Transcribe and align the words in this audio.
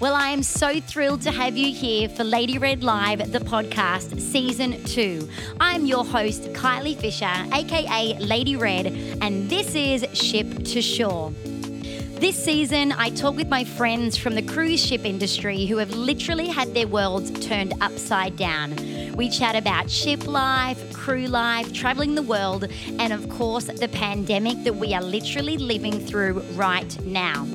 Well, 0.00 0.14
I 0.14 0.28
am 0.28 0.44
so 0.44 0.78
thrilled 0.80 1.22
to 1.22 1.32
have 1.32 1.56
you 1.56 1.74
here 1.74 2.08
for 2.08 2.22
Lady 2.22 2.56
Red 2.56 2.84
Live, 2.84 3.32
the 3.32 3.40
podcast, 3.40 4.20
season 4.20 4.84
two. 4.84 5.28
I'm 5.58 5.86
your 5.86 6.04
host, 6.04 6.44
Kylie 6.52 6.96
Fisher, 6.96 7.28
aka 7.52 8.16
Lady 8.20 8.54
Red, 8.54 8.86
and 9.20 9.50
this 9.50 9.74
is 9.74 10.06
Ship 10.16 10.46
to 10.66 10.80
Shore. 10.80 11.32
This 12.20 12.40
season, 12.40 12.92
I 12.92 13.10
talk 13.10 13.34
with 13.34 13.48
my 13.48 13.64
friends 13.64 14.16
from 14.16 14.36
the 14.36 14.42
cruise 14.42 14.84
ship 14.84 15.04
industry 15.04 15.66
who 15.66 15.78
have 15.78 15.90
literally 15.90 16.46
had 16.46 16.74
their 16.74 16.86
worlds 16.86 17.32
turned 17.44 17.74
upside 17.80 18.36
down. 18.36 18.76
We 19.16 19.28
chat 19.28 19.56
about 19.56 19.90
ship 19.90 20.28
life, 20.28 20.92
crew 20.92 21.26
life, 21.26 21.72
traveling 21.72 22.14
the 22.14 22.22
world, 22.22 22.70
and 23.00 23.12
of 23.12 23.28
course, 23.30 23.64
the 23.64 23.88
pandemic 23.88 24.62
that 24.62 24.76
we 24.76 24.94
are 24.94 25.02
literally 25.02 25.58
living 25.58 25.98
through 25.98 26.38
right 26.54 27.04
now. 27.04 27.48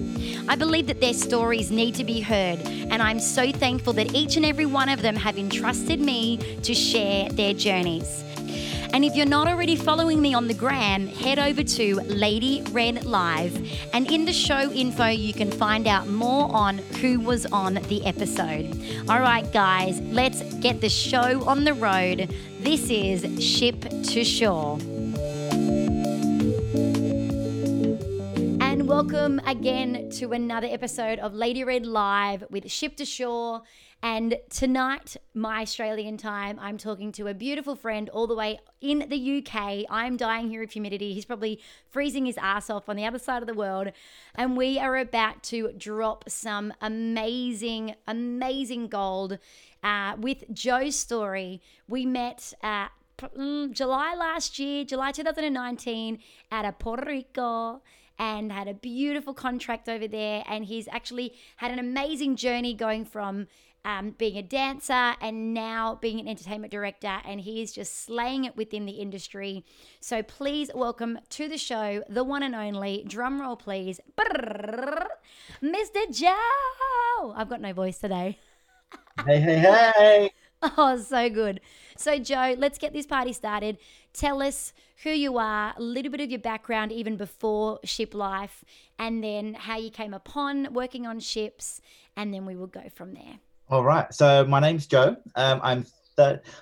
I 0.47 0.55
believe 0.55 0.87
that 0.87 0.99
their 0.99 1.13
stories 1.13 1.71
need 1.71 1.95
to 1.95 2.03
be 2.03 2.19
heard, 2.19 2.59
and 2.65 3.01
I'm 3.01 3.19
so 3.19 3.51
thankful 3.51 3.93
that 3.93 4.14
each 4.14 4.37
and 4.37 4.45
every 4.45 4.65
one 4.65 4.89
of 4.89 5.01
them 5.01 5.15
have 5.15 5.37
entrusted 5.37 6.00
me 6.00 6.37
to 6.64 6.73
share 6.73 7.29
their 7.29 7.54
journeys. 7.54 8.23
And 8.93 9.04
if 9.04 9.15
you're 9.15 9.25
not 9.25 9.47
already 9.47 9.75
following 9.75 10.21
me 10.21 10.36
on 10.36 10.47
the 10.47 10.54
gram, 10.54 11.07
head 11.07 11.39
over 11.39 11.64
to 11.64 11.95
Lady 12.01 12.61
Red 12.69 13.05
Live. 13.05 13.55
And 13.91 14.09
in 14.11 14.25
the 14.25 14.33
show 14.33 14.71
info, 14.71 15.07
you 15.07 15.33
can 15.33 15.50
find 15.50 15.87
out 15.87 16.07
more 16.07 16.55
on 16.55 16.78
who 16.78 17.19
was 17.19 17.47
on 17.47 17.73
the 17.73 18.05
episode. 18.05 18.69
All 19.09 19.19
right, 19.19 19.51
guys, 19.51 20.00
let's 20.01 20.43
get 20.57 20.79
the 20.79 20.89
show 20.89 21.43
on 21.45 21.64
the 21.64 21.73
road. 21.73 22.31
This 22.59 22.92
is 22.92 23.43
Ship 23.43 23.81
to 23.81 24.23
Shore. 24.23 24.78
Welcome 28.93 29.42
again 29.47 30.07
to 30.07 30.33
another 30.33 30.68
episode 30.70 31.18
of 31.18 31.34
Lady 31.34 31.64
Red 31.64 31.84
Live 31.84 32.44
with 32.52 32.70
Ship 32.70 32.95
to 32.97 33.06
Shore. 33.06 33.64
And 34.03 34.38
tonight, 34.52 35.17
my 35.34 35.64
Australian 35.64 36.16
time, 36.16 36.59
I'm 36.59 36.78
talking 36.78 37.12
to 37.14 37.26
a 37.26 37.34
beautiful 37.34 37.76
friend 37.76 38.08
all 38.09 38.28
the 38.28 38.36
way 38.36 38.59
in 38.82 39.09
the 39.09 39.40
UK. 39.40 39.86
I'm 39.90 40.16
dying 40.16 40.52
here 40.52 40.62
of 40.62 40.70
humidity. 40.70 41.16
He's 41.16 41.26
probably 41.26 41.59
freezing 41.90 42.28
his 42.28 42.38
ass 42.38 42.70
off 42.70 42.88
on 42.88 42.95
the 42.95 43.04
other 43.04 43.17
side 43.17 43.42
of 43.42 43.48
the 43.48 43.56
world. 43.56 43.92
And 44.36 44.56
we 44.56 44.78
are 44.78 44.95
about 44.95 45.42
to 45.45 45.72
drop 45.76 46.30
some 46.30 46.72
amazing, 46.80 47.95
amazing 48.08 48.89
gold 48.89 49.39
uh, 49.84 50.17
with 50.20 50.44
Joe's 50.54 50.95
story. 50.95 51.64
We 51.88 52.06
met 52.06 52.54
at 52.62 52.89
mm, 53.20 53.72
July 53.72 54.14
last 54.14 54.60
year, 54.60 54.86
July 54.86 55.12
2019, 55.14 56.20
at 56.52 56.64
a 56.64 56.72
Puerto 56.72 57.10
Rico 57.10 57.82
and 58.19 58.52
had 58.52 58.67
a 58.67 58.73
beautiful 58.73 59.33
contract 59.33 59.89
over 59.89 60.08
there. 60.08 60.44
And 60.47 60.66
he's 60.66 60.88
actually 60.89 61.33
had 61.58 61.72
an 61.72 61.80
amazing 61.80 62.36
journey 62.36 62.73
going 62.73 63.05
from 63.05 63.47
um, 63.86 64.11
being 64.11 64.38
a 64.38 64.42
dancer 64.42 65.14
and 65.22 65.53
now 65.53 65.97
being 66.02 66.20
an 66.20 66.28
entertainment 66.28 66.72
director. 66.72 67.20
And 67.25 67.42
he 67.42 67.61
is 67.61 67.73
just 67.73 68.05
slaying 68.05 68.45
it 68.45 68.55
within 68.55 68.86
the 68.86 68.94
industry. 68.94 69.66
So 70.00 70.23
please 70.23 70.72
welcome 70.73 71.20
to 71.31 71.47
the 71.47 71.58
show 71.58 72.03
the 72.09 72.23
one 72.23 72.44
and 72.44 72.55
only, 72.55 73.03
drum 73.08 73.42
roll 73.42 73.55
please, 73.55 74.00
Mr. 75.61 76.11
Joe. 76.11 77.33
I've 77.36 77.50
got 77.50 77.61
no 77.61 77.73
voice 77.73 78.00
today. 78.00 78.39
hey, 79.25 79.39
hey, 79.39 79.59
hey. 79.59 80.31
Oh, 80.77 80.95
so 80.98 81.30
good. 81.30 81.59
So, 82.04 82.20
Joe, 82.20 82.56
let's 82.58 82.78
get 82.78 82.92
this 82.92 83.06
party 83.06 83.32
started. 83.32 83.78
Tell 84.12 84.42
us 84.42 84.73
who 85.04 85.12
you 85.12 85.38
are, 85.38 85.73
a 85.78 85.82
little 85.82 86.12
bit 86.12 86.20
of 86.20 86.30
your 86.30 86.42
background, 86.42 86.92
even 86.92 87.16
before 87.16 87.80
ship 87.86 88.14
life, 88.14 88.66
and 89.00 89.23
then 89.23 89.54
how 89.54 89.78
you 89.78 89.90
came 89.90 90.14
upon 90.14 90.73
working 90.73 91.08
on 91.08 91.22
ships, 91.22 91.80
and 92.18 92.34
then 92.34 92.45
we 92.45 92.58
will 92.58 92.68
go 92.68 92.84
from 92.94 93.14
there. 93.14 93.40
All 93.70 93.86
right. 93.86 94.14
So, 94.14 94.44
my 94.44 94.60
name's 94.60 94.86
Joe. 94.86 95.16
Um, 95.36 95.62
I'm 95.64 95.86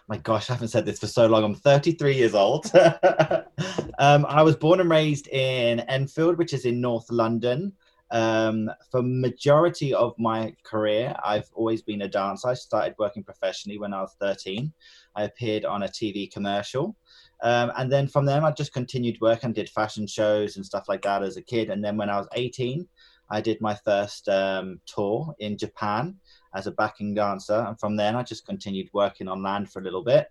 my 0.07 0.17
gosh, 0.21 0.49
I 0.49 0.53
haven't 0.53 0.69
said 0.69 0.85
this 0.85 0.99
for 0.99 1.07
so 1.07 1.25
long. 1.25 1.43
I'm 1.43 1.55
33 1.55 2.15
years 2.15 2.35
old. 2.35 2.71
um, 3.99 4.25
I 4.29 4.43
was 4.43 4.55
born 4.55 4.79
and 4.79 4.89
raised 4.89 5.27
in 5.27 5.79
Enfield, 5.81 6.37
which 6.37 6.53
is 6.53 6.65
in 6.65 6.79
North 6.79 7.09
London. 7.09 7.73
Um, 8.11 8.69
for 8.91 9.01
majority 9.01 9.93
of 9.93 10.13
my 10.19 10.53
career, 10.63 11.15
I've 11.23 11.49
always 11.53 11.81
been 11.81 12.01
a 12.01 12.07
dancer. 12.09 12.49
I 12.49 12.53
started 12.53 12.95
working 12.99 13.23
professionally 13.23 13.79
when 13.79 13.93
I 13.93 14.01
was 14.01 14.15
13. 14.19 14.71
I 15.15 15.23
appeared 15.23 15.65
on 15.65 15.83
a 15.83 15.87
TV 15.87 16.31
commercial. 16.31 16.95
Um, 17.41 17.71
and 17.77 17.91
then 17.91 18.07
from 18.07 18.25
there, 18.25 18.43
I 18.43 18.51
just 18.51 18.73
continued 18.73 19.19
work 19.21 19.43
and 19.43 19.55
did 19.55 19.69
fashion 19.69 20.05
shows 20.07 20.57
and 20.57 20.65
stuff 20.65 20.85
like 20.89 21.01
that 21.03 21.23
as 21.23 21.37
a 21.37 21.41
kid. 21.41 21.69
And 21.69 21.83
then 21.83 21.97
when 21.97 22.09
I 22.09 22.17
was 22.17 22.27
18, 22.33 22.87
I 23.29 23.39
did 23.39 23.61
my 23.61 23.75
first 23.75 24.27
um, 24.27 24.81
tour 24.85 25.33
in 25.39 25.57
Japan 25.57 26.17
as 26.53 26.67
a 26.67 26.71
backing 26.71 27.13
dancer. 27.13 27.65
And 27.65 27.79
from 27.79 27.95
then, 27.95 28.15
I 28.15 28.23
just 28.23 28.45
continued 28.45 28.89
working 28.93 29.29
on 29.29 29.41
land 29.41 29.71
for 29.71 29.79
a 29.79 29.83
little 29.83 30.03
bit. 30.03 30.27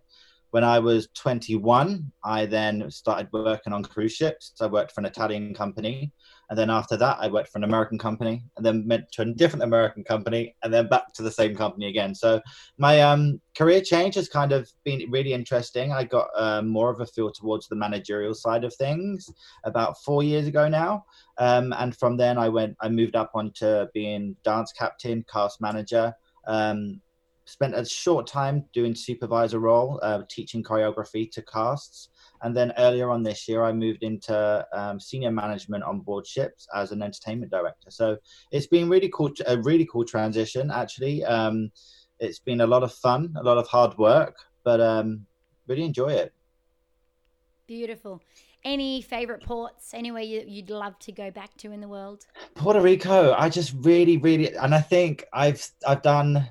When 0.51 0.65
I 0.65 0.81
was 0.81 1.09
21, 1.15 2.13
I 2.25 2.45
then 2.45 2.91
started 2.91 3.29
working 3.33 3.73
on 3.73 3.85
cruise 3.85 4.13
ships. 4.13 4.53
So 4.55 4.67
I 4.67 4.69
worked 4.69 4.93
for 4.93 5.01
an 5.01 5.07
Italian 5.07 5.55
company. 5.55 6.13
And 6.51 6.59
then 6.59 6.69
after 6.69 6.97
that, 6.97 7.17
I 7.21 7.29
worked 7.29 7.49
for 7.49 7.59
an 7.59 7.65
American 7.65 7.97
company 7.97 8.43
and 8.57 8.67
then 8.67 8.87
went 8.89 9.11
to 9.13 9.23
a 9.23 9.27
different 9.27 9.63
American 9.63 10.03
company 10.03 10.57
and 10.65 10.75
then 10.75 10.89
back 10.89 11.13
to 11.15 11.23
the 11.23 11.31
same 11.31 11.55
company 11.55 11.87
again. 11.87 12.13
So 12.13 12.41
my 12.77 13.01
um, 13.01 13.41
career 13.55 13.81
change 13.81 14.17
has 14.17 14.29
kind 14.29 14.51
of 14.51 14.69
been 14.83 15.09
really 15.11 15.33
interesting. 15.33 15.93
I 15.93 16.03
got 16.03 16.29
um, 16.37 16.69
more 16.69 16.91
of 16.91 17.01
a 17.01 17.07
feel 17.07 17.31
towards 17.31 17.69
the 17.69 17.77
managerial 17.77 18.35
side 18.35 18.65
of 18.65 18.75
things 18.75 19.31
about 19.63 20.03
four 20.03 20.25
years 20.25 20.49
ago 20.49 20.69
now. 20.69 21.05
Um, 21.39 21.73
and 21.79 21.97
from 21.97 22.17
then, 22.17 22.37
I 22.37 22.49
went, 22.49 22.77
I 22.81 22.89
moved 22.89 23.15
up 23.15 23.31
onto 23.35 23.87
being 23.95 24.35
dance 24.43 24.73
captain, 24.73 25.25
cast 25.33 25.61
manager. 25.61 26.13
Um, 26.49 27.01
spent 27.45 27.75
a 27.75 27.85
short 27.85 28.27
time 28.27 28.65
doing 28.73 28.95
supervisor 28.95 29.59
role, 29.59 29.99
uh, 30.03 30.23
teaching 30.29 30.63
choreography 30.63 31.31
to 31.33 31.43
casts. 31.43 32.09
And 32.43 32.57
then 32.57 32.73
earlier 32.79 33.11
on 33.11 33.23
this 33.23 33.49
year, 33.49 33.63
I 33.63 33.73
moved 33.73 34.03
into 34.03 34.67
um, 34.73 34.99
senior 34.99 35.31
management 35.31 35.85
on 35.85 36.01
board 36.01 36.27
ships 36.27 36.67
as 36.75 36.93
an 36.93 37.03
entertainment 37.03 37.51
director. 37.51 37.91
So 37.91 38.17
it's 38.51 38.67
been 38.67 38.89
really 38.89 39.11
cool, 39.13 39.33
a 39.47 39.59
really 39.59 39.87
cool 39.91 40.05
transition. 40.05 40.71
Actually, 40.71 41.25
um, 41.25 41.71
it's 42.19 42.39
been 42.39 42.63
a 42.63 42.67
lot 42.67 42.83
of 42.83 42.93
fun, 42.93 43.35
a 43.37 43.43
lot 43.43 43.59
of 43.59 43.67
hard 43.67 43.97
work, 43.99 44.37
but 44.65 44.81
um, 44.81 45.27
really 45.67 45.85
enjoy 45.85 46.13
it. 46.13 46.33
Beautiful. 47.67 48.23
Any 48.65 49.01
favorite 49.01 49.43
ports? 49.43 49.95
Anywhere 49.95 50.23
you, 50.23 50.45
you'd 50.47 50.71
love 50.71 50.99
to 51.01 51.13
go 51.13 51.31
back 51.31 51.57
to 51.59 51.73
in 51.73 51.81
the 51.81 51.89
world? 51.89 52.27
Puerto 52.55 52.81
Rico. 52.81 53.33
I 53.33 53.49
just 53.49 53.75
really, 53.81 54.19
really, 54.19 54.55
and 54.55 54.75
I 54.75 54.81
think 54.81 55.25
I've 55.33 55.67
I've 55.87 56.03
done 56.03 56.51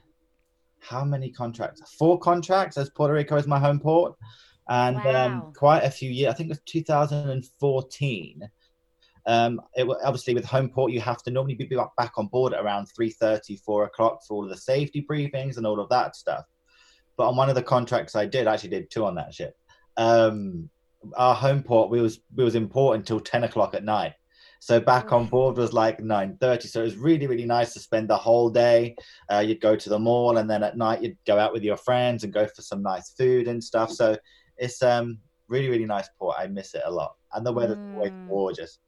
how 0.79 1.03
many 1.03 1.29
contracts? 1.29 1.81
Four 1.97 2.19
contracts 2.19 2.77
as 2.77 2.89
Puerto 2.89 3.13
Rico 3.13 3.35
is 3.35 3.47
my 3.47 3.59
home 3.59 3.79
port, 3.79 4.15
and 4.69 4.97
um, 4.97 5.03
wow. 5.03 5.25
um, 5.25 5.53
quite 5.53 5.83
a 5.83 5.89
few 5.89 6.09
years. 6.09 6.31
I 6.31 6.35
think 6.35 6.47
it 6.47 6.51
was 6.51 6.61
2014. 6.65 8.49
Um, 9.25 9.61
it 9.75 9.87
obviously 10.03 10.33
with 10.33 10.45
home 10.45 10.69
port 10.69 10.91
you 10.91 11.01
have 11.01 11.21
to 11.23 11.31
normally 11.31 11.53
be 11.53 11.77
back 11.97 12.13
on 12.17 12.27
board 12.27 12.53
at 12.53 12.63
around 12.63 12.87
3:30, 12.97 13.59
4 13.61 13.85
o'clock 13.85 14.21
for 14.25 14.35
all 14.35 14.43
of 14.43 14.49
the 14.49 14.57
safety 14.57 15.05
briefings 15.09 15.57
and 15.57 15.67
all 15.67 15.79
of 15.79 15.89
that 15.89 16.15
stuff. 16.15 16.45
But 17.17 17.27
on 17.27 17.35
one 17.35 17.49
of 17.49 17.55
the 17.55 17.63
contracts 17.63 18.15
I 18.15 18.25
did, 18.25 18.47
I 18.47 18.53
actually 18.53 18.69
did 18.69 18.89
two 18.89 19.05
on 19.05 19.15
that 19.15 19.33
ship. 19.33 19.57
Um, 19.97 20.69
our 21.15 21.35
home 21.35 21.63
port 21.63 21.89
we 21.89 22.01
was 22.01 22.19
we 22.35 22.43
was 22.43 22.55
in 22.55 22.69
port 22.69 22.97
until 22.97 23.19
10 23.19 23.43
o'clock 23.43 23.73
at 23.73 23.83
night 23.83 24.13
so 24.59 24.79
back 24.79 25.13
on 25.13 25.25
board 25.25 25.57
was 25.57 25.73
like 25.73 25.99
9.30. 25.99 26.63
So 26.63 26.81
it 26.81 26.83
was 26.83 26.97
really, 26.97 27.27
really 27.27 27.45
nice 27.45 27.73
to 27.73 27.79
spend 27.79 28.09
the 28.09 28.17
whole 28.17 28.49
day. 28.49 28.95
Uh, 29.31 29.39
you'd 29.39 29.61
go 29.61 29.75
to 29.75 29.89
the 29.89 29.97
mall 29.97 30.37
and 30.37 30.49
then 30.49 30.63
at 30.63 30.77
night 30.77 31.01
you'd 31.01 31.17
go 31.25 31.39
out 31.39 31.53
with 31.53 31.63
your 31.63 31.77
friends 31.77 32.23
and 32.23 32.33
go 32.33 32.45
for 32.45 32.61
some 32.61 32.83
nice 32.83 33.11
food 33.11 33.47
and 33.47 33.63
stuff. 33.63 33.89
So 33.89 34.17
it's 34.59 34.81
um 34.83 35.19
really, 35.47 35.69
really 35.69 35.85
nice 35.85 36.09
port. 36.17 36.35
I 36.39 36.47
miss 36.47 36.75
it 36.75 36.83
a 36.85 36.91
lot. 36.91 37.15
And 37.33 37.45
the 37.45 37.51
weather's 37.51 37.77
mm. 37.77 37.95
always 37.95 38.11
gorgeous. 38.27 38.79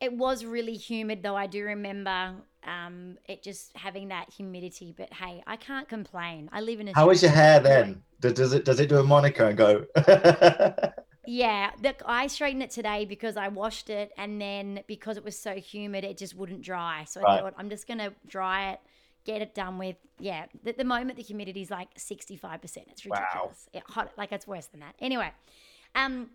It 0.00 0.12
was 0.12 0.44
really 0.44 0.74
humid 0.74 1.22
though. 1.22 1.36
I 1.36 1.46
do 1.46 1.64
remember 1.64 2.34
um, 2.64 3.16
it 3.28 3.42
just 3.42 3.76
having 3.76 4.08
that 4.08 4.32
humidity. 4.32 4.94
But 4.96 5.12
hey, 5.12 5.42
I 5.46 5.56
can't 5.56 5.88
complain. 5.88 6.50
I 6.52 6.60
live 6.60 6.80
in 6.80 6.88
a. 6.88 6.94
How 6.94 7.10
is 7.10 7.22
your 7.22 7.30
hair 7.30 7.60
then? 7.60 8.02
Does 8.20 8.52
it 8.52 8.64
does 8.64 8.80
it 8.80 8.88
do 8.88 8.98
a 8.98 9.04
Monica 9.04 9.46
and 9.46 9.56
go? 9.56 9.84
Yeah, 11.26 11.70
the, 11.80 11.94
I 12.04 12.26
straightened 12.26 12.62
it 12.62 12.70
today 12.70 13.04
because 13.04 13.36
I 13.36 13.48
washed 13.48 13.88
it, 13.90 14.12
and 14.18 14.40
then 14.40 14.80
because 14.86 15.16
it 15.16 15.24
was 15.24 15.38
so 15.38 15.54
humid, 15.54 16.04
it 16.04 16.18
just 16.18 16.36
wouldn't 16.36 16.62
dry. 16.62 17.04
So 17.04 17.20
I 17.20 17.22
right. 17.22 17.40
thought 17.40 17.54
I'm 17.56 17.70
just 17.70 17.88
gonna 17.88 18.12
dry 18.26 18.72
it, 18.72 18.80
get 19.24 19.42
it 19.42 19.54
done 19.54 19.78
with. 19.78 19.96
Yeah, 20.18 20.46
at 20.66 20.78
the 20.78 20.84
moment 20.84 21.16
the 21.16 21.22
humidity 21.22 21.62
is 21.62 21.70
like 21.70 21.88
65 21.96 22.62
percent. 22.62 22.86
It's 22.90 23.04
ridiculous. 23.04 23.68
Wow. 23.72 23.80
It, 23.80 23.82
hot, 23.86 24.12
like 24.16 24.32
it's 24.32 24.46
worse 24.46 24.66
than 24.66 24.80
that. 24.80 24.94
Anyway, 25.00 25.30
um, 25.94 26.30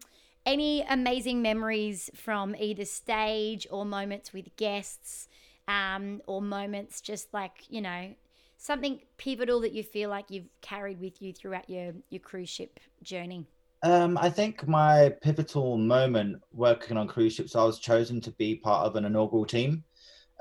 any 0.45 0.81
amazing 0.83 1.41
memories 1.41 2.09
from 2.15 2.55
either 2.57 2.85
stage 2.85 3.67
or 3.69 3.85
moments 3.85 4.33
with 4.33 4.55
guests, 4.55 5.27
um, 5.67 6.21
or 6.27 6.41
moments 6.41 7.01
just 7.01 7.33
like 7.33 7.65
you 7.69 7.81
know 7.81 8.13
something 8.57 8.99
pivotal 9.17 9.61
that 9.61 9.71
you 9.71 9.83
feel 9.83 10.09
like 10.09 10.25
you've 10.29 10.49
carried 10.61 10.99
with 10.99 11.21
you 11.21 11.33
throughout 11.33 11.69
your 11.69 11.93
your 12.09 12.19
cruise 12.19 12.49
ship 12.49 12.79
journey. 13.01 13.45
Um, 13.81 14.17
I 14.17 14.29
think 14.29 14.67
my 14.67 15.13
pivotal 15.21 15.77
moment 15.77 16.41
working 16.51 16.97
on 16.97 17.07
cruise 17.07 17.33
ships, 17.33 17.55
I 17.55 17.63
was 17.63 17.79
chosen 17.79 18.19
to 18.21 18.31
be 18.31 18.55
part 18.55 18.85
of 18.85 18.97
an 18.97 19.05
inaugural 19.05 19.45
team. 19.45 19.83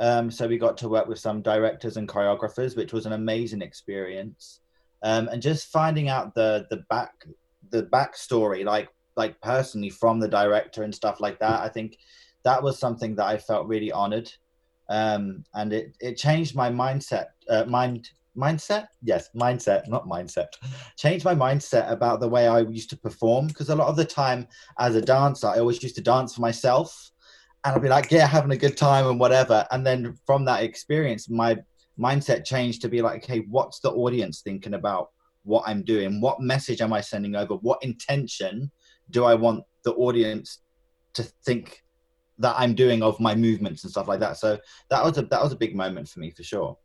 Um, 0.00 0.30
so 0.30 0.46
we 0.46 0.58
got 0.58 0.76
to 0.78 0.88
work 0.88 1.08
with 1.08 1.18
some 1.18 1.42
directors 1.42 1.96
and 1.96 2.08
choreographers, 2.08 2.76
which 2.76 2.92
was 2.92 3.06
an 3.06 3.12
amazing 3.12 3.62
experience. 3.62 4.60
Um, 5.02 5.28
and 5.28 5.42
just 5.42 5.68
finding 5.68 6.08
out 6.08 6.34
the 6.34 6.66
the 6.70 6.78
back 6.88 7.12
the 7.70 7.84
backstory, 7.84 8.64
like 8.64 8.88
like 9.16 9.40
personally 9.40 9.90
from 9.90 10.20
the 10.20 10.28
director 10.28 10.82
and 10.82 10.94
stuff 10.94 11.20
like 11.20 11.38
that. 11.40 11.60
I 11.60 11.68
think 11.68 11.98
that 12.44 12.62
was 12.62 12.78
something 12.78 13.16
that 13.16 13.26
I 13.26 13.36
felt 13.36 13.66
really 13.66 13.92
honored, 13.92 14.30
um, 14.88 15.44
and 15.54 15.72
it 15.72 15.96
it 16.00 16.16
changed 16.16 16.54
my 16.54 16.70
mindset 16.70 17.26
uh, 17.48 17.64
mind 17.64 18.10
mindset 18.36 18.86
yes 19.02 19.30
mindset 19.34 19.88
not 19.88 20.06
mindset 20.06 20.46
changed 20.96 21.24
my 21.24 21.34
mindset 21.34 21.90
about 21.90 22.20
the 22.20 22.28
way 22.28 22.46
i 22.46 22.60
used 22.60 22.88
to 22.88 22.96
perform 22.96 23.48
because 23.48 23.68
a 23.68 23.74
lot 23.74 23.88
of 23.88 23.96
the 23.96 24.04
time 24.04 24.46
as 24.78 24.94
a 24.94 25.02
dancer 25.02 25.48
i 25.48 25.58
always 25.58 25.82
used 25.82 25.96
to 25.96 26.00
dance 26.00 26.36
for 26.36 26.40
myself 26.40 27.10
and 27.68 27.76
i'd 27.76 27.82
be 27.82 27.88
like 27.88 28.10
yeah 28.10 28.26
having 28.26 28.50
a 28.50 28.56
good 28.56 28.76
time 28.76 29.06
and 29.06 29.20
whatever. 29.20 29.66
And 29.70 29.86
then 29.86 30.14
from 30.26 30.44
that 30.46 30.62
experience 30.62 31.28
my 31.28 31.56
mindset 31.98 32.44
changed 32.44 32.82
to 32.82 32.88
be 32.88 33.02
like 33.02 33.24
okay 33.24 33.40
what's 33.48 33.80
the 33.80 33.90
audience 33.90 34.40
thinking 34.40 34.74
about 34.74 35.08
what 35.44 35.64
i'm 35.66 35.82
doing? 35.82 36.20
What 36.20 36.40
message 36.40 36.80
am 36.80 36.92
i 36.92 37.00
sending 37.00 37.36
over? 37.36 37.54
What 37.54 37.82
intention 37.82 38.70
do 39.10 39.24
i 39.24 39.34
want 39.34 39.64
the 39.84 39.92
audience 39.94 40.60
to 41.14 41.22
think 41.44 41.82
that 42.40 42.54
i'm 42.56 42.74
doing 42.74 43.02
of 43.02 43.18
my 43.18 43.34
movements 43.34 43.84
and 43.84 43.90
stuff 43.90 44.08
like 44.08 44.20
that? 44.20 44.36
So 44.36 44.58
that 44.90 45.04
was 45.04 45.18
a 45.18 45.22
that 45.22 45.42
was 45.42 45.52
a 45.52 45.56
big 45.56 45.76
moment 45.76 46.08
for 46.08 46.20
me 46.20 46.30
for 46.30 46.42
sure. 46.42 46.76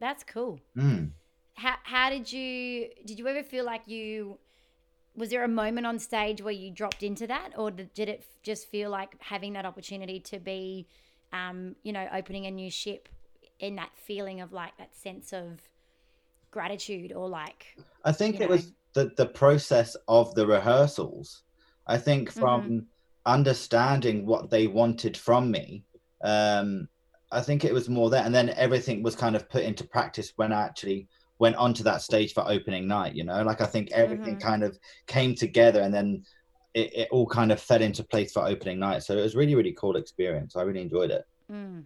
That's 0.00 0.24
cool. 0.24 0.60
Mm. 0.76 1.12
How 1.54 1.76
how 1.82 2.10
did 2.10 2.30
you 2.30 2.88
did 3.06 3.18
you 3.18 3.26
ever 3.28 3.42
feel 3.42 3.64
like 3.64 3.82
you 3.86 4.38
was 5.16 5.30
there 5.30 5.44
a 5.44 5.48
moment 5.48 5.86
on 5.86 5.98
stage 5.98 6.42
where 6.42 6.52
you 6.52 6.70
dropped 6.70 7.02
into 7.02 7.26
that 7.26 7.52
or 7.56 7.70
did, 7.70 8.08
it 8.08 8.24
just 8.42 8.68
feel 8.68 8.90
like 8.90 9.16
having 9.20 9.54
that 9.54 9.64
opportunity 9.64 10.20
to 10.20 10.38
be 10.38 10.86
um, 11.32 11.74
you 11.82 11.92
know 11.92 12.06
opening 12.12 12.46
a 12.46 12.50
new 12.50 12.70
ship 12.70 13.08
in 13.58 13.76
that 13.76 13.90
feeling 13.94 14.40
of 14.40 14.52
like 14.52 14.76
that 14.78 14.94
sense 14.94 15.32
of 15.32 15.60
gratitude 16.50 17.12
or 17.12 17.28
like 17.28 17.76
I 18.04 18.12
think 18.12 18.36
it 18.36 18.42
know. 18.42 18.48
was 18.48 18.72
the 18.94 19.10
the 19.16 19.26
process 19.26 19.96
of 20.08 20.34
the 20.34 20.46
rehearsals. 20.46 21.42
I 21.86 21.98
think 21.98 22.30
from 22.32 22.62
mm-hmm. 22.62 22.78
understanding 23.26 24.26
what 24.26 24.50
they 24.50 24.66
wanted 24.66 25.16
from 25.16 25.50
me 25.50 25.84
um, 26.22 26.88
I 27.32 27.40
think 27.40 27.64
it 27.64 27.74
was 27.74 27.88
more 27.88 28.10
that, 28.10 28.26
and 28.26 28.34
then 28.34 28.50
everything 28.50 29.02
was 29.02 29.16
kind 29.16 29.36
of 29.36 29.48
put 29.48 29.64
into 29.64 29.84
practice 29.84 30.32
when 30.36 30.52
I 30.52 30.62
actually 30.62 31.08
went 31.38 31.56
onto 31.56 31.82
that 31.84 32.02
stage 32.02 32.32
for 32.32 32.44
opening 32.48 32.86
night. 32.86 33.14
You 33.14 33.24
know, 33.24 33.42
like 33.42 33.60
I 33.60 33.66
think 33.66 33.90
everything 33.92 34.36
mm-hmm. 34.36 34.48
kind 34.48 34.62
of 34.62 34.78
came 35.06 35.34
together, 35.34 35.82
and 35.82 35.92
then 35.92 36.24
it, 36.74 36.94
it, 36.94 37.08
all 37.10 37.26
kind 37.26 37.52
of 37.52 37.60
fell 37.60 37.82
into 37.82 38.04
place 38.04 38.32
for 38.32 38.46
opening 38.46 38.78
night. 38.78 39.02
So 39.02 39.16
it 39.16 39.22
was 39.22 39.34
really, 39.34 39.54
really 39.54 39.72
cool 39.72 39.96
experience. 39.96 40.56
I 40.56 40.62
really 40.62 40.82
enjoyed 40.82 41.10
it. 41.10 41.24
Mm. 41.50 41.84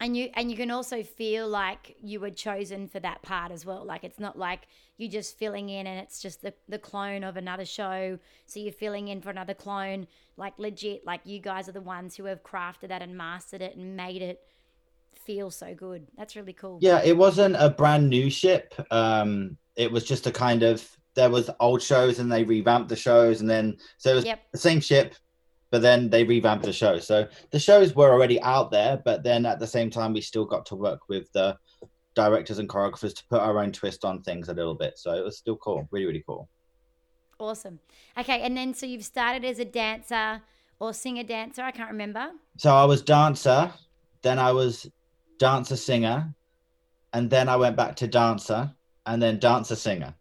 And 0.00 0.16
you 0.16 0.28
and 0.34 0.50
you 0.50 0.56
can 0.56 0.72
also 0.72 1.02
feel 1.04 1.48
like 1.48 1.96
you 2.02 2.18
were 2.18 2.30
chosen 2.30 2.88
for 2.88 2.98
that 3.00 3.22
part 3.22 3.52
as 3.52 3.64
well. 3.64 3.84
Like 3.84 4.02
it's 4.02 4.18
not 4.18 4.36
like 4.36 4.66
you're 4.96 5.10
just 5.10 5.38
filling 5.38 5.68
in 5.68 5.86
and 5.86 6.00
it's 6.00 6.20
just 6.20 6.42
the, 6.42 6.52
the 6.68 6.78
clone 6.78 7.22
of 7.22 7.36
another 7.36 7.64
show. 7.64 8.18
So 8.46 8.58
you're 8.58 8.72
filling 8.72 9.08
in 9.08 9.20
for 9.20 9.30
another 9.30 9.54
clone. 9.54 10.08
Like 10.36 10.54
legit, 10.58 11.06
like 11.06 11.20
you 11.24 11.38
guys 11.38 11.68
are 11.68 11.72
the 11.72 11.80
ones 11.80 12.16
who 12.16 12.24
have 12.24 12.42
crafted 12.42 12.88
that 12.88 13.02
and 13.02 13.16
mastered 13.16 13.62
it 13.62 13.76
and 13.76 13.96
made 13.96 14.20
it 14.20 14.42
feel 15.24 15.50
so 15.50 15.74
good. 15.74 16.06
That's 16.16 16.36
really 16.36 16.52
cool. 16.52 16.78
Yeah, 16.80 17.02
it 17.04 17.16
wasn't 17.16 17.56
a 17.58 17.70
brand 17.70 18.08
new 18.08 18.30
ship. 18.30 18.74
Um, 18.90 19.56
it 19.76 19.90
was 19.90 20.04
just 20.04 20.26
a 20.26 20.32
kind 20.32 20.62
of 20.62 20.88
there 21.14 21.30
was 21.30 21.50
old 21.60 21.80
shows 21.80 22.18
and 22.18 22.30
they 22.30 22.44
revamped 22.44 22.88
the 22.88 22.96
shows 22.96 23.40
and 23.40 23.48
then 23.48 23.76
so 23.98 24.10
it 24.10 24.14
was 24.16 24.24
yep. 24.24 24.42
the 24.52 24.58
same 24.58 24.80
ship, 24.80 25.14
but 25.70 25.82
then 25.82 26.10
they 26.10 26.24
revamped 26.24 26.64
the 26.64 26.72
show. 26.72 26.98
So 26.98 27.28
the 27.50 27.58
shows 27.58 27.94
were 27.94 28.12
already 28.12 28.40
out 28.42 28.70
there, 28.70 29.00
but 29.04 29.22
then 29.22 29.46
at 29.46 29.60
the 29.60 29.66
same 29.66 29.90
time 29.90 30.12
we 30.12 30.20
still 30.20 30.44
got 30.44 30.66
to 30.66 30.76
work 30.76 31.08
with 31.08 31.30
the 31.32 31.56
directors 32.14 32.58
and 32.58 32.68
choreographers 32.68 33.14
to 33.14 33.24
put 33.28 33.40
our 33.40 33.58
own 33.58 33.72
twist 33.72 34.04
on 34.04 34.22
things 34.22 34.48
a 34.48 34.54
little 34.54 34.74
bit. 34.74 34.98
So 34.98 35.12
it 35.12 35.24
was 35.24 35.38
still 35.38 35.56
cool, 35.56 35.88
really, 35.90 36.06
really 36.06 36.24
cool. 36.26 36.48
Awesome. 37.40 37.80
Okay, 38.16 38.42
and 38.42 38.56
then 38.56 38.74
so 38.74 38.86
you've 38.86 39.04
started 39.04 39.44
as 39.44 39.58
a 39.58 39.64
dancer 39.64 40.42
or 40.78 40.92
singer 40.92 41.24
dancer. 41.24 41.62
I 41.62 41.72
can't 41.72 41.90
remember. 41.90 42.30
So 42.58 42.72
I 42.74 42.84
was 42.84 43.02
dancer, 43.02 43.72
then 44.22 44.38
I 44.38 44.52
was 44.52 44.88
dancer 45.38 45.76
singer, 45.76 46.34
and 47.12 47.30
then 47.30 47.48
I 47.48 47.56
went 47.56 47.76
back 47.76 47.96
to 47.96 48.06
dancer, 48.06 48.72
and 49.06 49.22
then 49.22 49.38
dancer 49.38 49.76
singer. 49.76 50.14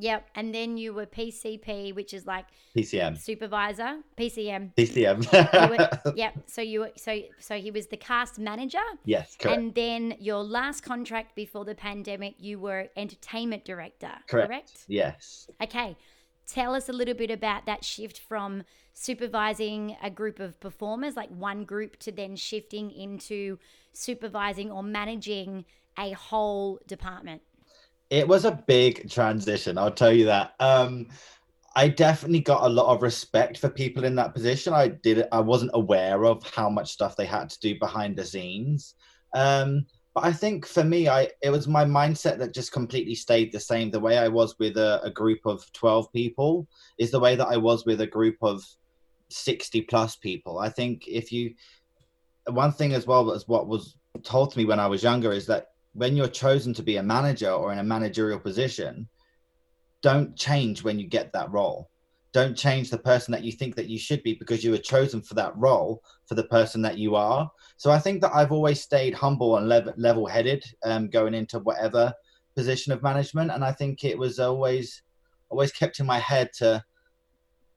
Yep. 0.00 0.30
And 0.34 0.54
then 0.54 0.76
you 0.76 0.94
were 0.94 1.06
PCP, 1.06 1.94
which 1.94 2.14
is 2.14 2.26
like 2.26 2.46
PCM 2.76 3.18
supervisor, 3.18 3.98
PCM. 4.16 4.74
PCM. 4.74 5.70
were, 5.70 6.12
yep. 6.16 6.34
So 6.46 6.62
you 6.62 6.80
were, 6.80 6.92
so 6.96 7.20
so 7.38 7.56
he 7.56 7.70
was 7.70 7.86
the 7.88 7.96
cast 7.96 8.38
manager. 8.38 8.78
Yes, 9.04 9.36
correct. 9.38 9.58
And 9.58 9.74
then 9.74 10.14
your 10.18 10.42
last 10.42 10.82
contract 10.82 11.34
before 11.36 11.64
the 11.64 11.74
pandemic, 11.74 12.36
you 12.38 12.58
were 12.58 12.88
entertainment 12.96 13.64
director. 13.64 14.12
Correct. 14.26 14.48
correct? 14.48 14.84
Yes. 14.88 15.48
Okay. 15.62 15.96
Tell 16.46 16.74
us 16.74 16.88
a 16.88 16.92
little 16.92 17.14
bit 17.14 17.30
about 17.30 17.66
that 17.66 17.84
shift 17.84 18.18
from 18.18 18.64
supervising 18.92 19.96
a 20.02 20.10
group 20.10 20.40
of 20.40 20.58
performers, 20.58 21.14
like 21.14 21.28
one 21.28 21.64
group, 21.64 21.96
to 22.00 22.10
then 22.10 22.34
shifting 22.34 22.90
into 22.90 23.58
supervising 23.92 24.70
or 24.70 24.82
managing 24.82 25.64
a 25.98 26.12
whole 26.12 26.78
department? 26.86 27.42
It 28.08 28.26
was 28.26 28.44
a 28.44 28.62
big 28.66 29.10
transition 29.10 29.78
i'll 29.78 29.90
tell 29.90 30.12
you 30.12 30.26
that. 30.26 30.54
Um 30.60 31.08
i 31.76 31.86
definitely 31.86 32.40
got 32.40 32.64
a 32.64 32.68
lot 32.68 32.92
of 32.92 33.02
respect 33.02 33.58
for 33.58 33.68
people 33.68 34.04
in 34.04 34.16
that 34.16 34.34
position. 34.34 34.72
I 34.72 34.88
did 34.88 35.26
i 35.32 35.40
wasn't 35.40 35.70
aware 35.74 36.24
of 36.24 36.42
how 36.50 36.68
much 36.68 36.92
stuff 36.92 37.16
they 37.16 37.26
had 37.26 37.50
to 37.50 37.60
do 37.60 37.78
behind 37.78 38.16
the 38.16 38.24
scenes. 38.24 38.94
Um 39.34 39.86
but 40.14 40.24
i 40.24 40.32
think 40.32 40.66
for 40.66 40.82
me 40.82 41.08
i 41.08 41.28
it 41.40 41.50
was 41.50 41.68
my 41.68 41.84
mindset 41.84 42.36
that 42.38 42.52
just 42.52 42.72
completely 42.72 43.14
stayed 43.14 43.52
the 43.52 43.60
same. 43.60 43.90
The 43.90 44.00
way 44.00 44.18
i 44.18 44.28
was 44.28 44.58
with 44.58 44.76
a, 44.76 45.00
a 45.04 45.10
group 45.10 45.40
of 45.44 45.70
12 45.72 46.12
people 46.12 46.66
is 46.98 47.10
the 47.10 47.20
way 47.20 47.36
that 47.36 47.48
i 47.48 47.56
was 47.56 47.86
with 47.86 48.00
a 48.00 48.06
group 48.06 48.36
of 48.42 48.64
60 49.30 49.82
plus 49.82 50.16
people. 50.16 50.58
I 50.58 50.68
think 50.68 51.06
if 51.06 51.32
you 51.32 51.54
one 52.48 52.72
thing 52.72 52.92
as 52.92 53.06
well 53.06 53.30
as 53.32 53.46
what 53.46 53.68
was 53.68 53.96
told 54.22 54.50
to 54.50 54.58
me 54.58 54.64
when 54.64 54.80
i 54.80 54.86
was 54.86 55.02
younger 55.02 55.32
is 55.32 55.46
that 55.46 55.68
when 55.92 56.16
you're 56.16 56.28
chosen 56.28 56.72
to 56.74 56.82
be 56.82 56.96
a 56.96 57.02
manager 57.02 57.50
or 57.50 57.72
in 57.72 57.78
a 57.78 57.84
managerial 57.84 58.38
position, 58.38 59.08
don't 60.02 60.36
change 60.36 60.82
when 60.82 60.98
you 60.98 61.06
get 61.06 61.32
that 61.32 61.50
role. 61.50 61.90
Don't 62.32 62.56
change 62.56 62.90
the 62.90 62.98
person 62.98 63.32
that 63.32 63.42
you 63.42 63.50
think 63.50 63.74
that 63.74 63.88
you 63.88 63.98
should 63.98 64.22
be 64.22 64.34
because 64.34 64.62
you 64.62 64.70
were 64.70 64.78
chosen 64.78 65.20
for 65.20 65.34
that 65.34 65.56
role 65.56 66.00
for 66.26 66.36
the 66.36 66.44
person 66.44 66.80
that 66.82 66.96
you 66.96 67.16
are. 67.16 67.50
So 67.76 67.90
I 67.90 67.98
think 67.98 68.20
that 68.20 68.34
I've 68.34 68.52
always 68.52 68.80
stayed 68.80 69.14
humble 69.14 69.56
and 69.56 69.68
level 69.96 70.26
headed 70.26 70.64
um, 70.84 71.08
going 71.08 71.34
into 71.34 71.58
whatever 71.58 72.12
position 72.54 72.92
of 72.92 73.02
management. 73.02 73.50
And 73.50 73.64
I 73.64 73.72
think 73.72 74.04
it 74.04 74.16
was 74.16 74.38
always, 74.38 75.02
always 75.48 75.72
kept 75.72 75.98
in 75.98 76.06
my 76.06 76.20
head 76.20 76.50
to 76.58 76.84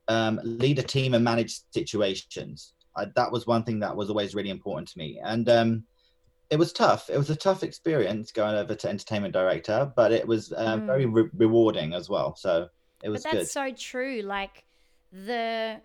um, 0.07 0.39
lead 0.43 0.77
a 0.77 0.83
team 0.83 1.15
and 1.15 1.23
manage 1.23 1.61
situations. 1.71 2.73
I, 2.95 3.05
that 3.15 3.31
was 3.31 3.47
one 3.47 3.63
thing 3.63 3.79
that 3.79 3.95
was 3.95 4.09
always 4.09 4.35
really 4.35 4.49
important 4.49 4.87
to 4.89 4.97
me. 4.97 5.19
And 5.23 5.47
um, 5.49 5.83
it 6.49 6.57
was 6.57 6.71
tough. 6.71 7.09
It 7.09 7.17
was 7.17 7.29
a 7.29 7.35
tough 7.35 7.63
experience 7.63 8.31
going 8.31 8.55
over 8.55 8.75
to 8.75 8.89
entertainment 8.89 9.33
director, 9.33 9.91
but 9.95 10.11
it 10.11 10.27
was 10.27 10.53
um, 10.55 10.81
mm. 10.81 10.85
very 10.85 11.05
re- 11.05 11.29
rewarding 11.35 11.93
as 11.93 12.09
well. 12.09 12.35
So 12.35 12.69
it 13.03 13.09
was. 13.09 13.23
But 13.23 13.31
that's 13.31 13.45
good. 13.45 13.51
so 13.51 13.71
true. 13.71 14.21
Like 14.21 14.63
the 15.11 15.81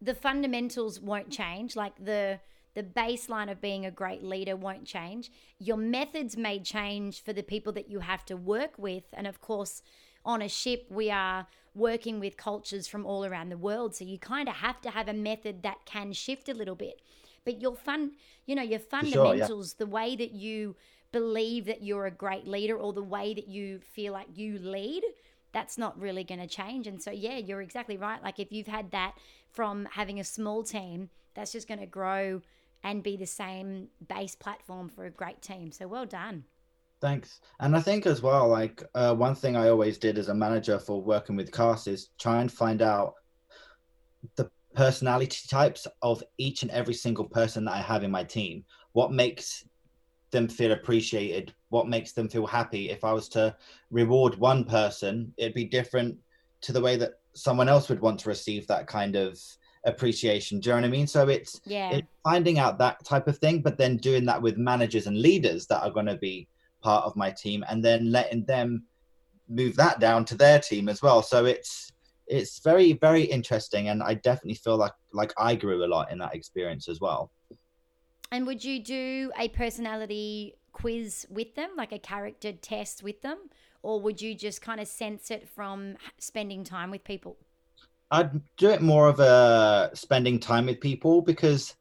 the 0.00 0.14
fundamentals 0.14 1.00
won't 1.00 1.30
change. 1.30 1.76
Like 1.76 2.04
the 2.04 2.40
the 2.74 2.82
baseline 2.82 3.50
of 3.50 3.60
being 3.60 3.84
a 3.84 3.90
great 3.90 4.22
leader 4.22 4.56
won't 4.56 4.84
change. 4.84 5.30
Your 5.58 5.76
methods 5.76 6.36
may 6.36 6.60
change 6.60 7.22
for 7.22 7.32
the 7.32 7.42
people 7.42 7.72
that 7.72 7.90
you 7.90 8.00
have 8.00 8.24
to 8.26 8.36
work 8.36 8.78
with, 8.78 9.04
and 9.12 9.26
of 9.26 9.40
course, 9.40 9.82
on 10.24 10.42
a 10.42 10.48
ship 10.48 10.86
we 10.90 11.10
are 11.10 11.46
working 11.74 12.20
with 12.20 12.36
cultures 12.36 12.86
from 12.88 13.06
all 13.06 13.24
around 13.24 13.48
the 13.48 13.56
world. 13.56 13.94
So 13.94 14.04
you 14.04 14.18
kind 14.18 14.48
of 14.48 14.56
have 14.56 14.80
to 14.82 14.90
have 14.90 15.08
a 15.08 15.12
method 15.12 15.62
that 15.62 15.86
can 15.86 16.12
shift 16.12 16.48
a 16.48 16.54
little 16.54 16.74
bit 16.74 17.00
but 17.44 17.60
your 17.60 17.74
fun, 17.74 18.12
you 18.46 18.54
know, 18.54 18.62
your 18.62 18.78
fundamentals, 18.78 19.48
sure, 19.48 19.64
yeah. 19.64 19.84
the 19.84 19.86
way 19.86 20.16
that 20.16 20.32
you 20.32 20.76
believe 21.12 21.64
that 21.66 21.82
you're 21.82 22.06
a 22.06 22.10
great 22.10 22.46
leader 22.46 22.76
or 22.76 22.92
the 22.92 23.02
way 23.02 23.34
that 23.34 23.48
you 23.48 23.80
feel 23.80 24.12
like 24.12 24.28
you 24.34 24.58
lead, 24.58 25.02
that's 25.52 25.76
not 25.76 25.98
really 25.98 26.22
going 26.22 26.40
to 26.40 26.46
change. 26.46 26.86
And 26.86 27.02
so, 27.02 27.10
yeah, 27.10 27.38
you're 27.38 27.62
exactly 27.62 27.96
right. 27.96 28.22
Like 28.22 28.38
if 28.38 28.52
you've 28.52 28.68
had 28.68 28.90
that 28.92 29.14
from 29.50 29.88
having 29.92 30.20
a 30.20 30.24
small 30.24 30.62
team, 30.62 31.10
that's 31.34 31.52
just 31.52 31.66
going 31.66 31.80
to 31.80 31.86
grow 31.86 32.42
and 32.82 33.02
be 33.02 33.16
the 33.16 33.26
same 33.26 33.88
base 34.08 34.34
platform 34.34 34.88
for 34.88 35.04
a 35.04 35.10
great 35.10 35.42
team. 35.42 35.72
So 35.72 35.88
well 35.88 36.06
done. 36.06 36.44
Thanks. 37.00 37.40
And 37.60 37.74
I 37.76 37.80
think 37.80 38.06
as 38.06 38.20
well, 38.20 38.48
like 38.48 38.82
uh, 38.94 39.14
one 39.14 39.34
thing 39.34 39.56
I 39.56 39.68
always 39.68 39.96
did 39.96 40.18
as 40.18 40.28
a 40.28 40.34
manager 40.34 40.78
for 40.78 41.00
working 41.00 41.34
with 41.34 41.52
cast 41.52 41.88
is 41.88 42.10
try 42.18 42.40
and 42.40 42.52
find 42.52 42.82
out 42.82 43.14
the 44.36 44.50
personality 44.74 45.48
types 45.48 45.86
of 46.02 46.22
each 46.36 46.62
and 46.62 46.70
every 46.70 46.94
single 46.94 47.24
person 47.24 47.64
that 47.64 47.74
I 47.74 47.80
have 47.80 48.04
in 48.04 48.10
my 48.10 48.22
team. 48.22 48.64
What 48.92 49.12
makes 49.12 49.64
them 50.30 50.46
feel 50.46 50.72
appreciated? 50.72 51.54
What 51.70 51.88
makes 51.88 52.12
them 52.12 52.28
feel 52.28 52.46
happy? 52.46 52.90
If 52.90 53.02
I 53.02 53.12
was 53.12 53.28
to 53.30 53.56
reward 53.90 54.36
one 54.36 54.64
person, 54.64 55.32
it'd 55.38 55.54
be 55.54 55.64
different 55.64 56.18
to 56.62 56.72
the 56.72 56.80
way 56.80 56.96
that 56.96 57.14
someone 57.34 57.68
else 57.68 57.88
would 57.88 58.00
want 58.00 58.20
to 58.20 58.28
receive 58.28 58.66
that 58.66 58.86
kind 58.86 59.16
of 59.16 59.40
appreciation. 59.86 60.60
Do 60.60 60.68
you 60.68 60.74
know 60.76 60.82
what 60.82 60.88
I 60.88 60.90
mean? 60.90 61.06
So 61.06 61.28
it's 61.28 61.60
Yeah. 61.64 61.92
it's 61.92 62.08
finding 62.22 62.58
out 62.58 62.78
that 62.78 63.02
type 63.04 63.26
of 63.26 63.38
thing, 63.38 63.62
but 63.62 63.78
then 63.78 63.96
doing 63.96 64.26
that 64.26 64.42
with 64.42 64.58
managers 64.58 65.06
and 65.06 65.20
leaders 65.20 65.66
that 65.68 65.82
are 65.82 65.90
going 65.90 66.06
to 66.06 66.16
be 66.16 66.46
part 66.80 67.04
of 67.04 67.16
my 67.16 67.30
team, 67.30 67.64
and 67.68 67.84
then 67.84 68.10
letting 68.10 68.44
them 68.44 68.84
move 69.48 69.76
that 69.76 70.00
down 70.00 70.24
to 70.26 70.34
their 70.36 70.60
team 70.60 70.88
as 70.88 71.02
well. 71.02 71.22
So 71.22 71.44
it's 71.44 71.92
it's 72.26 72.60
very 72.60 72.92
very 72.94 73.22
interesting, 73.22 73.88
and 73.88 74.02
I 74.02 74.14
definitely 74.14 74.54
feel 74.54 74.76
like 74.76 74.92
like 75.12 75.32
I 75.38 75.54
grew 75.54 75.84
a 75.84 75.88
lot 75.88 76.10
in 76.10 76.18
that 76.18 76.34
experience 76.34 76.88
as 76.88 77.00
well. 77.00 77.30
And 78.32 78.46
would 78.46 78.62
you 78.64 78.82
do 78.82 79.32
a 79.36 79.48
personality 79.48 80.54
quiz 80.72 81.26
with 81.30 81.54
them, 81.56 81.70
like 81.76 81.92
a 81.92 81.98
character 81.98 82.52
test 82.52 83.02
with 83.02 83.22
them? 83.22 83.38
Or 83.82 84.00
would 84.00 84.20
you 84.20 84.34
just 84.34 84.62
kind 84.62 84.80
of 84.80 84.86
sense 84.86 85.30
it 85.30 85.48
from 85.48 85.96
spending 86.18 86.64
time 86.64 86.90
with 86.90 87.02
people? 87.02 87.38
I'd 88.10 88.40
do 88.56 88.70
it 88.70 88.82
more 88.82 89.08
of 89.08 89.20
a 89.20 89.90
spending 89.94 90.38
time 90.38 90.66
with 90.66 90.80
people 90.80 91.22
because 91.22 91.74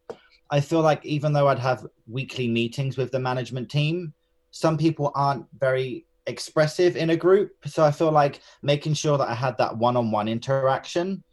I 0.50 0.60
feel 0.60 0.82
like 0.82 1.06
even 1.06 1.34
though 1.34 1.48
I'd 1.48 1.60
have 1.60 1.86
weekly 2.08 2.48
meetings 2.48 2.98
with 2.98 3.12
the 3.12 3.20
management 3.20 3.70
team, 3.70 4.13
some 4.51 4.77
people 4.77 5.12
aren't 5.15 5.46
very 5.58 6.06
expressive 6.27 6.96
in 6.96 7.12
a 7.12 7.15
group. 7.15 7.51
So 7.65 7.84
I 7.84 7.91
feel 7.91 8.12
like 8.12 8.41
making 8.62 8.94
sure 8.94 9.18
that 9.18 9.27
I 9.29 9.34
had 9.34 9.58
that 9.58 9.77
one 9.77 9.98
on 9.98 10.12
one 10.12 10.27
interaction 10.27 11.24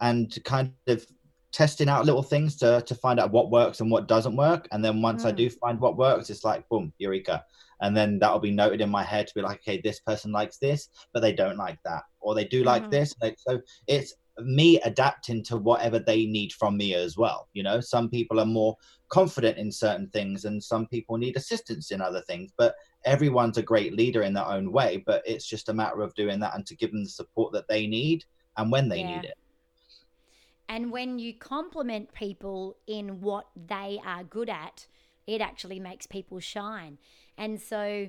and 0.00 0.36
kind 0.44 0.72
of 0.86 1.04
testing 1.52 1.88
out 1.88 2.04
little 2.04 2.22
things 2.22 2.56
to, 2.56 2.82
to 2.86 2.94
find 2.94 3.18
out 3.18 3.30
what 3.32 3.50
works 3.50 3.80
and 3.80 3.90
what 3.90 4.06
doesn't 4.06 4.36
work. 4.36 4.68
And 4.70 4.84
then 4.84 5.02
once 5.02 5.24
I 5.24 5.32
Mm. 5.32 5.36
do 5.36 5.50
find 5.50 5.80
what 5.80 5.96
works, 5.96 6.30
it's 6.30 6.44
like, 6.44 6.68
boom, 6.68 6.92
eureka. 6.98 7.44
And 7.80 7.96
then 7.96 8.18
that'll 8.18 8.38
be 8.38 8.50
noted 8.50 8.80
in 8.80 8.90
my 8.90 9.02
head 9.02 9.26
to 9.26 9.34
be 9.34 9.40
like, 9.42 9.60
okay, 9.60 9.80
this 9.82 10.00
person 10.00 10.32
likes 10.32 10.58
this, 10.58 10.88
but 11.12 11.20
they 11.20 11.32
don't 11.32 11.56
like 11.56 11.78
that. 11.84 12.02
Or 12.20 12.34
they 12.34 12.44
do 12.44 12.64
like 12.64 12.86
Mhm. 12.86 12.90
this. 12.90 13.14
So 13.38 13.60
it's 13.86 14.14
me 14.40 14.80
adapting 14.80 15.42
to 15.44 15.56
whatever 15.56 15.98
they 15.98 16.26
need 16.26 16.52
from 16.52 16.76
me 16.76 16.94
as 16.94 17.16
well. 17.16 17.48
You 17.52 17.62
know, 17.62 17.80
some 17.80 18.08
people 18.08 18.40
are 18.40 18.46
more 18.46 18.76
confident 19.08 19.58
in 19.58 19.72
certain 19.72 20.08
things 20.10 20.44
and 20.44 20.62
some 20.62 20.86
people 20.86 21.16
need 21.16 21.36
assistance 21.36 21.90
in 21.90 22.00
other 22.00 22.22
things, 22.22 22.52
but 22.56 22.74
everyone's 23.04 23.58
a 23.58 23.62
great 23.62 23.94
leader 23.94 24.22
in 24.22 24.34
their 24.34 24.46
own 24.46 24.72
way. 24.72 25.02
But 25.06 25.22
it's 25.26 25.46
just 25.46 25.68
a 25.68 25.74
matter 25.74 26.02
of 26.02 26.14
doing 26.14 26.40
that 26.40 26.54
and 26.54 26.66
to 26.66 26.76
give 26.76 26.92
them 26.92 27.04
the 27.04 27.10
support 27.10 27.52
that 27.52 27.68
they 27.68 27.86
need 27.86 28.24
and 28.56 28.70
when 28.70 28.88
they 28.88 29.00
Yeah. 29.00 29.06
need 29.06 29.24
it. 29.24 29.34
And 30.68 30.92
when 30.92 31.18
you 31.18 31.32
compliment 31.34 32.12
people 32.12 32.76
in 32.86 33.20
what 33.20 33.46
they 33.56 34.00
are 34.04 34.22
good 34.22 34.50
at, 34.50 34.86
it 35.26 35.40
actually 35.40 35.80
makes 35.80 36.06
people 36.06 36.40
shine. 36.40 36.98
And 37.38 37.60
so 37.60 38.08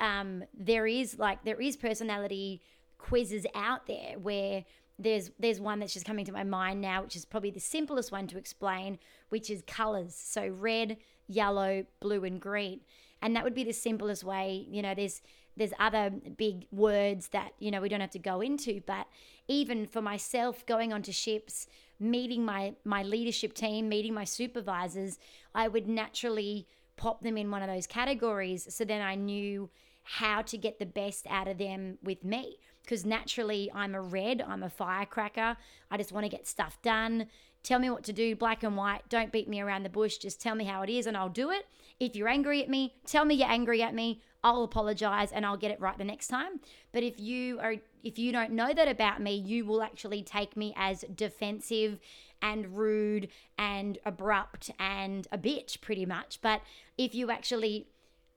um, 0.00 0.44
there 0.54 0.86
is 0.86 1.18
like 1.18 1.44
there 1.44 1.60
is 1.60 1.76
personality 1.76 2.62
quizzes 2.98 3.46
out 3.54 3.86
there 3.86 4.18
where 4.18 4.64
there's 4.98 5.30
there's 5.38 5.60
one 5.60 5.78
that's 5.78 5.92
just 5.92 6.06
coming 6.06 6.24
to 6.24 6.32
my 6.32 6.44
mind 6.44 6.80
now, 6.80 7.02
which 7.02 7.16
is 7.16 7.24
probably 7.24 7.50
the 7.50 7.60
simplest 7.60 8.12
one 8.12 8.26
to 8.28 8.38
explain, 8.38 8.98
which 9.28 9.50
is 9.50 9.62
colors. 9.66 10.14
So 10.14 10.48
red, 10.48 10.96
yellow, 11.26 11.84
blue, 12.00 12.24
and 12.24 12.40
green. 12.40 12.80
And 13.22 13.34
that 13.34 13.44
would 13.44 13.54
be 13.54 13.64
the 13.64 13.72
simplest 13.72 14.24
way. 14.24 14.66
You 14.70 14.82
know, 14.82 14.94
there's 14.94 15.22
there's 15.56 15.72
other 15.78 16.10
big 16.10 16.66
words 16.70 17.28
that 17.28 17.52
you 17.58 17.70
know 17.70 17.80
we 17.80 17.88
don't 17.88 18.00
have 18.00 18.10
to 18.10 18.18
go 18.18 18.40
into, 18.40 18.80
but 18.86 19.06
even 19.48 19.86
for 19.86 20.02
myself, 20.02 20.64
going 20.66 20.92
onto 20.92 21.12
ships, 21.12 21.66
meeting 21.98 22.44
my 22.44 22.74
my 22.84 23.02
leadership 23.02 23.54
team, 23.54 23.88
meeting 23.88 24.14
my 24.14 24.24
supervisors, 24.24 25.18
I 25.54 25.68
would 25.68 25.88
naturally 25.88 26.66
pop 26.96 27.22
them 27.22 27.36
in 27.36 27.50
one 27.50 27.62
of 27.62 27.68
those 27.68 27.86
categories. 27.86 28.74
So 28.74 28.84
then 28.84 29.02
I 29.02 29.14
knew 29.14 29.68
how 30.06 30.40
to 30.40 30.56
get 30.56 30.78
the 30.78 30.86
best 30.86 31.26
out 31.28 31.48
of 31.48 31.58
them 31.58 31.98
with 32.02 32.24
me. 32.24 32.58
Because 32.82 33.04
naturally, 33.04 33.70
I'm 33.74 33.94
a 33.94 34.00
red, 34.00 34.40
I'm 34.46 34.62
a 34.62 34.70
firecracker. 34.70 35.56
I 35.90 35.96
just 35.96 36.12
want 36.12 36.24
to 36.24 36.30
get 36.30 36.46
stuff 36.46 36.78
done. 36.82 37.26
Tell 37.64 37.80
me 37.80 37.90
what 37.90 38.04
to 38.04 38.12
do, 38.12 38.36
black 38.36 38.62
and 38.62 38.76
white. 38.76 39.08
Don't 39.08 39.32
beat 39.32 39.48
me 39.48 39.60
around 39.60 39.82
the 39.82 39.88
bush. 39.88 40.18
Just 40.18 40.40
tell 40.40 40.54
me 40.54 40.64
how 40.64 40.82
it 40.82 40.90
is 40.90 41.08
and 41.08 41.16
I'll 41.16 41.28
do 41.28 41.50
it. 41.50 41.66
If 41.98 42.14
you're 42.14 42.28
angry 42.28 42.62
at 42.62 42.68
me, 42.68 42.94
tell 43.04 43.24
me 43.24 43.34
you're 43.34 43.48
angry 43.48 43.82
at 43.82 43.94
me. 43.94 44.22
I'll 44.44 44.62
apologize 44.62 45.32
and 45.32 45.44
I'll 45.44 45.56
get 45.56 45.72
it 45.72 45.80
right 45.80 45.98
the 45.98 46.04
next 46.04 46.28
time. 46.28 46.60
But 46.92 47.02
if 47.02 47.18
you 47.18 47.58
are 47.58 47.74
if 48.04 48.20
you 48.20 48.30
don't 48.30 48.52
know 48.52 48.72
that 48.72 48.86
about 48.86 49.20
me, 49.20 49.34
you 49.34 49.64
will 49.64 49.82
actually 49.82 50.22
take 50.22 50.56
me 50.56 50.72
as 50.76 51.04
defensive 51.12 51.98
and 52.40 52.76
rude 52.78 53.26
and 53.58 53.98
abrupt 54.06 54.70
and 54.78 55.26
a 55.32 55.38
bitch 55.38 55.80
pretty 55.80 56.06
much. 56.06 56.40
But 56.40 56.60
if 56.96 57.16
you 57.16 57.32
actually 57.32 57.88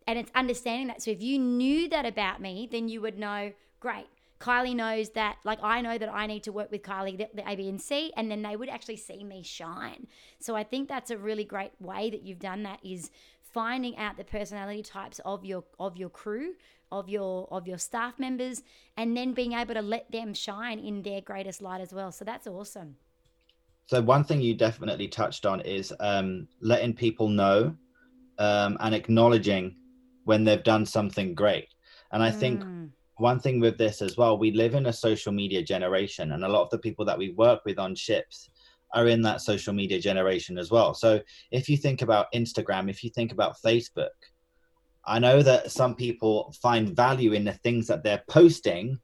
and 0.10 0.18
it's 0.18 0.32
understanding 0.34 0.88
that. 0.88 1.04
So 1.04 1.12
if 1.12 1.22
you 1.22 1.38
knew 1.38 1.88
that 1.90 2.04
about 2.04 2.42
me, 2.42 2.68
then 2.72 2.90
you 2.90 3.00
would 3.02 3.20
know, 3.20 3.52
great. 3.80 4.08
Kylie 4.40 4.76
knows 4.76 5.12
that, 5.12 5.38
like 5.44 5.60
I 5.62 5.82
know 5.82 6.00
that 6.00 6.12
I 6.12 6.26
need 6.26 6.44
to 6.46 6.52
work 6.52 6.72
with 6.72 6.82
Kylie, 6.82 7.16
the, 7.16 7.30
the 7.36 7.48
A, 7.48 7.56
B, 7.56 7.70
and 7.70 7.80
C, 7.80 8.12
and 8.18 8.32
then 8.32 8.42
they 8.42 8.56
would 8.56 8.70
actually 8.70 8.96
see 8.96 9.24
me 9.24 9.44
shine. 9.44 10.08
So 10.40 10.56
I 10.56 10.64
think 10.64 10.90
that's 10.90 11.12
a 11.12 11.18
really 11.18 11.44
great 11.44 11.74
way 11.80 12.10
that 12.10 12.24
you've 12.24 12.40
done 12.40 12.64
that 12.64 12.80
is 12.84 13.12
finding 13.54 13.98
out 13.98 14.18
the 14.18 14.24
personality 14.24 14.82
types 14.82 15.20
of 15.26 15.46
your 15.46 15.64
of 15.80 15.96
your 15.96 16.10
crew, 16.10 16.54
of 16.92 17.08
your 17.08 17.48
of 17.52 17.68
your 17.68 17.78
staff 17.78 18.18
members, 18.18 18.64
and 18.98 19.16
then 19.16 19.34
being 19.34 19.54
able 19.54 19.76
to 19.76 19.82
let 19.84 20.12
them 20.12 20.34
shine 20.34 20.80
in 20.80 21.04
their 21.04 21.22
greatest 21.22 21.62
light 21.62 21.82
as 21.82 21.94
well. 21.94 22.12
So 22.12 22.26
that's 22.26 22.48
awesome. 22.48 22.96
So 23.86 24.02
one 24.02 24.24
thing 24.24 24.42
you 24.42 24.56
definitely 24.56 25.08
touched 25.08 25.46
on 25.46 25.62
is 25.62 25.94
um, 26.00 26.48
letting 26.62 26.94
people 26.94 27.28
know 27.28 27.76
um, 28.40 28.78
and 28.80 28.96
acknowledging 28.96 29.76
when 30.26 30.44
they've 30.44 30.64
done 30.64 30.86
something 30.86 31.34
great. 31.34 31.68
And 32.12 32.24
I 32.24 32.32
think 32.32 32.64
Mm, 32.64 32.92
one 33.18 33.40
thing 33.40 33.60
with 33.60 33.78
this 33.78 34.02
as 34.02 34.18
well, 34.18 34.38
we 34.38 34.52
live 34.52 34.76
in 34.76 34.86
a 34.86 34.94
social 34.94 35.32
media 35.32 35.62
generation, 35.62 36.32
and 36.32 36.44
a 36.44 36.50
lot 36.50 36.64
of 36.64 36.70
the 36.70 36.80
people 36.80 37.06
that 37.06 37.18
we 37.18 37.32
work 37.34 37.62
with 37.66 37.78
on 37.80 37.96
ships 37.96 38.50
are 38.94 39.08
in 39.08 39.22
that 39.22 39.42
social 39.42 39.74
media 39.74 40.00
generation 40.00 40.58
as 40.58 40.72
well. 40.72 40.94
So 40.94 41.22
if 41.52 41.70
you 41.70 41.78
think 41.78 42.02
about 42.02 42.32
Instagram, 42.34 42.90
if 42.90 43.04
you 43.04 43.10
think 43.12 43.32
about 43.32 43.58
Facebook, 43.64 44.10
I 45.06 45.20
know 45.20 45.42
that 45.42 45.72
some 45.72 45.96
people 45.96 46.54
find 46.62 46.96
value 46.96 47.34
in 47.34 47.44
the 47.44 47.54
things 47.54 47.88
that 47.88 48.04
they're 48.04 48.24
posting, 48.30 49.00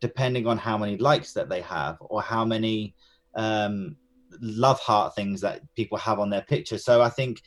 depending 0.00 0.46
on 0.46 0.58
how 0.58 0.76
many 0.78 0.96
likes 0.98 1.32
that 1.32 1.48
they 1.48 1.60
have 1.62 1.96
or 2.00 2.22
how 2.22 2.44
many 2.44 2.94
um, 3.34 3.96
love 4.40 4.80
heart 4.80 5.14
things 5.14 5.40
that 5.40 5.62
people 5.74 5.98
have 5.98 6.18
on 6.18 6.30
their 6.30 6.42
pictures. 6.42 6.84
So 6.84 7.02
I 7.02 7.08
think 7.08 7.40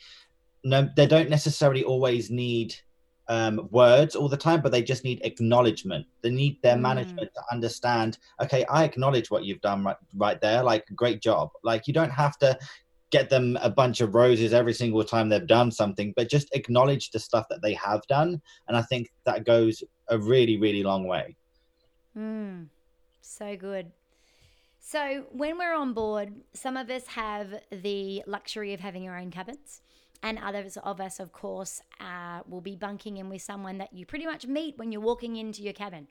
no, 0.65 0.89
they 0.95 1.05
don't 1.07 1.29
necessarily 1.29 1.83
always 1.83 2.29
need 2.29 2.75
um, 3.27 3.69
words 3.71 4.15
all 4.15 4.27
the 4.27 4.35
time, 4.37 4.61
but 4.61 4.71
they 4.71 4.83
just 4.83 5.03
need 5.03 5.21
acknowledgement. 5.23 6.05
They 6.21 6.31
need 6.31 6.59
their 6.61 6.75
Mm. 6.75 6.81
management 6.81 7.29
to 7.35 7.41
understand. 7.51 8.17
Okay, 8.41 8.65
I 8.65 8.83
acknowledge 8.83 9.31
what 9.31 9.45
you've 9.45 9.61
done 9.61 9.85
right, 9.85 9.95
right 10.15 10.41
there. 10.41 10.63
Like, 10.63 10.85
great 10.95 11.21
job. 11.21 11.49
Like, 11.63 11.87
you 11.87 11.93
don't 11.93 12.11
have 12.11 12.37
to 12.39 12.57
get 13.11 13.29
them 13.29 13.57
a 13.61 13.69
bunch 13.69 14.01
of 14.01 14.15
roses 14.15 14.53
every 14.53 14.73
single 14.73 15.03
time 15.03 15.29
they've 15.29 15.47
done 15.47 15.71
something, 15.71 16.13
but 16.15 16.29
just 16.29 16.53
acknowledge 16.53 17.11
the 17.11 17.19
stuff 17.19 17.45
that 17.49 17.61
they 17.61 17.73
have 17.75 18.01
done. 18.09 18.41
And 18.67 18.75
I 18.75 18.81
think 18.81 19.09
that 19.25 19.45
goes 19.45 19.83
a 20.09 20.17
really, 20.17 20.57
really 20.57 20.83
long 20.83 21.07
way. 21.07 21.35
Mm, 22.17 22.69
so 23.21 23.55
good. 23.55 23.91
So, 24.79 25.25
when 25.31 25.57
we're 25.57 25.75
on 25.75 25.93
board, 25.93 26.33
some 26.53 26.77
of 26.77 26.89
us 26.89 27.07
have 27.07 27.55
the 27.71 28.23
luxury 28.27 28.73
of 28.73 28.79
having 28.79 29.07
our 29.07 29.17
own 29.17 29.31
cabins, 29.31 29.81
and 30.25 30.39
others 30.39 30.75
of 30.77 30.99
us, 30.99 31.19
of 31.19 31.31
course, 31.31 31.81
uh, 31.99 32.39
will 32.49 32.59
be 32.59 32.75
bunking 32.75 33.17
in 33.17 33.29
with 33.29 33.43
someone 33.43 33.77
that 33.77 33.93
you 33.93 34.07
pretty 34.07 34.25
much 34.25 34.47
meet 34.47 34.75
when 34.77 34.91
you're 34.91 34.99
walking 34.99 35.35
into 35.35 35.61
your 35.61 35.71
cabin. 35.71 36.07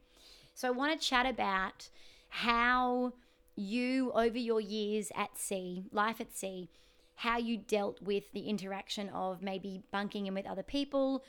So, 0.54 0.68
I 0.68 0.70
want 0.70 0.98
to 0.98 1.06
chat 1.06 1.26
about 1.26 1.88
how 2.28 3.12
you, 3.56 4.12
over 4.12 4.38
your 4.38 4.60
years 4.60 5.10
at 5.16 5.36
sea, 5.36 5.86
life 5.90 6.20
at 6.20 6.32
sea, 6.32 6.70
how 7.16 7.38
you 7.38 7.56
dealt 7.56 8.00
with 8.02 8.30
the 8.32 8.42
interaction 8.42 9.08
of 9.08 9.42
maybe 9.42 9.82
bunking 9.90 10.26
in 10.26 10.34
with 10.34 10.46
other 10.46 10.62
people 10.62 11.24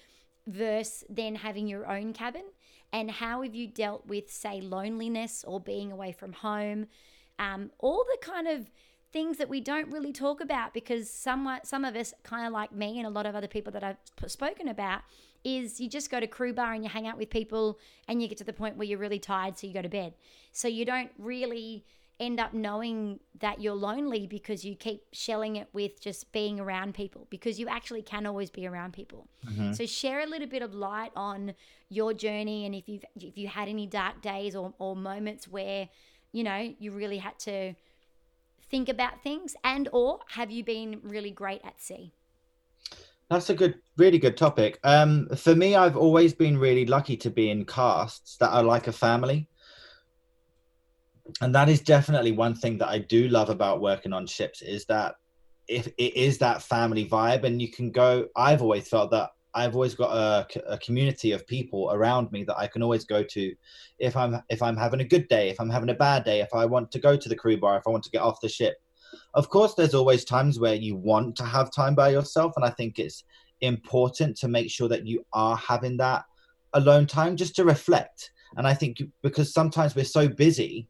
versus 0.45 1.03
then 1.09 1.33
having 1.33 1.67
your 1.67 1.91
own 1.91 2.13
cabin 2.13 2.43
and 2.93 3.09
how 3.09 3.41
have 3.41 3.55
you 3.55 3.65
dealt 3.67 4.05
with 4.05 4.31
say 4.31 4.61
loneliness 4.61 5.43
or 5.47 5.59
being 5.59 5.91
away 5.91 6.11
from 6.11 6.33
home 6.33 6.85
um, 7.39 7.71
all 7.79 8.05
the 8.11 8.17
kind 8.21 8.47
of 8.47 8.69
things 9.15 9.37
that 9.37 9.47
we 9.47 9.61
don't 9.61 9.89
really 9.93 10.11
talk 10.11 10.41
about 10.41 10.73
because 10.73 11.09
some 11.09 11.49
some 11.63 11.85
of 11.85 11.95
us 11.95 12.13
kind 12.23 12.45
of 12.45 12.51
like 12.51 12.73
me 12.73 12.97
and 12.97 13.07
a 13.07 13.09
lot 13.09 13.25
of 13.25 13.33
other 13.33 13.47
people 13.47 13.71
that 13.71 13.81
I've 13.81 13.95
spoken 14.29 14.67
about 14.67 15.03
is 15.45 15.79
you 15.79 15.87
just 15.87 16.11
go 16.11 16.19
to 16.19 16.27
crew 16.27 16.51
bar 16.51 16.73
and 16.73 16.83
you 16.83 16.89
hang 16.89 17.07
out 17.07 17.17
with 17.17 17.29
people 17.29 17.79
and 18.09 18.21
you 18.21 18.27
get 18.27 18.37
to 18.39 18.43
the 18.43 18.51
point 18.51 18.75
where 18.75 18.85
you're 18.85 18.99
really 18.99 19.19
tired 19.19 19.57
so 19.57 19.67
you 19.67 19.73
go 19.73 19.81
to 19.81 19.87
bed. 19.87 20.15
So 20.51 20.67
you 20.67 20.83
don't 20.83 21.11
really 21.17 21.85
end 22.19 22.41
up 22.41 22.53
knowing 22.53 23.21
that 23.39 23.61
you're 23.61 23.81
lonely 23.89 24.27
because 24.27 24.65
you 24.65 24.75
keep 24.75 25.03
shelling 25.13 25.55
it 25.55 25.69
with 25.71 26.01
just 26.01 26.33
being 26.33 26.59
around 26.59 26.93
people 26.93 27.25
because 27.29 27.57
you 27.57 27.69
actually 27.69 28.01
can 28.01 28.25
always 28.25 28.49
be 28.49 28.67
around 28.67 28.91
people. 28.91 29.29
Mm-hmm. 29.47 29.71
So 29.71 29.85
share 29.85 30.23
a 30.23 30.25
little 30.25 30.49
bit 30.49 30.61
of 30.61 30.73
light 30.73 31.11
on 31.15 31.53
your 31.87 32.13
journey 32.13 32.65
and 32.65 32.75
if 32.75 32.89
you've 32.89 33.05
if 33.15 33.37
you 33.37 33.47
had 33.47 33.69
any 33.69 33.87
dark 33.87 34.21
days 34.21 34.57
or, 34.57 34.73
or 34.77 34.93
moments 34.93 35.47
where 35.47 35.87
you 36.33 36.43
know 36.43 36.75
you 36.79 36.91
really 36.91 37.19
had 37.19 37.39
to 37.39 37.75
think 38.69 38.89
about 38.89 39.21
things 39.21 39.55
and 39.63 39.89
or 39.91 40.19
have 40.29 40.51
you 40.51 40.63
been 40.63 40.99
really 41.03 41.31
great 41.31 41.61
at 41.63 41.81
sea 41.81 42.13
That's 43.29 43.49
a 43.49 43.55
good, 43.55 43.75
really 43.97 44.19
good 44.19 44.37
topic. 44.37 44.79
Um, 44.83 45.27
for 45.35 45.55
me, 45.55 45.75
I've 45.75 45.97
always 45.97 46.33
been 46.33 46.57
really 46.59 46.85
lucky 46.85 47.17
to 47.17 47.29
be 47.31 47.49
in 47.49 47.65
casts 47.65 48.37
that 48.37 48.51
are 48.51 48.63
like 48.63 48.87
a 48.87 48.91
family. 48.91 49.49
and 51.41 51.53
that 51.55 51.69
is 51.69 51.81
definitely 51.81 52.31
one 52.31 52.53
thing 52.53 52.77
that 52.77 52.89
I 52.89 52.99
do 52.99 53.27
love 53.27 53.49
about 53.49 53.81
working 53.81 54.13
on 54.13 54.27
ships 54.27 54.61
is 54.61 54.85
that 54.85 55.15
if 55.67 55.87
it 55.87 56.15
is 56.15 56.37
that 56.37 56.61
family 56.61 57.05
vibe 57.05 57.43
and 57.43 57.59
you 57.59 57.69
can 57.71 57.91
go 57.91 58.27
I've 58.35 58.61
always 58.61 58.87
felt 58.87 59.09
that 59.11 59.31
I've 59.55 59.73
always 59.73 59.95
got 59.95 60.11
a, 60.11 60.73
a, 60.73 60.77
community 60.77 61.31
of 61.31 61.47
people 61.47 61.89
around 61.93 62.29
me 62.33 62.43
that 62.43 62.57
I 62.57 62.67
can 62.67 62.83
always 62.83 63.05
go 63.05 63.23
to 63.23 63.55
if 63.99 64.15
I'm 64.17 64.41
if 64.49 64.61
I'm 64.61 64.75
having 64.75 64.99
a 64.99 65.05
good 65.05 65.29
day, 65.29 65.49
if 65.49 65.59
I'm 65.61 65.69
having 65.69 65.89
a 65.89 65.95
bad 65.95 66.25
day, 66.25 66.41
if 66.41 66.53
I 66.53 66.65
want 66.65 66.91
to 66.91 66.99
go 66.99 67.15
to 67.15 67.29
the 67.29 67.35
crew 67.35 67.57
bar, 67.57 67.77
if 67.77 67.87
I 67.87 67.89
want 67.89 68.03
to 68.03 68.11
get 68.11 68.21
off 68.21 68.41
the 68.41 68.49
ship. 68.49 68.75
Of 69.33 69.49
course, 69.49 69.73
there's 69.73 69.93
always 69.93 70.25
times 70.25 70.59
where 70.59 70.75
you 70.75 70.97
want 70.97 71.37
to 71.37 71.45
have 71.45 71.71
time 71.71 71.95
by 71.95 72.09
yourself, 72.09 72.53
and 72.57 72.65
I 72.65 72.69
think 72.69 72.99
it's 72.99 73.23
important 73.61 74.35
to 74.37 74.49
make 74.49 74.69
sure 74.69 74.89
that 74.89 75.07
you 75.07 75.25
are 75.31 75.55
having 75.55 75.95
that 75.97 76.25
alone 76.73 77.07
time 77.07 77.37
just 77.37 77.55
to 77.55 77.63
reflect. 77.63 78.31
And 78.57 78.67
I 78.67 78.73
think 78.73 79.01
because 79.21 79.53
sometimes 79.53 79.95
we're 79.95 80.03
so 80.03 80.27
busy 80.27 80.89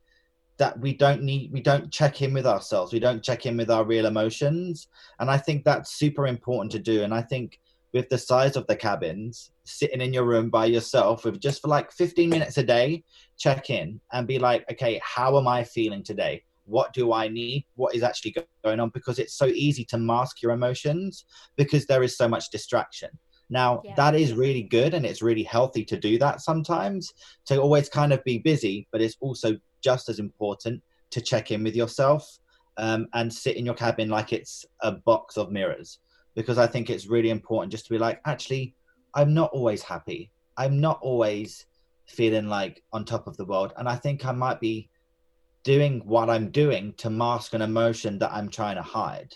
that 0.58 0.80
we 0.80 0.94
don't 0.94 1.22
need 1.22 1.52
we 1.52 1.62
don't 1.62 1.92
check 1.92 2.22
in 2.22 2.34
with 2.34 2.48
ourselves 2.48 2.94
we 2.94 3.00
don't 3.00 3.22
check 3.22 3.46
in 3.46 3.58
with 3.58 3.70
our 3.70 3.84
real 3.84 4.06
emotions 4.06 4.88
and 5.20 5.30
i 5.30 5.38
think 5.38 5.66
that's 5.66 5.98
super 5.98 6.28
important 6.28 6.72
to 6.72 6.80
do 6.80 7.04
and 7.04 7.14
i 7.14 7.22
think 7.22 7.60
with 7.96 8.10
the 8.10 8.18
size 8.18 8.58
of 8.58 8.68
the 8.68 8.76
cabins, 8.76 9.52
sitting 9.64 10.02
in 10.02 10.12
your 10.12 10.26
room 10.26 10.50
by 10.50 10.66
yourself 10.66 11.24
with 11.24 11.40
just 11.40 11.62
for 11.62 11.70
like 11.70 11.94
15 11.94 12.30
minutes 12.30 12.58
a 12.58 12.64
day, 12.64 13.02
check 13.38 13.70
in 13.70 14.02
and 14.12 14.28
be 14.28 14.38
like, 14.38 14.70
okay, 14.70 15.00
how 15.02 15.38
am 15.38 15.48
I 15.48 15.64
feeling 15.64 16.04
today? 16.04 16.44
What 16.66 16.92
do 16.92 17.14
I 17.14 17.30
need? 17.30 17.66
What 17.76 17.96
is 17.96 18.04
actually 18.04 18.36
going 18.66 18.82
on? 18.82 18.90
Because 18.90 19.18
it's 19.18 19.38
so 19.38 19.46
easy 19.46 19.86
to 19.86 19.98
mask 19.98 20.42
your 20.42 20.52
emotions 20.52 21.24
because 21.56 21.86
there 21.86 22.04
is 22.04 22.18
so 22.18 22.28
much 22.28 22.50
distraction. 22.50 23.12
Now, 23.50 23.82
yeah. 23.86 23.96
that 23.96 24.14
is 24.14 24.34
really 24.34 24.64
good 24.64 24.94
and 24.94 25.06
it's 25.06 25.22
really 25.22 25.44
healthy 25.44 25.86
to 25.86 25.98
do 25.98 26.20
that 26.20 26.42
sometimes, 26.42 27.14
to 27.46 27.62
always 27.62 27.88
kind 27.88 28.12
of 28.12 28.22
be 28.26 28.40
busy, 28.40 28.90
but 28.92 29.00
it's 29.00 29.16
also 29.22 29.56
just 29.82 30.10
as 30.10 30.20
important 30.20 30.84
to 31.12 31.22
check 31.22 31.50
in 31.50 31.64
with 31.64 31.78
yourself 31.78 32.40
um, 32.76 33.08
and 33.14 33.32
sit 33.32 33.56
in 33.56 33.66
your 33.66 33.74
cabin 33.74 34.10
like 34.10 34.34
it's 34.34 34.66
a 34.82 34.92
box 34.92 35.38
of 35.38 35.50
mirrors 35.50 36.00
because 36.36 36.58
I 36.58 36.68
think 36.68 36.90
it's 36.90 37.08
really 37.08 37.30
important 37.30 37.72
just 37.72 37.86
to 37.86 37.94
be 37.94 37.98
like, 37.98 38.22
actually, 38.26 38.76
I'm 39.14 39.34
not 39.34 39.52
always 39.52 39.82
happy. 39.82 40.32
I'm 40.58 40.80
not 40.80 41.00
always 41.02 41.66
feeling 42.06 42.48
like 42.48 42.84
on 42.94 43.06
top 43.06 43.28
of 43.28 43.38
the 43.38 43.46
world. 43.46 43.74
And 43.78 43.90
I 43.90 43.96
think 43.96 44.26
I 44.26 44.32
might 44.32 44.60
be 44.60 44.90
doing 45.64 46.02
what 46.06 46.30
I'm 46.30 46.52
doing 46.52 46.94
to 46.98 47.10
mask 47.10 47.54
an 47.54 47.62
emotion 47.62 48.20
that 48.20 48.32
I'm 48.32 48.50
trying 48.50 48.76
to 48.76 48.82
hide. 48.82 49.36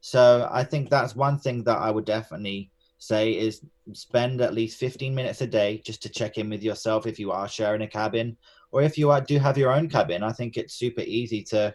So 0.00 0.48
I 0.50 0.64
think 0.64 0.90
that's 0.90 1.16
one 1.16 1.38
thing 1.38 1.64
that 1.64 1.78
I 1.78 1.90
would 1.90 2.04
definitely 2.04 2.70
say 2.98 3.32
is 3.32 3.62
spend 3.94 4.40
at 4.40 4.54
least 4.54 4.78
15 4.78 5.14
minutes 5.14 5.40
a 5.40 5.46
day 5.46 5.80
just 5.84 6.02
to 6.02 6.08
check 6.08 6.38
in 6.38 6.50
with 6.50 6.62
yourself 6.62 7.06
if 7.06 7.18
you 7.18 7.32
are 7.32 7.48
sharing 7.48 7.82
a 7.82 7.88
cabin 7.88 8.36
or 8.70 8.82
if 8.82 8.98
you 8.98 9.10
are, 9.10 9.20
do 9.20 9.38
have 9.38 9.56
your 9.58 9.72
own 9.72 9.88
cabin. 9.88 10.22
I 10.22 10.32
think 10.32 10.56
it's 10.56 10.74
super 10.74 11.02
easy 11.02 11.42
to 11.44 11.74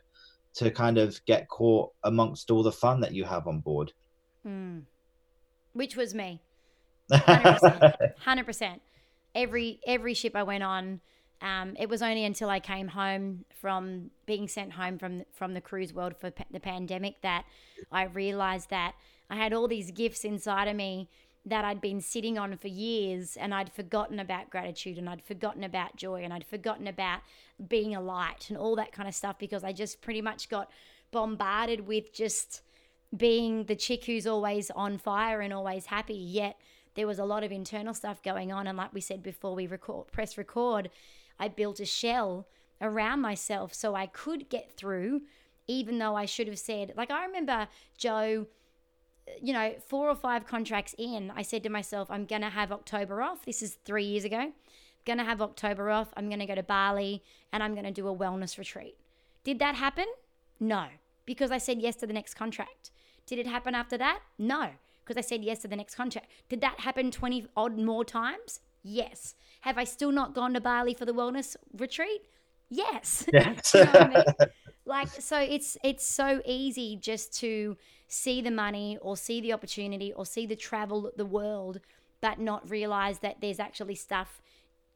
to 0.56 0.72
kind 0.72 0.98
of 0.98 1.24
get 1.26 1.48
caught 1.50 1.92
amongst 2.04 2.50
all 2.50 2.64
the 2.64 2.72
fun 2.72 3.00
that 3.00 3.14
you 3.14 3.24
have 3.24 3.48
on 3.48 3.60
board. 3.60 3.94
Mm. 4.48 4.84
Which 5.74 5.96
was 5.96 6.14
me. 6.14 6.42
100%. 7.12 8.14
100%. 8.26 8.80
Every 9.36 9.80
every 9.86 10.14
ship 10.14 10.36
I 10.36 10.44
went 10.44 10.64
on, 10.64 11.02
um, 11.42 11.76
it 11.80 11.90
was 11.90 12.02
only 12.02 12.26
until 12.26 12.50
I 12.50 12.60
came 12.60 12.88
home 12.88 13.46
from 13.62 14.10
being 14.26 14.48
sent 14.48 14.74
home 14.74 14.98
from 14.98 15.24
from 15.34 15.54
the 15.54 15.62
cruise 15.62 15.94
world 15.94 16.16
for 16.18 16.32
the 16.52 16.60
pandemic 16.60 17.22
that 17.22 17.46
I 17.92 18.06
realized 18.06 18.72
that 18.72 18.96
I 19.30 19.36
had 19.36 19.54
all 19.54 19.68
these 19.68 19.92
gifts 19.92 20.24
inside 20.24 20.68
of 20.68 20.76
me 20.76 21.10
that 21.46 21.64
I'd 21.64 21.80
been 21.80 22.02
sitting 22.02 22.38
on 22.38 22.58
for 22.58 22.68
years 22.68 23.38
and 23.38 23.54
I'd 23.54 23.72
forgotten 23.72 24.20
about 24.20 24.50
gratitude 24.50 24.98
and 24.98 25.08
I'd 25.10 25.24
forgotten 25.24 25.64
about 25.64 25.96
joy 25.96 26.24
and 26.24 26.34
I'd 26.34 26.46
forgotten 26.46 26.88
about 26.88 27.22
being 27.70 27.96
a 27.96 28.02
light 28.02 28.50
and 28.50 28.58
all 28.58 28.76
that 28.76 28.92
kind 28.92 29.08
of 29.08 29.16
stuff 29.16 29.38
because 29.40 29.64
I 29.64 29.72
just 29.72 30.02
pretty 30.02 30.22
much 30.22 30.50
got 30.50 30.70
bombarded 31.12 31.88
with 31.88 32.12
just 32.12 32.62
being 33.16 33.66
the 33.66 33.76
chick 33.76 34.06
who's 34.06 34.28
always 34.28 34.70
on 34.72 34.98
fire 34.98 35.42
and 35.42 35.54
always 35.54 35.88
happy, 35.88 36.16
yet 36.16 36.60
there 36.96 37.08
was 37.08 37.20
a 37.20 37.26
lot 37.26 37.44
of 37.44 37.52
internal 37.52 37.94
stuff 37.94 38.22
going 38.22 38.52
on. 38.52 38.68
And 38.68 38.78
like 38.78 38.94
we 38.94 39.02
said 39.02 39.24
before 39.24 39.56
we 39.56 39.68
record, 39.68 40.12
press 40.12 40.38
record, 40.38 40.90
I 41.40 41.48
built 41.48 41.80
a 41.80 41.86
shell 41.86 42.48
around 42.82 43.22
myself 43.22 43.74
so 43.74 43.96
I 43.96 44.08
could 44.08 44.50
get 44.50 44.72
through, 44.76 45.22
even 45.68 46.00
though 46.00 46.16
I 46.16 46.26
should 46.26 46.48
have 46.48 46.60
said, 46.60 46.94
like, 46.98 47.12
I 47.12 47.26
remember 47.26 47.68
Joe, 47.98 48.48
you 49.42 49.54
know, 49.54 49.76
four 49.86 50.10
or 50.10 50.16
five 50.16 50.46
contracts 50.46 50.96
in, 50.98 51.32
I 51.36 51.42
said 51.42 51.64
to 51.64 51.70
myself, 51.70 52.10
I'm 52.10 52.26
going 52.26 52.42
to 52.42 52.50
have 52.50 52.72
October 52.72 53.22
off. 53.22 53.46
This 53.46 53.62
is 53.62 53.78
three 53.86 54.06
years 54.06 54.24
ago. 54.24 54.38
I'm 54.38 54.54
Going 55.06 55.20
to 55.20 55.24
have 55.24 55.42
October 55.42 55.90
off. 55.90 56.14
I'm 56.18 56.28
going 56.30 56.40
to 56.40 56.46
go 56.46 56.56
to 56.56 56.64
Bali 56.64 57.24
and 57.54 57.64
I'm 57.64 57.74
going 57.74 57.86
to 57.86 57.92
do 57.92 58.08
a 58.08 58.16
wellness 58.16 58.58
retreat. 58.58 58.98
Did 59.44 59.60
that 59.60 59.76
happen? 59.76 60.06
No, 60.60 60.88
because 61.26 61.52
I 61.52 61.58
said 61.60 61.80
yes 61.82 61.96
to 61.98 62.08
the 62.08 62.14
next 62.14 62.34
contract. 62.34 62.92
Did 63.28 63.40
it 63.40 63.46
happen 63.48 63.76
after 63.76 63.98
that? 63.98 64.22
No, 64.40 64.70
because 65.04 65.18
I 65.18 65.22
said 65.22 65.44
yes 65.44 65.60
to 65.60 65.68
the 65.68 65.76
next 65.76 65.96
contract. 65.96 66.32
Did 66.50 66.62
that 66.62 66.80
happen 66.80 67.12
20 67.12 67.46
odd 67.56 67.78
more 67.78 68.04
times? 68.04 68.62
Yes. 68.82 69.36
Have 69.62 69.78
I 69.78 69.84
still 69.84 70.12
not 70.12 70.34
gone 70.34 70.54
to 70.54 70.62
Bali 70.62 70.94
for 70.94 71.06
the 71.06 71.14
wellness 71.14 71.56
retreat? 71.78 72.22
Yes. 72.70 73.26
Yes. 73.34 73.74
you 73.74 73.86
know 73.86 73.92
I 73.94 74.08
mean? 74.08 74.24
Like 74.86 75.10
so 75.10 75.38
it's 75.38 75.78
it's 75.84 76.06
so 76.06 76.42
easy 76.46 76.96
just 76.96 77.38
to 77.42 77.76
see 78.08 78.42
the 78.42 78.52
money 78.52 78.98
or 79.02 79.18
see 79.18 79.42
the 79.42 79.52
opportunity 79.52 80.14
or 80.14 80.26
see 80.26 80.46
the 80.46 80.56
travel 80.56 81.12
the 81.18 81.26
world 81.26 81.82
but 82.22 82.40
not 82.40 82.70
realize 82.70 83.20
that 83.20 83.42
there's 83.42 83.60
actually 83.60 83.96
stuff 83.96 84.42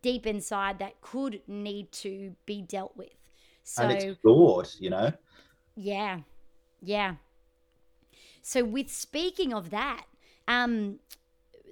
deep 0.01 0.25
inside 0.25 0.79
that 0.79 1.01
could 1.01 1.41
need 1.45 1.91
to 1.91 2.35
be 2.45 2.61
dealt 2.61 2.95
with. 2.95 3.09
So 3.63 3.83
and 3.83 3.91
explored, 3.91 4.69
you 4.79 4.89
know. 4.89 5.11
Yeah. 5.75 6.21
Yeah. 6.81 7.15
So, 8.41 8.63
with 8.63 8.89
speaking 8.89 9.53
of 9.53 9.69
that, 9.69 10.05
um, 10.47 10.99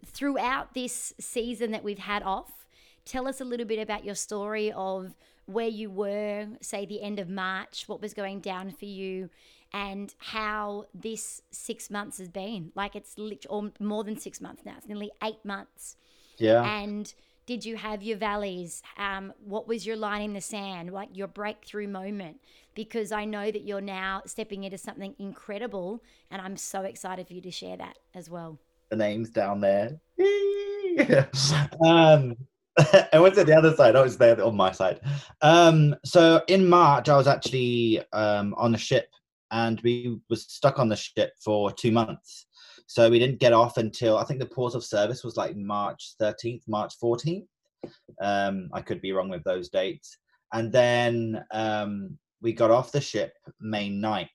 throughout 0.05 0.73
this 0.73 1.13
season 1.19 1.71
that 1.71 1.84
we've 1.84 1.99
had 1.99 2.23
off, 2.23 2.67
tell 3.05 3.27
us 3.27 3.41
a 3.41 3.45
little 3.45 3.65
bit 3.65 3.79
about 3.79 4.05
your 4.05 4.15
story 4.15 4.71
of 4.71 5.15
where 5.45 5.67
you 5.67 5.89
were, 5.89 6.47
say, 6.62 6.86
the 6.86 7.01
end 7.01 7.19
of 7.19 7.27
March, 7.27 7.86
what 7.88 8.01
was 8.01 8.13
going 8.13 8.39
down 8.39 8.71
for 8.71 8.86
you, 8.86 9.29
and 9.73 10.13
how 10.19 10.86
this 10.93 11.41
six 11.51 11.89
months 11.89 12.17
has 12.19 12.29
been. 12.29 12.71
Like 12.75 12.95
it's 12.95 13.17
literally 13.17 13.71
more 13.79 14.03
than 14.03 14.17
six 14.17 14.39
months 14.41 14.63
now, 14.65 14.75
it's 14.77 14.88
nearly 14.88 15.12
eight 15.23 15.43
months. 15.43 15.95
Yeah. 16.38 16.63
And 16.63 17.12
did 17.45 17.65
you 17.65 17.77
have 17.77 18.03
your 18.03 18.17
valleys? 18.17 18.84
Um, 18.97 19.34
what 19.43 19.67
was 19.67 19.86
your 19.86 19.95
line 19.95 20.21
in 20.21 20.34
the 20.34 20.41
sand, 20.41 20.91
like 20.91 21.10
your 21.13 21.27
breakthrough 21.27 21.88
moment? 21.88 22.39
Because 22.79 23.11
I 23.11 23.25
know 23.25 23.51
that 23.51 23.63
you're 23.63 23.81
now 23.81 24.21
stepping 24.25 24.63
into 24.63 24.77
something 24.77 25.13
incredible, 25.19 26.01
and 26.31 26.41
I'm 26.41 26.55
so 26.55 26.83
excited 26.83 27.27
for 27.27 27.33
you 27.33 27.41
to 27.41 27.51
share 27.51 27.75
that 27.75 27.97
as 28.15 28.29
well. 28.29 28.57
The 28.89 28.95
name's 28.95 29.31
down 29.31 29.59
there. 29.59 29.99
um, 31.85 32.37
and 33.11 33.21
what's 33.21 33.37
at 33.37 33.47
the 33.47 33.57
other 33.57 33.75
side? 33.75 33.97
Oh, 33.97 34.03
it's 34.03 34.15
there 34.15 34.41
on 34.41 34.55
my 34.55 34.71
side. 34.71 35.01
Um, 35.41 35.93
so 36.05 36.41
in 36.47 36.69
March, 36.69 37.09
I 37.09 37.17
was 37.17 37.27
actually 37.27 38.01
um, 38.13 38.55
on 38.57 38.73
a 38.73 38.77
ship, 38.77 39.09
and 39.51 39.81
we 39.81 40.17
was 40.29 40.43
stuck 40.43 40.79
on 40.79 40.87
the 40.87 40.95
ship 40.95 41.33
for 41.43 41.73
two 41.73 41.91
months. 41.91 42.45
So 42.87 43.09
we 43.09 43.19
didn't 43.19 43.41
get 43.41 43.51
off 43.51 43.75
until 43.75 44.17
I 44.17 44.23
think 44.23 44.39
the 44.39 44.45
pause 44.45 44.73
of 44.73 44.85
service 44.85 45.25
was 45.25 45.35
like 45.35 45.53
March 45.57 46.13
13th, 46.21 46.61
March 46.65 46.93
14th. 47.03 47.45
Um, 48.21 48.69
I 48.71 48.79
could 48.79 49.01
be 49.01 49.11
wrong 49.11 49.27
with 49.27 49.43
those 49.43 49.67
dates. 49.67 50.17
And 50.53 50.71
then 50.71 51.43
um, 51.51 52.17
we 52.41 52.54
got 52.54 52.71
off 52.71 52.91
the 52.91 53.02
ship 53.02 53.34
May 53.60 53.89
9th. 53.89 54.30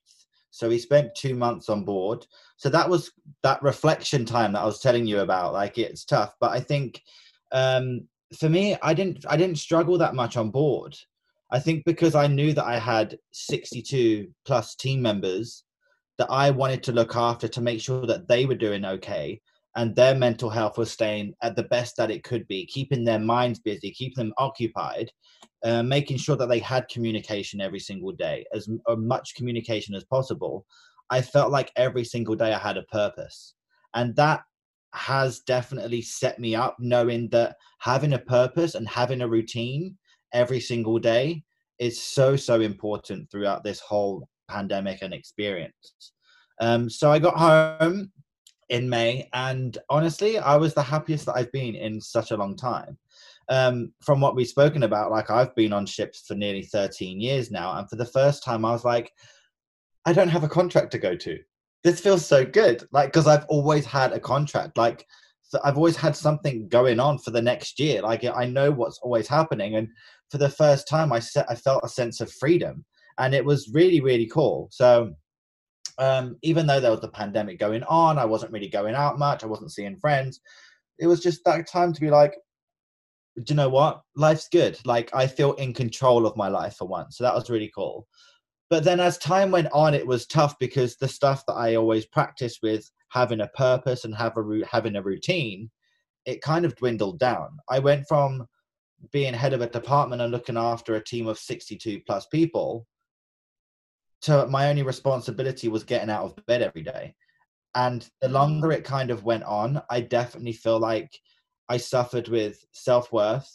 So 0.51 0.69
we 0.69 0.79
spent 0.79 1.15
two 1.15 1.35
months 1.35 1.67
on 1.67 1.83
board. 1.83 2.25
So 2.57 2.69
that 2.69 2.89
was 2.89 3.11
that 3.43 3.61
reflection 3.61 4.23
time 4.23 4.53
that 4.53 4.61
I 4.61 4.65
was 4.65 4.79
telling 4.79 5.05
you 5.05 5.19
about. 5.19 5.53
Like 5.53 5.77
it's 5.77 6.05
tough, 6.05 6.33
but 6.39 6.51
I 6.51 6.61
think 6.61 7.01
um, 7.51 8.07
for 8.39 8.49
me, 8.49 8.77
I 8.81 8.93
didn't 8.93 9.25
I 9.27 9.37
didn't 9.37 9.57
struggle 9.57 9.97
that 9.97 10.15
much 10.15 10.37
on 10.37 10.51
board. 10.51 10.95
I 11.51 11.59
think 11.59 11.83
because 11.85 12.15
I 12.15 12.27
knew 12.27 12.53
that 12.53 12.65
I 12.65 12.79
had 12.79 13.17
62 13.31 14.27
plus 14.45 14.75
team 14.75 15.01
members 15.01 15.63
that 16.17 16.31
I 16.31 16.51
wanted 16.51 16.83
to 16.83 16.91
look 16.91 17.15
after 17.15 17.47
to 17.47 17.61
make 17.61 17.81
sure 17.81 18.05
that 18.07 18.27
they 18.27 18.45
were 18.45 18.55
doing 18.55 18.85
okay 18.85 19.41
and 19.75 19.95
their 19.95 20.15
mental 20.15 20.49
health 20.49 20.77
was 20.77 20.91
staying 20.91 21.33
at 21.41 21.55
the 21.55 21.63
best 21.63 21.97
that 21.97 22.11
it 22.11 22.23
could 22.23 22.47
be, 22.47 22.65
keeping 22.65 23.03
their 23.03 23.19
minds 23.19 23.59
busy, 23.59 23.91
keeping 23.91 24.25
them 24.25 24.33
occupied, 24.37 25.11
uh, 25.63 25.83
making 25.83 26.17
sure 26.17 26.37
that 26.37 26.47
they 26.47 26.59
had 26.59 26.87
communication 26.87 27.59
every 27.59 27.79
single 27.79 28.13
day, 28.13 28.45
as, 28.53 28.69
as 28.89 28.97
much 28.97 29.35
communication 29.35 29.93
as 29.93 30.05
possible. 30.05 30.65
I 31.09 31.21
felt 31.21 31.51
like 31.51 31.71
every 31.75 32.05
single 32.05 32.35
day 32.35 32.53
I 32.53 32.57
had 32.57 32.77
a 32.77 32.83
purpose. 32.83 33.53
And 33.93 34.15
that 34.15 34.41
has 34.93 35.41
definitely 35.41 36.01
set 36.01 36.39
me 36.39 36.55
up 36.55 36.77
knowing 36.79 37.27
that 37.29 37.57
having 37.79 38.13
a 38.13 38.19
purpose 38.19 38.75
and 38.75 38.87
having 38.87 39.21
a 39.21 39.27
routine 39.27 39.97
every 40.33 40.61
single 40.61 40.99
day 40.99 41.43
is 41.79 42.01
so, 42.01 42.37
so 42.37 42.61
important 42.61 43.29
throughout 43.29 43.63
this 43.63 43.81
whole 43.81 44.29
pandemic 44.47 44.99
and 45.01 45.13
experience. 45.13 46.13
Um, 46.61 46.89
so 46.89 47.11
I 47.11 47.19
got 47.19 47.35
home 47.35 48.11
in 48.69 48.89
May, 48.89 49.29
and 49.33 49.77
honestly, 49.89 50.39
I 50.39 50.55
was 50.55 50.73
the 50.73 50.81
happiest 50.83 51.25
that 51.27 51.35
I've 51.35 51.51
been 51.51 51.75
in 51.75 52.01
such 52.01 52.31
a 52.31 52.37
long 52.37 52.55
time. 52.55 52.97
um, 53.49 53.91
from 54.01 54.21
what 54.21 54.35
we've 54.35 54.47
spoken 54.47 54.83
about, 54.83 55.11
like 55.11 55.29
I've 55.29 55.55
been 55.55 55.73
on 55.73 55.85
ships 55.85 56.23
for 56.27 56.35
nearly 56.35 56.63
13 56.63 57.19
years 57.19 57.51
now. 57.51 57.77
And 57.77 57.89
for 57.89 57.95
the 57.95 58.05
first 58.05 58.43
time, 58.43 58.65
I 58.65 58.71
was 58.71 58.85
like, 58.85 59.11
I 60.05 60.13
don't 60.13 60.29
have 60.29 60.43
a 60.43 60.49
contract 60.49 60.91
to 60.91 60.97
go 60.97 61.15
to. 61.15 61.39
This 61.83 61.99
feels 61.99 62.25
so 62.25 62.45
good. 62.45 62.83
Like, 62.91 63.09
because 63.09 63.27
I've 63.27 63.45
always 63.45 63.85
had 63.85 64.13
a 64.13 64.19
contract. 64.19 64.77
Like, 64.77 65.05
so 65.43 65.59
I've 65.63 65.77
always 65.77 65.95
had 65.95 66.15
something 66.15 66.67
going 66.69 66.99
on 66.99 67.19
for 67.19 67.29
the 67.31 67.41
next 67.41 67.79
year. 67.79 68.01
Like, 68.01 68.23
I 68.23 68.45
know 68.45 68.71
what's 68.71 68.99
always 68.99 69.27
happening. 69.27 69.75
And 69.75 69.89
for 70.31 70.39
the 70.39 70.49
first 70.49 70.87
time, 70.87 71.13
I, 71.13 71.19
set, 71.19 71.45
I 71.49 71.55
felt 71.55 71.83
a 71.83 71.89
sense 71.89 72.21
of 72.21 72.31
freedom. 72.31 72.83
And 73.19 73.35
it 73.35 73.45
was 73.45 73.69
really, 73.73 74.01
really 74.01 74.25
cool. 74.27 74.67
So, 74.71 75.13
um, 75.97 76.37
even 76.41 76.67
though 76.67 76.79
there 76.79 76.91
was 76.91 77.01
the 77.01 77.07
pandemic 77.07 77.59
going 77.59 77.83
on, 77.83 78.19
I 78.19 78.25
wasn't 78.25 78.51
really 78.51 78.67
going 78.67 78.95
out 78.95 79.19
much. 79.19 79.43
I 79.43 79.47
wasn't 79.47 79.71
seeing 79.71 79.97
friends. 79.97 80.41
It 80.99 81.07
was 81.07 81.21
just 81.21 81.43
that 81.45 81.67
time 81.67 81.93
to 81.93 82.01
be 82.01 82.09
like, 82.09 82.35
do 83.37 83.51
you 83.51 83.55
know 83.55 83.69
what? 83.69 84.01
Life's 84.15 84.47
good. 84.49 84.77
Like 84.85 85.09
I 85.13 85.27
feel 85.27 85.53
in 85.53 85.73
control 85.73 86.25
of 86.25 86.37
my 86.37 86.47
life 86.47 86.75
for 86.77 86.87
once. 86.87 87.17
So 87.17 87.23
that 87.23 87.35
was 87.35 87.49
really 87.49 87.71
cool. 87.75 88.07
But 88.69 88.83
then 88.83 88.99
as 88.99 89.17
time 89.17 89.51
went 89.51 89.67
on, 89.73 89.93
it 89.93 90.07
was 90.07 90.25
tough 90.25 90.57
because 90.59 90.95
the 90.95 91.07
stuff 91.07 91.43
that 91.47 91.53
I 91.53 91.75
always 91.75 92.05
practiced 92.05 92.59
with 92.63 92.89
having 93.09 93.41
a 93.41 93.47
purpose 93.49 94.05
and 94.05 94.15
have 94.15 94.37
a 94.37 94.61
having 94.69 94.95
a 94.95 95.01
routine, 95.01 95.69
it 96.25 96.41
kind 96.41 96.65
of 96.65 96.75
dwindled 96.75 97.19
down. 97.19 97.57
I 97.69 97.79
went 97.79 98.07
from 98.07 98.47
being 99.11 99.33
head 99.33 99.53
of 99.53 99.61
a 99.61 99.69
department 99.69 100.21
and 100.21 100.31
looking 100.31 100.57
after 100.57 100.95
a 100.95 101.03
team 101.03 101.27
of 101.27 101.37
62 101.37 102.01
plus 102.07 102.25
people 102.27 102.87
to 104.25 104.47
my 104.47 104.69
only 104.69 104.83
responsibility 104.83 105.67
was 105.67 105.83
getting 105.83 106.09
out 106.09 106.25
of 106.25 106.45
bed 106.47 106.61
every 106.61 106.81
day. 106.81 107.15
And 107.75 108.07
the 108.21 108.29
longer 108.29 108.71
it 108.71 108.83
kind 108.83 109.11
of 109.11 109.23
went 109.23 109.43
on, 109.43 109.81
I 109.89 110.01
definitely 110.01 110.53
feel 110.53 110.79
like 110.79 111.11
I 111.69 111.77
suffered 111.77 112.27
with 112.27 112.65
self 112.71 113.11
worth. 113.11 113.49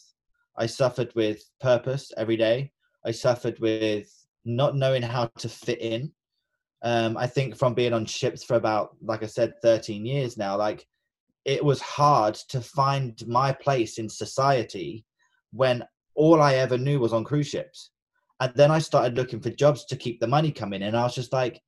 I 0.57 0.67
suffered 0.67 1.13
with 1.15 1.43
purpose 1.61 2.13
every 2.17 2.37
day. 2.37 2.73
I 3.05 3.11
suffered 3.11 3.59
with 3.59 4.09
not 4.45 4.77
knowing 4.77 5.03
how 5.03 5.27
to 5.39 5.49
fit 5.49 5.81
in. 5.81 6.13
Um, 6.83 7.17
I 7.17 7.27
think 7.27 7.57
from 7.57 7.75
being 7.75 7.93
on 7.93 8.07
ships 8.07 8.45
for 8.45 8.55
about, 8.55 8.97
like 9.03 9.23
I 9.23 9.27
said, 9.27 9.55
13 9.63 10.07
years 10.07 10.37
now, 10.37 10.57
like 10.57 10.87
it 11.45 11.65
was 11.65 11.81
hard 11.81 12.35
to 12.51 12.61
find 12.61 13.21
my 13.27 13.53
place 13.53 13.99
in 13.99 14.09
society 14.09 15.05
when 15.53 15.83
all 16.15 16.41
I 16.41 16.55
ever 16.55 16.79
knew 16.79 17.01
was 17.01 17.13
on 17.13 17.25
cruise 17.25 17.49
ships. 17.49 17.91
And 18.41 18.53
then 18.55 18.71
I 18.71 18.79
started 18.79 19.17
looking 19.17 19.41
for 19.41 19.51
jobs 19.51 19.85
to 19.87 19.97
keep 19.97 20.19
the 20.19 20.27
money 20.27 20.51
coming 20.51 20.83
And 20.83 20.97
I 20.97 21.03
was 21.03 21.15
just 21.15 21.33
like, 21.33 21.61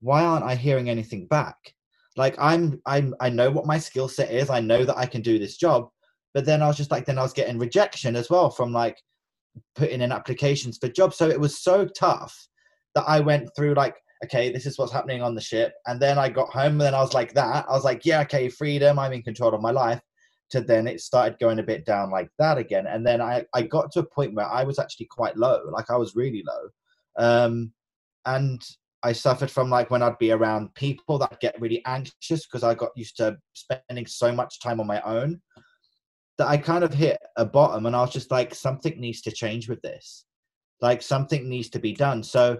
why 0.00 0.24
aren't 0.24 0.44
I 0.44 0.54
hearing 0.54 0.88
anything 0.88 1.26
back? 1.26 1.56
like 2.16 2.34
i'm 2.38 2.80
i'm 2.86 3.14
i 3.20 3.28
know 3.28 3.50
what 3.50 3.66
my 3.66 3.78
skill 3.78 4.08
set 4.08 4.30
is. 4.30 4.50
I 4.50 4.60
know 4.60 4.84
that 4.84 4.98
i 4.98 5.06
can 5.06 5.22
do 5.22 5.38
this 5.38 5.56
job. 5.56 5.88
But 6.32 6.44
then 6.44 6.62
i 6.62 6.66
was 6.66 6.76
just 6.76 6.90
like 6.90 7.06
then 7.06 7.18
i 7.18 7.22
was 7.22 7.32
getting 7.32 7.58
rejection 7.58 8.16
as 8.16 8.30
well 8.30 8.50
from 8.50 8.72
like 8.72 9.00
putting 9.76 10.00
in 10.00 10.12
applications 10.12 10.78
for 10.78 10.88
jobs. 10.88 11.16
So 11.16 11.28
it 11.28 11.40
was 11.40 11.60
so 11.60 11.86
tough 11.86 12.36
that 12.94 13.04
i 13.06 13.20
went 13.20 13.50
through 13.56 13.74
like 13.74 13.96
okay 14.24 14.52
this 14.52 14.66
is 14.66 14.78
what's 14.78 14.92
happening 14.92 15.22
on 15.22 15.34
the 15.34 15.40
ship. 15.40 15.74
And 15.86 16.00
then 16.00 16.18
i 16.18 16.28
got 16.28 16.50
home 16.50 16.72
and 16.72 16.80
then 16.80 16.94
i 16.94 17.00
was 17.00 17.14
like 17.14 17.34
that. 17.34 17.66
I 17.68 17.72
was 17.72 17.84
like 17.84 18.04
yeah 18.04 18.20
okay 18.22 18.48
freedom. 18.48 18.98
I'm 18.98 19.12
in 19.12 19.22
control 19.22 19.54
of 19.54 19.60
my 19.60 19.70
life 19.70 20.00
to 20.50 20.60
then 20.60 20.86
it 20.86 21.00
started 21.00 21.38
going 21.38 21.58
a 21.58 21.62
bit 21.62 21.84
down 21.84 22.10
like 22.10 22.28
that 22.38 22.58
again 22.58 22.86
and 22.86 23.06
then 23.06 23.20
i 23.20 23.44
i 23.54 23.62
got 23.62 23.90
to 23.90 24.00
a 24.00 24.06
point 24.06 24.34
where 24.34 24.46
i 24.46 24.62
was 24.62 24.78
actually 24.78 25.06
quite 25.06 25.36
low 25.36 25.62
like 25.70 25.90
i 25.90 25.96
was 25.96 26.16
really 26.16 26.44
low 26.46 26.68
um 27.24 27.72
and 28.26 28.62
I 29.04 29.12
suffered 29.12 29.50
from 29.50 29.68
like 29.68 29.90
when 29.90 30.02
I'd 30.02 30.16
be 30.16 30.32
around 30.32 30.74
people 30.74 31.18
that 31.18 31.38
get 31.38 31.60
really 31.60 31.84
anxious 31.84 32.46
because 32.46 32.62
I 32.64 32.74
got 32.74 32.96
used 32.96 33.18
to 33.18 33.36
spending 33.52 34.06
so 34.06 34.32
much 34.32 34.60
time 34.60 34.80
on 34.80 34.86
my 34.86 35.02
own 35.02 35.42
that 36.38 36.48
I 36.48 36.56
kind 36.56 36.82
of 36.82 36.92
hit 36.92 37.18
a 37.36 37.44
bottom 37.44 37.84
and 37.84 37.94
I 37.94 38.00
was 38.00 38.12
just 38.12 38.30
like, 38.30 38.54
something 38.54 38.98
needs 38.98 39.20
to 39.22 39.30
change 39.30 39.68
with 39.68 39.80
this. 39.82 40.24
Like 40.80 41.02
something 41.02 41.48
needs 41.48 41.68
to 41.70 41.78
be 41.78 41.92
done. 41.92 42.22
So 42.22 42.58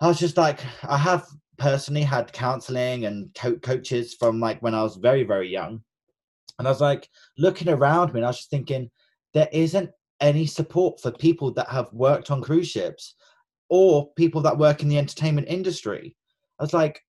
I 0.00 0.08
was 0.08 0.18
just 0.18 0.36
like, 0.36 0.60
I 0.82 0.98
have 0.98 1.26
personally 1.56 2.02
had 2.02 2.32
counseling 2.32 3.06
and 3.06 3.32
co- 3.34 3.58
coaches 3.58 4.14
from 4.18 4.40
like 4.40 4.60
when 4.60 4.74
I 4.74 4.82
was 4.82 4.96
very, 4.96 5.22
very 5.22 5.48
young. 5.48 5.82
And 6.58 6.68
I 6.68 6.70
was 6.70 6.80
like 6.80 7.08
looking 7.38 7.68
around 7.68 8.12
me 8.12 8.20
and 8.20 8.26
I 8.26 8.30
was 8.30 8.38
just 8.38 8.50
thinking, 8.50 8.90
there 9.32 9.48
isn't 9.52 9.90
any 10.20 10.46
support 10.46 11.00
for 11.00 11.10
people 11.10 11.52
that 11.54 11.68
have 11.68 11.92
worked 11.92 12.30
on 12.30 12.42
cruise 12.42 12.68
ships 12.68 13.14
or 13.68 14.12
people 14.14 14.40
that 14.42 14.56
work 14.56 14.82
in 14.82 14.88
the 14.88 14.98
entertainment 14.98 15.48
industry. 15.48 16.16
I 16.60 16.62
was 16.62 16.72
like, 16.72 17.00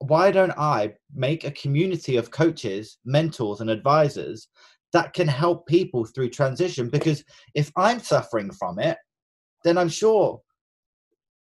why 0.00 0.30
don't 0.30 0.56
I 0.56 0.94
make 1.14 1.44
a 1.44 1.50
community 1.52 2.16
of 2.16 2.30
coaches, 2.30 2.98
mentors, 3.04 3.60
and 3.60 3.70
advisors 3.70 4.48
that 4.92 5.12
can 5.12 5.28
help 5.28 5.66
people 5.66 6.04
through 6.04 6.30
transition? 6.30 6.88
Because 6.88 7.24
if 7.54 7.70
I'm 7.76 8.00
suffering 8.00 8.50
from 8.50 8.78
it, 8.78 8.96
then 9.64 9.76
I'm 9.76 9.88
sure 9.88 10.40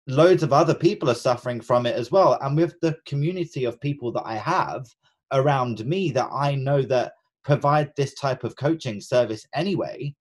loads 0.07 0.43
of 0.43 0.53
other 0.53 0.73
people 0.73 1.09
are 1.09 1.15
suffering 1.15 1.59
from 1.59 1.85
it 1.85 1.95
as 1.95 2.11
well. 2.11 2.37
And 2.41 2.55
with 2.55 2.79
the 2.81 2.95
community 3.05 3.65
of 3.65 3.79
people 3.81 4.11
that 4.13 4.23
I 4.25 4.35
have 4.35 4.85
around 5.33 5.85
me 5.85 6.11
that 6.11 6.29
I 6.31 6.55
know 6.55 6.81
that 6.83 7.11
provide 7.47 7.89
this 7.95 8.13
type 8.13 8.43
of 8.43 8.57
coaching 8.57 8.99
service 8.99 9.45
anyway, 9.55 10.13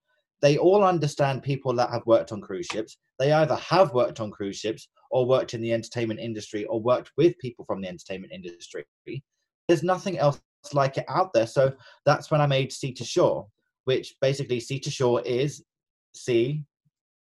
they 0.42 0.56
all 0.56 0.84
understand 0.84 1.42
people 1.42 1.74
that 1.74 1.90
have 1.90 2.06
worked 2.06 2.30
on 2.30 2.40
cruise 2.40 2.68
ships. 2.70 2.98
They 3.18 3.32
either 3.32 3.56
have 3.56 3.92
worked 3.92 4.20
on 4.20 4.30
cruise 4.30 4.58
ships 4.58 4.86
or 5.10 5.26
worked 5.26 5.52
in 5.52 5.60
the 5.60 5.72
entertainment 5.72 6.20
industry 6.20 6.66
or 6.66 6.80
worked 6.80 7.10
with 7.16 7.36
people 7.38 7.64
from 7.64 7.80
the 7.80 7.88
entertainment 7.88 8.32
industry. 8.32 8.84
There's 9.66 9.82
nothing 9.82 10.18
else 10.18 10.40
like 10.72 10.98
it 10.98 11.04
out 11.08 11.32
there. 11.32 11.48
So 11.48 11.72
that's 12.04 12.30
when 12.30 12.40
I 12.40 12.46
made 12.46 12.72
Sea 12.72 12.92
to 12.92 13.04
Shore, 13.04 13.48
which 13.86 14.14
basically 14.20 14.60
Sea 14.60 14.78
to 14.78 14.90
Shore 14.90 15.20
is 15.22 15.64
sea 16.14 16.62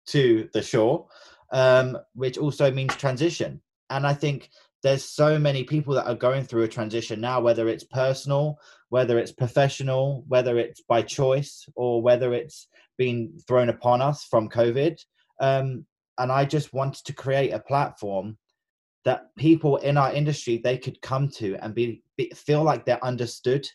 to 0.07 0.49
the 0.53 0.61
shore, 0.61 1.07
um, 1.53 1.97
which 2.15 2.37
also 2.37 2.69
means 2.69 2.95
transition. 2.97 3.61
And 3.89 4.05
I 4.05 4.13
think 4.13 4.49
there's 4.83 5.05
so 5.05 5.39
many 5.39 5.63
people 5.63 5.93
that 5.95 6.05
are 6.05 6.15
going 6.15 6.43
through 6.43 6.63
a 6.63 6.67
transition 6.67 7.21
now, 7.21 7.39
whether 7.39 7.67
it's 7.69 7.83
personal, 7.85 8.59
whether 8.89 9.17
it's 9.17 9.31
professional, 9.31 10.23
whether 10.27 10.57
it's 10.57 10.81
by 10.81 11.01
choice, 11.01 11.65
or 11.75 12.01
whether 12.01 12.33
it's 12.33 12.67
been 12.97 13.37
thrown 13.47 13.69
upon 13.69 14.01
us 14.01 14.25
from 14.25 14.49
COVID. 14.49 14.97
Um, 15.41 15.85
and 16.17 16.31
I 16.31 16.45
just 16.45 16.73
wanted 16.73 17.05
to 17.05 17.13
create 17.13 17.51
a 17.51 17.59
platform 17.59 18.37
that 19.03 19.35
people 19.37 19.77
in 19.77 19.97
our 19.97 20.11
industry 20.13 20.57
they 20.57 20.77
could 20.77 21.01
come 21.01 21.29
to 21.29 21.55
and 21.61 21.75
be, 21.75 22.01
be 22.17 22.31
feel 22.35 22.63
like 22.63 22.85
they're 22.85 23.03
understood. 23.03 23.67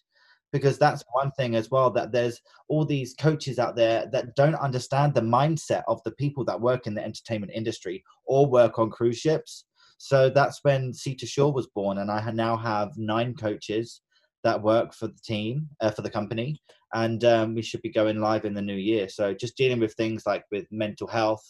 Because 0.53 0.79
that's 0.79 1.05
one 1.13 1.31
thing 1.33 1.55
as 1.55 1.71
well 1.71 1.91
that 1.93 2.11
there's 2.11 2.41
all 2.67 2.85
these 2.85 3.15
coaches 3.15 3.61
out 3.61 3.77
there 3.77 4.09
that 4.11 4.35
don't 4.35 4.57
understand 4.57 5.15
the 5.15 5.21
mindset 5.21 5.85
of 5.87 6.03
the 6.05 6.11
people 6.13 6.45
that 6.45 6.61
work 6.61 6.89
in 6.89 6.95
the 6.95 7.05
entertainment 7.05 7.53
industry 7.55 8.03
or 8.25 8.51
work 8.51 8.77
on 8.81 8.91
cruise 8.91 9.19
ships. 9.19 9.67
So 9.99 10.29
that's 10.29 10.59
when 10.63 10.93
sea 10.93 11.15
to 11.17 11.27
shore 11.27 11.53
was 11.53 11.69
born 11.69 11.99
and 11.99 12.11
i 12.11 12.31
now 12.31 12.57
have 12.57 12.89
nine 12.97 13.35
coaches 13.35 14.01
that 14.45 14.63
work 14.63 14.95
for 14.95 15.09
the 15.09 15.21
team 15.25 15.69
uh, 15.81 15.91
for 15.91 16.03
the 16.03 16.11
company 16.11 16.61
and 16.95 17.25
um, 17.25 17.55
we 17.55 17.63
should 17.63 17.83
be 17.83 17.93
going 17.93 18.21
live 18.21 18.45
in 18.45 18.55
the 18.55 18.63
new 18.63 18.75
year. 18.75 19.09
So 19.09 19.33
just 19.33 19.57
dealing 19.57 19.81
with 19.81 19.95
things 19.95 20.25
like 20.27 20.45
with 20.51 20.67
mental 20.71 21.07
health 21.07 21.43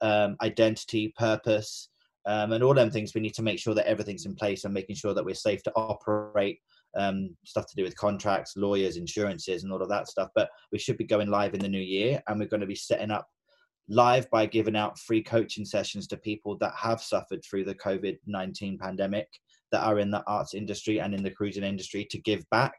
um, 0.00 0.36
identity 0.42 1.12
purpose 1.18 1.90
um, 2.26 2.52
and 2.52 2.64
all 2.64 2.74
them 2.74 2.90
things 2.90 3.14
we 3.14 3.20
need 3.20 3.34
to 3.34 3.42
make 3.42 3.58
sure 3.58 3.74
that 3.74 3.86
everything's 3.86 4.26
in 4.26 4.34
place 4.34 4.64
and 4.64 4.74
making 4.74 4.96
sure 4.96 5.14
that 5.14 5.24
we're 5.24 5.34
safe 5.34 5.62
to 5.64 5.72
operate 5.76 6.58
um, 6.96 7.36
stuff 7.44 7.66
to 7.66 7.76
do 7.76 7.82
with 7.82 7.96
contracts 7.96 8.56
lawyers 8.56 8.96
insurances 8.96 9.62
and 9.62 9.72
all 9.72 9.82
of 9.82 9.88
that 9.88 10.08
stuff. 10.08 10.30
But 10.34 10.48
we 10.72 10.78
should 10.78 10.96
be 10.96 11.04
going 11.04 11.30
live 11.30 11.54
in 11.54 11.60
the 11.60 11.68
new 11.68 11.78
year 11.78 12.22
and 12.26 12.40
we're 12.40 12.48
going 12.48 12.60
to 12.60 12.66
be 12.66 12.74
setting 12.74 13.10
up 13.10 13.28
live 13.88 14.28
by 14.30 14.46
giving 14.46 14.76
out 14.76 14.98
free 14.98 15.22
coaching 15.22 15.64
sessions 15.64 16.06
to 16.08 16.16
people 16.16 16.56
that 16.58 16.74
have 16.74 17.00
suffered 17.00 17.40
through 17.44 17.64
the 17.64 17.74
covid-19 17.74 18.78
pandemic 18.80 19.28
that 19.72 19.82
are 19.82 19.98
in 19.98 20.10
the 20.10 20.22
arts 20.26 20.54
industry 20.54 21.00
and 21.00 21.14
in 21.14 21.22
the 21.22 21.30
cruising 21.30 21.64
industry 21.64 22.06
to 22.10 22.20
give 22.20 22.48
back, 22.50 22.74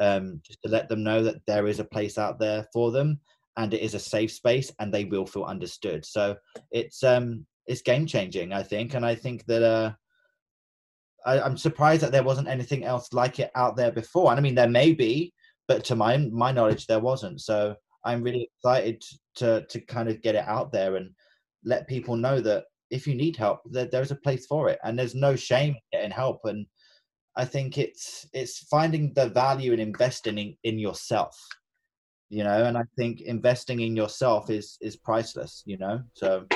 um, 0.00 0.40
just 0.44 0.60
to 0.62 0.70
let 0.70 0.88
them 0.88 1.02
know 1.02 1.22
that 1.22 1.36
there 1.46 1.66
is 1.66 1.80
a 1.80 1.84
place 1.84 2.18
out 2.18 2.38
there 2.38 2.66
for 2.72 2.90
them 2.90 3.20
and 3.56 3.74
it 3.74 3.80
is 3.80 3.94
a 3.94 3.98
safe 3.98 4.32
space 4.32 4.72
and 4.78 4.92
they 4.92 5.04
will 5.04 5.26
feel 5.26 5.44
understood. 5.44 6.04
So 6.04 6.36
it's 6.70 7.02
um 7.02 7.46
it's 7.66 7.82
game 7.82 8.06
changing, 8.06 8.52
I 8.52 8.62
think, 8.62 8.94
and 8.94 9.04
I 9.04 9.14
think 9.14 9.44
that 9.46 9.62
uh. 9.62 9.92
I, 11.26 11.38
I'm 11.38 11.58
surprised 11.58 12.02
that 12.02 12.12
there 12.12 12.22
wasn't 12.22 12.48
anything 12.48 12.82
else 12.82 13.12
like 13.12 13.40
it 13.40 13.50
out 13.54 13.76
there 13.76 13.92
before. 13.92 14.30
And 14.30 14.40
I 14.40 14.42
mean, 14.42 14.54
there 14.54 14.70
may 14.70 14.94
be, 14.94 15.34
but 15.68 15.84
to 15.84 15.94
my 15.94 16.16
my 16.16 16.50
knowledge, 16.50 16.86
there 16.86 16.98
wasn't. 16.98 17.42
So 17.42 17.76
I'm 18.06 18.22
really 18.22 18.48
excited 18.56 19.04
to 19.34 19.66
to 19.66 19.80
kind 19.82 20.08
of 20.08 20.22
get 20.22 20.34
it 20.34 20.44
out 20.46 20.72
there 20.72 20.96
and 20.96 21.10
let 21.62 21.86
people 21.88 22.16
know 22.16 22.40
that 22.40 22.64
if 22.90 23.06
you 23.06 23.14
need 23.14 23.36
help, 23.36 23.60
there, 23.70 23.86
there's 23.86 24.10
a 24.10 24.16
place 24.16 24.46
for 24.46 24.68
it, 24.68 24.78
and 24.84 24.98
there's 24.98 25.14
no 25.14 25.36
shame 25.36 25.74
in 25.74 25.80
getting 25.98 26.10
help. 26.10 26.40
And 26.44 26.66
I 27.36 27.44
think 27.44 27.78
it's 27.78 28.26
it's 28.32 28.58
finding 28.58 29.12
the 29.14 29.28
value 29.28 29.72
in 29.72 29.80
investing 29.80 30.38
in, 30.38 30.56
in 30.64 30.78
yourself, 30.78 31.36
you 32.28 32.44
know. 32.44 32.64
And 32.64 32.76
I 32.76 32.82
think 32.96 33.22
investing 33.22 33.80
in 33.80 33.96
yourself 33.96 34.50
is 34.50 34.76
is 34.80 34.96
priceless, 34.96 35.62
you 35.66 35.78
know. 35.78 36.02
So 36.14 36.46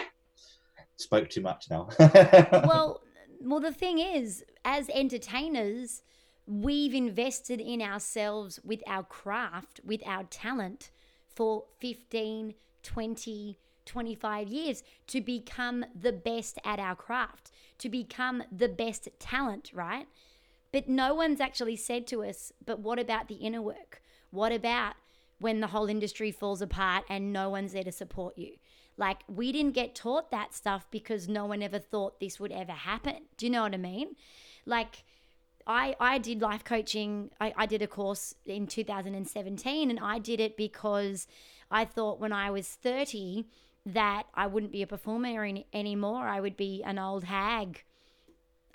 spoke 0.97 1.29
too 1.31 1.43
much 1.43 1.67
now. 1.71 1.89
well, 1.99 3.01
well, 3.41 3.61
the 3.61 3.73
thing 3.73 3.99
is, 3.99 4.45
as 4.65 4.89
entertainers, 4.91 6.03
we've 6.47 6.95
invested 6.95 7.61
in 7.61 7.81
ourselves 7.81 8.61
with 8.65 8.83
our 8.87 9.03
craft, 9.03 9.81
with 9.85 10.03
our 10.07 10.25
talent 10.25 10.91
for 11.35 11.65
15, 11.81 12.55
20, 12.83 13.59
25 13.87 14.49
years 14.49 14.83
to 15.09 15.21
become 15.21 15.85
the 15.95 16.13
best 16.13 16.59
at 16.65 16.79
our 16.79 16.95
craft, 16.95 17.51
to 17.79 17.89
become 17.89 18.43
the 18.51 18.69
best 18.69 19.09
talent, 19.19 19.71
right? 19.75 20.07
But 20.73 20.89
no 20.89 21.15
one's 21.15 21.41
actually 21.41 21.77
said 21.77 22.07
to 22.09 22.25
us, 22.25 22.53
but 22.65 22.81
what 22.81 22.99
about 22.99 23.29
the 23.29 23.37
inner 23.37 23.63
work? 23.63 24.03
What 24.31 24.53
about 24.53 24.95
when 25.39 25.61
the 25.61 25.69
whole 25.69 25.87
industry 25.87 26.31
falls 26.31 26.61
apart 26.61 27.05
and 27.09 27.33
no 27.33 27.49
one's 27.49 27.73
there 27.73 27.85
to 27.85 27.93
support 27.93 28.37
you? 28.37 28.57
Like, 28.97 29.19
we 29.29 29.53
didn't 29.53 29.75
get 29.75 29.95
taught 29.95 30.31
that 30.31 30.55
stuff 30.55 30.87
because 30.91 31.29
no 31.29 31.47
one 31.47 31.63
ever 31.63 31.79
thought 31.79 32.21
this 32.21 32.39
would 32.39 32.53
ever 32.53 32.73
happen. 32.73 33.27
Do 33.37 33.47
you 33.47 33.51
know 33.51 33.63
what 33.63 33.75
I 33.75 33.79
mean? 33.79 34.17
Like, 34.67 35.05
I, 35.67 35.97
I 35.99 36.19
did 36.19 36.41
life 36.41 36.65
coaching. 36.65 37.31
I, 37.41 37.53
I 37.57 37.67
did 37.67 37.83
a 37.83 37.87
course 37.87 38.35
in 38.45 38.67
2017, 38.67 39.91
and 39.91 39.99
I 40.01 40.19
did 40.19 40.41
it 40.41 40.57
because 40.57 41.27
I 41.71 41.85
thought 41.85 42.21
when 42.21 42.33
I 42.33 42.51
was 42.51 42.69
30 42.69 43.47
that 43.87 44.25
I 44.35 44.47
wouldn't 44.47 44.73
be 44.73 44.83
a 44.83 44.87
performer 44.87 45.45
any, 45.45 45.67
anymore. 45.73 46.27
I 46.27 46.41
would 46.41 46.57
be 46.57 46.83
an 46.85 46.99
old 46.99 47.25
hag. 47.25 47.85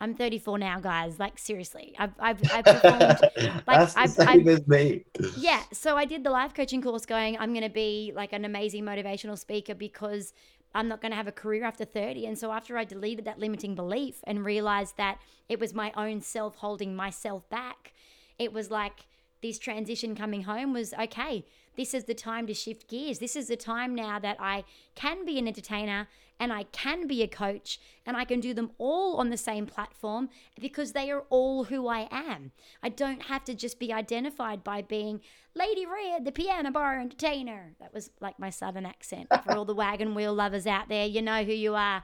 I'm 0.02 0.14
34 0.16 0.60
now, 0.60 0.80
guys. 0.80 1.20
Like 1.20 1.38
seriously, 1.38 1.94
I've 1.98 2.14
I've, 2.20 2.40
I've 2.52 2.66
performed. 2.66 3.02
like 3.38 3.66
That's 3.66 3.94
the 3.94 4.00
I've, 4.00 4.12
same 4.12 4.28
I've, 4.28 4.48
as 4.48 4.68
me. 4.68 5.04
Yeah, 5.38 5.62
so 5.74 5.98
I 5.98 6.06
did 6.06 6.24
the 6.24 6.30
life 6.30 6.54
coaching 6.54 6.82
course, 6.82 7.06
going. 7.06 7.38
I'm 7.38 7.52
going 7.52 7.64
to 7.64 7.70
be 7.70 8.14
like 8.16 8.32
an 8.32 8.46
amazing 8.46 8.86
motivational 8.86 9.38
speaker 9.38 9.76
because 9.76 10.34
I'm 10.74 10.88
not 10.88 11.02
going 11.02 11.12
to 11.12 11.18
have 11.18 11.28
a 11.28 11.34
career 11.34 11.64
after 11.64 11.84
30. 11.84 12.28
And 12.28 12.38
so 12.38 12.52
after 12.52 12.78
I 12.78 12.86
deleted 12.86 13.26
that 13.26 13.40
limiting 13.40 13.76
belief 13.76 14.20
and 14.26 14.46
realized 14.46 14.98
that 14.98 15.20
it 15.50 15.60
was 15.60 15.74
my 15.74 15.92
own 15.98 16.22
self 16.22 16.56
holding 16.56 16.96
myself 16.96 17.50
back, 17.50 17.94
it 18.38 18.54
was 18.54 18.70
like 18.72 19.08
this 19.42 19.58
transition 19.58 20.16
coming 20.16 20.44
home 20.44 20.74
was 20.74 20.94
okay. 20.94 21.46
This 21.76 21.94
is 21.94 22.06
the 22.06 22.14
time 22.14 22.48
to 22.48 22.54
shift 22.54 22.88
gears. 22.88 23.20
This 23.20 23.36
is 23.36 23.48
the 23.48 23.56
time 23.56 23.96
now 23.96 24.20
that 24.20 24.38
I 24.40 24.64
can 24.96 25.26
be 25.26 25.40
an 25.40 25.48
entertainer 25.48 26.08
and 26.40 26.54
I 26.54 26.64
can 26.64 27.06
be 27.06 27.22
a 27.22 27.28
coach 27.28 27.80
and 28.06 28.16
I 28.16 28.24
can 28.24 28.40
do 28.40 28.54
them 28.54 28.72
all 28.78 29.18
on 29.18 29.30
the 29.30 29.38
same 29.38 29.66
platform 29.66 30.30
because 30.60 30.94
they 30.94 31.12
are 31.12 31.26
all 31.30 31.66
who 31.66 31.88
I 31.88 32.08
am. 32.12 32.52
I 32.82 32.90
don't 32.90 33.24
have 33.24 33.44
to 33.46 33.54
just 33.54 33.80
be 33.80 33.92
identified 33.92 34.64
by 34.64 34.82
being 34.82 35.22
Lady 35.54 35.86
Red, 35.86 36.26
the 36.26 36.32
piano 36.32 36.72
bar 36.72 37.00
entertainer. 37.00 37.76
That 37.80 37.94
was 37.94 38.12
like 38.22 38.40
my 38.40 38.50
southern 38.50 38.86
accent. 38.86 39.28
For 39.44 39.54
all 39.54 39.66
the 39.66 39.76
wagon 39.76 40.16
wheel 40.16 40.34
lovers 40.34 40.66
out 40.66 40.88
there, 40.88 41.06
you 41.06 41.22
know 41.22 41.44
who 41.44 41.54
you 41.54 41.76
are. 41.76 42.04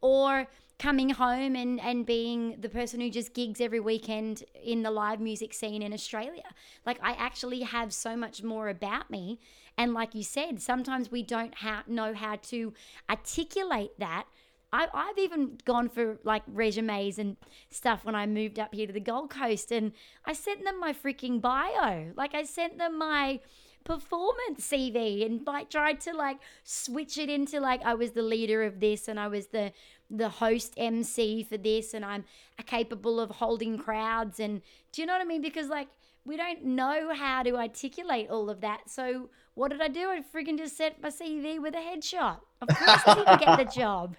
Or 0.00 0.48
coming 0.78 1.10
home 1.10 1.54
and, 1.54 1.80
and 1.80 2.04
being 2.04 2.56
the 2.60 2.68
person 2.68 3.00
who 3.00 3.10
just 3.10 3.34
gigs 3.34 3.60
every 3.60 3.80
weekend 3.80 4.42
in 4.64 4.82
the 4.82 4.90
live 4.90 5.20
music 5.20 5.54
scene 5.54 5.82
in 5.82 5.92
Australia. 5.92 6.42
Like, 6.84 6.98
I 7.02 7.12
actually 7.12 7.60
have 7.60 7.92
so 7.92 8.16
much 8.16 8.42
more 8.42 8.68
about 8.68 9.10
me. 9.10 9.38
And 9.78 9.94
like 9.94 10.14
you 10.14 10.24
said, 10.24 10.60
sometimes 10.60 11.10
we 11.10 11.22
don't 11.22 11.54
ha- 11.54 11.84
know 11.86 12.14
how 12.14 12.36
to 12.36 12.72
articulate 13.08 13.98
that. 13.98 14.24
I, 14.72 14.88
I've 14.92 15.18
even 15.18 15.58
gone 15.64 15.88
for 15.88 16.18
like 16.24 16.42
resumes 16.46 17.18
and 17.18 17.36
stuff 17.70 18.04
when 18.04 18.14
I 18.14 18.26
moved 18.26 18.58
up 18.58 18.74
here 18.74 18.86
to 18.86 18.92
the 18.92 19.00
Gold 19.00 19.30
Coast, 19.30 19.70
and 19.70 19.92
I 20.24 20.32
sent 20.32 20.64
them 20.64 20.80
my 20.80 20.92
freaking 20.92 21.40
bio. 21.40 22.12
Like, 22.16 22.34
I 22.34 22.44
sent 22.44 22.78
them 22.78 22.98
my 22.98 23.40
performance 23.84 24.68
CV 24.68 25.24
and 25.24 25.46
like 25.46 25.70
tried 25.70 26.00
to 26.00 26.12
like 26.12 26.38
switch 26.64 27.18
it 27.18 27.28
into 27.28 27.60
like 27.60 27.82
I 27.84 27.94
was 27.94 28.12
the 28.12 28.22
leader 28.22 28.62
of 28.62 28.80
this 28.80 29.08
and 29.08 29.18
I 29.18 29.28
was 29.28 29.48
the 29.48 29.72
the 30.10 30.28
host 30.28 30.74
MC 30.76 31.42
for 31.42 31.56
this 31.56 31.94
and 31.94 32.04
I'm 32.04 32.24
capable 32.66 33.18
of 33.18 33.30
holding 33.30 33.78
crowds 33.78 34.38
and 34.40 34.60
do 34.92 35.00
you 35.02 35.06
know 35.06 35.14
what 35.14 35.22
I 35.22 35.24
mean? 35.24 35.42
Because 35.42 35.68
like 35.68 35.88
we 36.24 36.36
don't 36.36 36.64
know 36.64 37.12
how 37.14 37.42
to 37.42 37.56
articulate 37.56 38.30
all 38.30 38.48
of 38.48 38.60
that. 38.60 38.88
So 38.88 39.30
what 39.54 39.70
did 39.70 39.80
I 39.80 39.88
do? 39.88 40.08
I 40.08 40.22
freaking 40.22 40.58
just 40.58 40.76
set 40.76 41.02
my 41.02 41.08
CV 41.08 41.60
with 41.60 41.74
a 41.74 41.78
headshot. 41.78 42.38
Of 42.60 42.68
course 42.68 43.00
I 43.06 43.14
didn't 43.14 43.40
get 43.40 43.58
the 43.58 43.74
job 43.80 44.16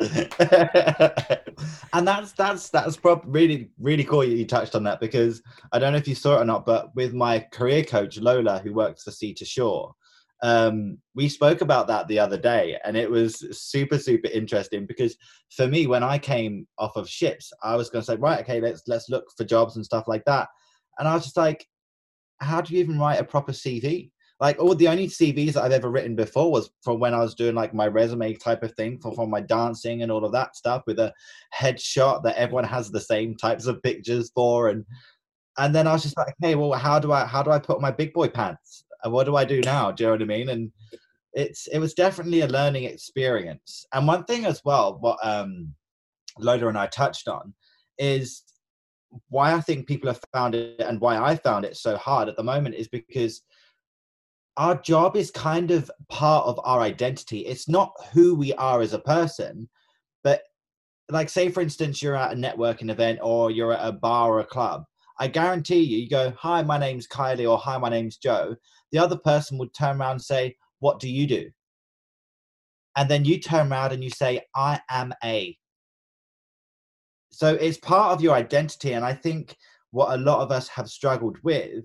and 1.92 2.08
that's 2.08 2.32
that's 2.32 2.70
that's 2.70 2.96
prob- 2.96 3.24
really 3.26 3.70
really 3.78 4.04
cool 4.04 4.24
you 4.24 4.46
touched 4.46 4.74
on 4.74 4.82
that 4.84 4.98
because 4.98 5.42
I 5.72 5.78
don't 5.78 5.92
know 5.92 5.98
if 5.98 6.08
you 6.08 6.14
saw 6.14 6.38
it 6.38 6.42
or 6.42 6.44
not, 6.46 6.64
but 6.64 6.94
with 6.94 7.12
my 7.12 7.40
career 7.52 7.84
coach 7.84 8.18
Lola, 8.18 8.60
who 8.60 8.72
works 8.72 9.02
for 9.04 9.10
Sea 9.10 9.34
to 9.34 9.44
Shore, 9.44 9.92
um, 10.42 10.96
we 11.14 11.28
spoke 11.28 11.60
about 11.60 11.86
that 11.88 12.08
the 12.08 12.18
other 12.18 12.38
day, 12.38 12.78
and 12.84 12.96
it 12.96 13.10
was 13.10 13.44
super 13.58 13.98
super 13.98 14.28
interesting 14.28 14.86
because 14.86 15.16
for 15.54 15.66
me, 15.66 15.86
when 15.86 16.02
I 16.02 16.16
came 16.16 16.66
off 16.78 16.96
of 16.96 17.08
ships, 17.08 17.52
I 17.62 17.76
was 17.76 17.90
going 17.90 18.00
to 18.00 18.06
say, 18.06 18.16
right, 18.16 18.40
okay, 18.40 18.60
let's 18.60 18.82
let's 18.86 19.10
look 19.10 19.26
for 19.36 19.44
jobs 19.44 19.76
and 19.76 19.84
stuff 19.84 20.08
like 20.08 20.24
that, 20.24 20.48
and 20.98 21.06
I 21.06 21.14
was 21.14 21.24
just 21.24 21.36
like, 21.36 21.66
how 22.38 22.62
do 22.62 22.72
you 22.72 22.80
even 22.80 22.98
write 22.98 23.20
a 23.20 23.24
proper 23.24 23.52
CV? 23.52 24.12
Like 24.40 24.58
all 24.58 24.74
the 24.74 24.88
only 24.88 25.06
CVs 25.06 25.52
that 25.52 25.64
I've 25.64 25.72
ever 25.72 25.90
written 25.90 26.16
before 26.16 26.50
was 26.50 26.70
from 26.82 26.98
when 26.98 27.12
I 27.12 27.18
was 27.18 27.34
doing 27.34 27.54
like 27.54 27.74
my 27.74 27.86
resume 27.86 28.34
type 28.34 28.62
of 28.62 28.72
thing 28.72 28.98
for, 28.98 29.14
for 29.14 29.28
my 29.28 29.40
dancing 29.40 30.02
and 30.02 30.10
all 30.10 30.24
of 30.24 30.32
that 30.32 30.56
stuff 30.56 30.82
with 30.86 30.98
a 30.98 31.12
headshot 31.54 32.22
that 32.22 32.36
everyone 32.36 32.64
has 32.64 32.90
the 32.90 33.00
same 33.00 33.36
types 33.36 33.66
of 33.66 33.82
pictures 33.82 34.30
for 34.34 34.70
and 34.70 34.84
and 35.58 35.74
then 35.74 35.86
I 35.86 35.92
was 35.92 36.02
just 36.02 36.16
like, 36.16 36.34
hey, 36.40 36.54
well, 36.54 36.72
how 36.72 36.98
do 36.98 37.12
I 37.12 37.26
how 37.26 37.42
do 37.42 37.50
I 37.50 37.58
put 37.58 37.82
my 37.82 37.90
big 37.90 38.14
boy 38.14 38.28
pants? 38.28 38.84
And 39.02 39.12
what 39.12 39.24
do 39.24 39.36
I 39.36 39.44
do 39.44 39.60
now? 39.60 39.90
Do 39.90 40.04
you 40.04 40.08
know 40.08 40.12
what 40.12 40.22
I 40.22 40.24
mean? 40.24 40.48
And 40.48 40.72
it's 41.34 41.66
it 41.66 41.78
was 41.78 41.92
definitely 41.92 42.40
a 42.40 42.48
learning 42.48 42.84
experience. 42.84 43.84
And 43.92 44.06
one 44.06 44.24
thing 44.24 44.46
as 44.46 44.62
well, 44.64 44.98
what 45.00 45.18
um 45.22 45.74
Lola 46.38 46.68
and 46.68 46.78
I 46.78 46.86
touched 46.86 47.28
on 47.28 47.52
is 47.98 48.42
why 49.28 49.52
I 49.52 49.60
think 49.60 49.86
people 49.86 50.08
have 50.08 50.20
found 50.32 50.54
it 50.54 50.80
and 50.80 51.00
why 51.00 51.18
I 51.18 51.36
found 51.36 51.64
it 51.64 51.76
so 51.76 51.96
hard 51.96 52.28
at 52.28 52.36
the 52.36 52.44
moment 52.44 52.76
is 52.76 52.88
because 52.88 53.42
our 54.56 54.80
job 54.82 55.16
is 55.16 55.30
kind 55.30 55.70
of 55.70 55.90
part 56.08 56.46
of 56.46 56.60
our 56.64 56.80
identity. 56.80 57.40
It's 57.40 57.68
not 57.68 57.92
who 58.12 58.34
we 58.34 58.52
are 58.54 58.80
as 58.80 58.92
a 58.92 58.98
person, 58.98 59.68
but 60.22 60.42
like 61.10 61.28
say 61.28 61.48
for 61.48 61.60
instance 61.60 62.02
you're 62.02 62.16
at 62.16 62.32
a 62.32 62.36
networking 62.36 62.90
event 62.90 63.18
or 63.22 63.50
you're 63.50 63.72
at 63.72 63.86
a 63.86 63.92
bar 63.92 64.30
or 64.32 64.40
a 64.40 64.46
club. 64.46 64.84
I 65.18 65.28
guarantee 65.28 65.80
you, 65.80 65.98
you 65.98 66.08
go, 66.08 66.32
"Hi, 66.38 66.62
my 66.62 66.78
name's 66.78 67.06
Kylie," 67.06 67.50
or 67.50 67.58
"Hi, 67.58 67.76
my 67.78 67.90
name's 67.90 68.16
Joe." 68.16 68.56
The 68.92 68.98
other 68.98 69.16
person 69.16 69.58
would 69.58 69.74
turn 69.74 70.00
around 70.00 70.12
and 70.12 70.22
say, 70.22 70.56
"What 70.78 70.98
do 70.98 71.10
you 71.10 71.26
do?" 71.26 71.50
And 72.96 73.10
then 73.10 73.24
you 73.24 73.38
turn 73.40 73.70
around 73.70 73.92
and 73.92 74.02
you 74.02 74.10
say, 74.10 74.42
"I 74.54 74.80
am 74.88 75.12
a." 75.22 75.56
So 77.30 77.54
it's 77.54 77.78
part 77.78 78.12
of 78.12 78.22
your 78.22 78.34
identity, 78.34 78.92
and 78.94 79.04
I 79.04 79.14
think 79.14 79.56
what 79.90 80.12
a 80.18 80.22
lot 80.22 80.40
of 80.40 80.50
us 80.50 80.68
have 80.68 80.88
struggled 80.88 81.38
with 81.42 81.84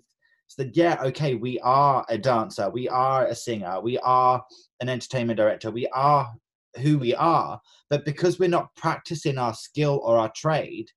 that 0.56 0.76
yeah 0.76 0.98
okay 1.02 1.36
we 1.36 1.60
are 1.60 2.06
a 2.10 2.18
dancer 2.18 2.70
we 2.70 2.88
are 2.88 3.26
a 3.28 3.36
singer 3.36 3.80
we 3.82 3.98
are 4.00 4.44
an 4.82 4.89
entertainment 4.89 5.38
director 5.38 5.72
we 5.72 5.88
are 5.89 6.34
who 6.78 6.98
we 6.98 7.15
are. 7.15 7.60
But 7.89 8.06
because 8.06 8.39
we're 8.39 8.50
not 8.50 8.76
practicing 8.76 9.38
our 9.38 9.54
skill 9.54 10.02
or 10.04 10.18
our 10.18 10.32
trade 10.36 10.89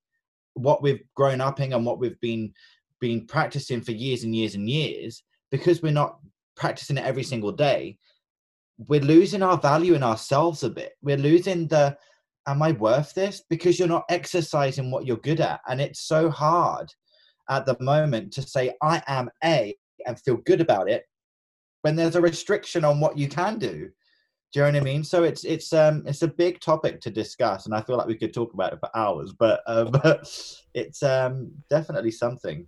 what 0.55 0.81
we've 0.81 1.01
grown 1.15 1.39
up 1.39 1.59
in 1.61 1.71
and 1.71 1.85
what 1.85 1.99
we've 1.99 2.19
been 2.19 2.51
been 2.99 3.25
practicing 3.25 3.79
for 3.79 3.93
years 3.93 4.23
and 4.23 4.35
years 4.35 4.55
and 4.55 4.69
years 4.69 5.23
because 5.51 5.81
we're 5.81 5.91
not 5.91 6.19
practicing 6.57 6.97
it 6.97 7.05
every 7.05 7.23
single 7.23 7.51
day 7.51 7.97
we're 8.87 8.99
losing 8.99 9.41
our 9.41 9.57
value 9.57 9.93
in 9.93 10.03
ourselves 10.03 10.63
a 10.63 10.69
bit. 10.69 10.93
We're 11.01 11.17
losing 11.17 11.67
the 11.67 11.97
am 12.47 12.61
i 12.61 12.71
worth 12.73 13.13
this? 13.13 13.43
Because 13.49 13.77
you're 13.77 13.87
not 13.87 14.05
exercising 14.09 14.89
what 14.91 15.05
you're 15.05 15.17
good 15.17 15.39
at 15.39 15.61
and 15.67 15.79
it's 15.79 16.01
so 16.01 16.29
hard 16.29 16.91
at 17.49 17.65
the 17.65 17.77
moment 17.79 18.31
to 18.33 18.41
say 18.41 18.75
I 18.81 19.01
am 19.07 19.29
A 19.43 19.75
and 20.05 20.19
feel 20.19 20.37
good 20.37 20.61
about 20.61 20.89
it 20.89 21.05
when 21.81 21.95
there's 21.95 22.15
a 22.15 22.21
restriction 22.21 22.85
on 22.85 22.99
what 22.99 23.17
you 23.17 23.27
can 23.27 23.57
do. 23.57 23.89
Do 24.51 24.59
you 24.59 24.65
know 24.65 24.71
what 24.71 24.81
I 24.81 24.83
mean? 24.83 25.03
So 25.03 25.23
it's 25.23 25.43
it's 25.43 25.73
um 25.73 26.03
it's 26.07 26.23
a 26.23 26.27
big 26.27 26.59
topic 26.59 27.01
to 27.01 27.11
discuss, 27.11 27.65
and 27.65 27.75
I 27.75 27.81
feel 27.81 27.97
like 27.97 28.07
we 28.07 28.17
could 28.17 28.33
talk 28.33 28.53
about 28.53 28.73
it 28.73 28.79
for 28.79 28.89
hours. 28.95 29.31
But 29.31 29.61
um, 29.67 29.91
it's 30.73 31.03
um 31.03 31.51
definitely 31.69 32.11
something. 32.11 32.65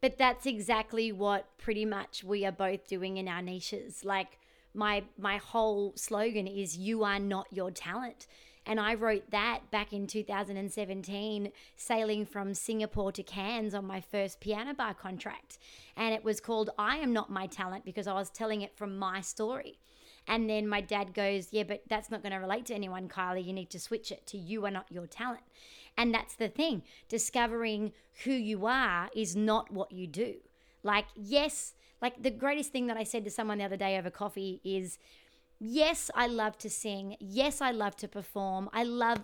But 0.00 0.16
that's 0.18 0.46
exactly 0.46 1.12
what 1.12 1.46
pretty 1.58 1.84
much 1.84 2.24
we 2.24 2.44
are 2.46 2.52
both 2.52 2.88
doing 2.88 3.18
in 3.18 3.28
our 3.28 3.42
niches. 3.42 4.04
Like 4.04 4.38
my 4.74 5.04
my 5.16 5.36
whole 5.36 5.92
slogan 5.96 6.48
is 6.48 6.76
"You 6.76 7.04
are 7.04 7.20
not 7.20 7.46
your 7.52 7.70
talent." 7.70 8.26
And 8.66 8.78
I 8.78 8.94
wrote 8.94 9.30
that 9.30 9.70
back 9.70 9.92
in 9.92 10.06
2017, 10.06 11.50
sailing 11.76 12.26
from 12.26 12.54
Singapore 12.54 13.10
to 13.12 13.22
Cairns 13.22 13.74
on 13.74 13.86
my 13.86 14.00
first 14.00 14.40
piano 14.40 14.74
bar 14.74 14.94
contract. 14.94 15.58
And 15.96 16.14
it 16.14 16.24
was 16.24 16.40
called 16.40 16.70
I 16.78 16.96
Am 16.96 17.12
Not 17.12 17.30
My 17.30 17.46
Talent 17.46 17.84
because 17.84 18.06
I 18.06 18.12
was 18.12 18.30
telling 18.30 18.62
it 18.62 18.76
from 18.76 18.98
my 18.98 19.20
story. 19.22 19.78
And 20.28 20.48
then 20.48 20.68
my 20.68 20.80
dad 20.80 21.14
goes, 21.14 21.48
Yeah, 21.50 21.64
but 21.64 21.82
that's 21.88 22.10
not 22.10 22.22
going 22.22 22.32
to 22.32 22.38
relate 22.38 22.66
to 22.66 22.74
anyone, 22.74 23.08
Kylie. 23.08 23.44
You 23.44 23.52
need 23.52 23.70
to 23.70 23.80
switch 23.80 24.12
it 24.12 24.26
to 24.28 24.38
you 24.38 24.64
are 24.66 24.70
not 24.70 24.86
your 24.90 25.06
talent. 25.06 25.42
And 25.96 26.14
that's 26.14 26.34
the 26.34 26.48
thing. 26.48 26.82
Discovering 27.08 27.92
who 28.24 28.32
you 28.32 28.66
are 28.66 29.10
is 29.14 29.34
not 29.34 29.72
what 29.72 29.90
you 29.92 30.06
do. 30.06 30.34
Like, 30.82 31.06
yes, 31.16 31.74
like 32.00 32.22
the 32.22 32.30
greatest 32.30 32.72
thing 32.72 32.86
that 32.86 32.96
I 32.96 33.04
said 33.04 33.24
to 33.24 33.30
someone 33.30 33.58
the 33.58 33.64
other 33.64 33.76
day 33.76 33.98
over 33.98 34.10
coffee 34.10 34.60
is 34.64 34.98
yes, 35.60 36.10
I 36.14 36.26
love 36.26 36.58
to 36.58 36.70
sing. 36.70 37.16
Yes, 37.20 37.60
I 37.60 37.70
love 37.70 37.94
to 37.96 38.08
perform. 38.08 38.68
I 38.72 38.82
love 38.82 39.18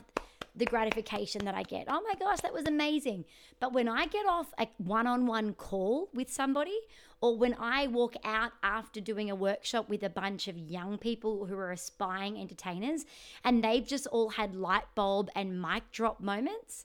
the 0.54 0.64
gratification 0.64 1.44
that 1.44 1.54
I 1.54 1.62
get. 1.62 1.84
Oh 1.88 2.02
my 2.06 2.14
gosh, 2.14 2.40
that 2.40 2.52
was 2.52 2.66
amazing. 2.66 3.24
But 3.60 3.72
when 3.72 3.88
I 3.88 4.06
get 4.06 4.26
off 4.26 4.52
a 4.58 4.68
one 4.78 5.06
on 5.06 5.26
one 5.26 5.52
call 5.52 6.08
with 6.14 6.32
somebody, 6.32 6.78
or 7.20 7.36
when 7.36 7.54
I 7.58 7.86
walk 7.86 8.14
out 8.24 8.52
after 8.62 9.00
doing 9.00 9.30
a 9.30 9.34
workshop 9.34 9.88
with 9.88 10.02
a 10.02 10.10
bunch 10.10 10.48
of 10.48 10.56
young 10.56 10.98
people 10.98 11.46
who 11.46 11.56
are 11.56 11.72
aspiring 11.72 12.38
entertainers 12.38 13.04
and 13.44 13.62
they've 13.62 13.86
just 13.86 14.06
all 14.08 14.30
had 14.30 14.54
light 14.54 14.84
bulb 14.94 15.30
and 15.34 15.60
mic 15.60 15.90
drop 15.92 16.20
moments, 16.20 16.84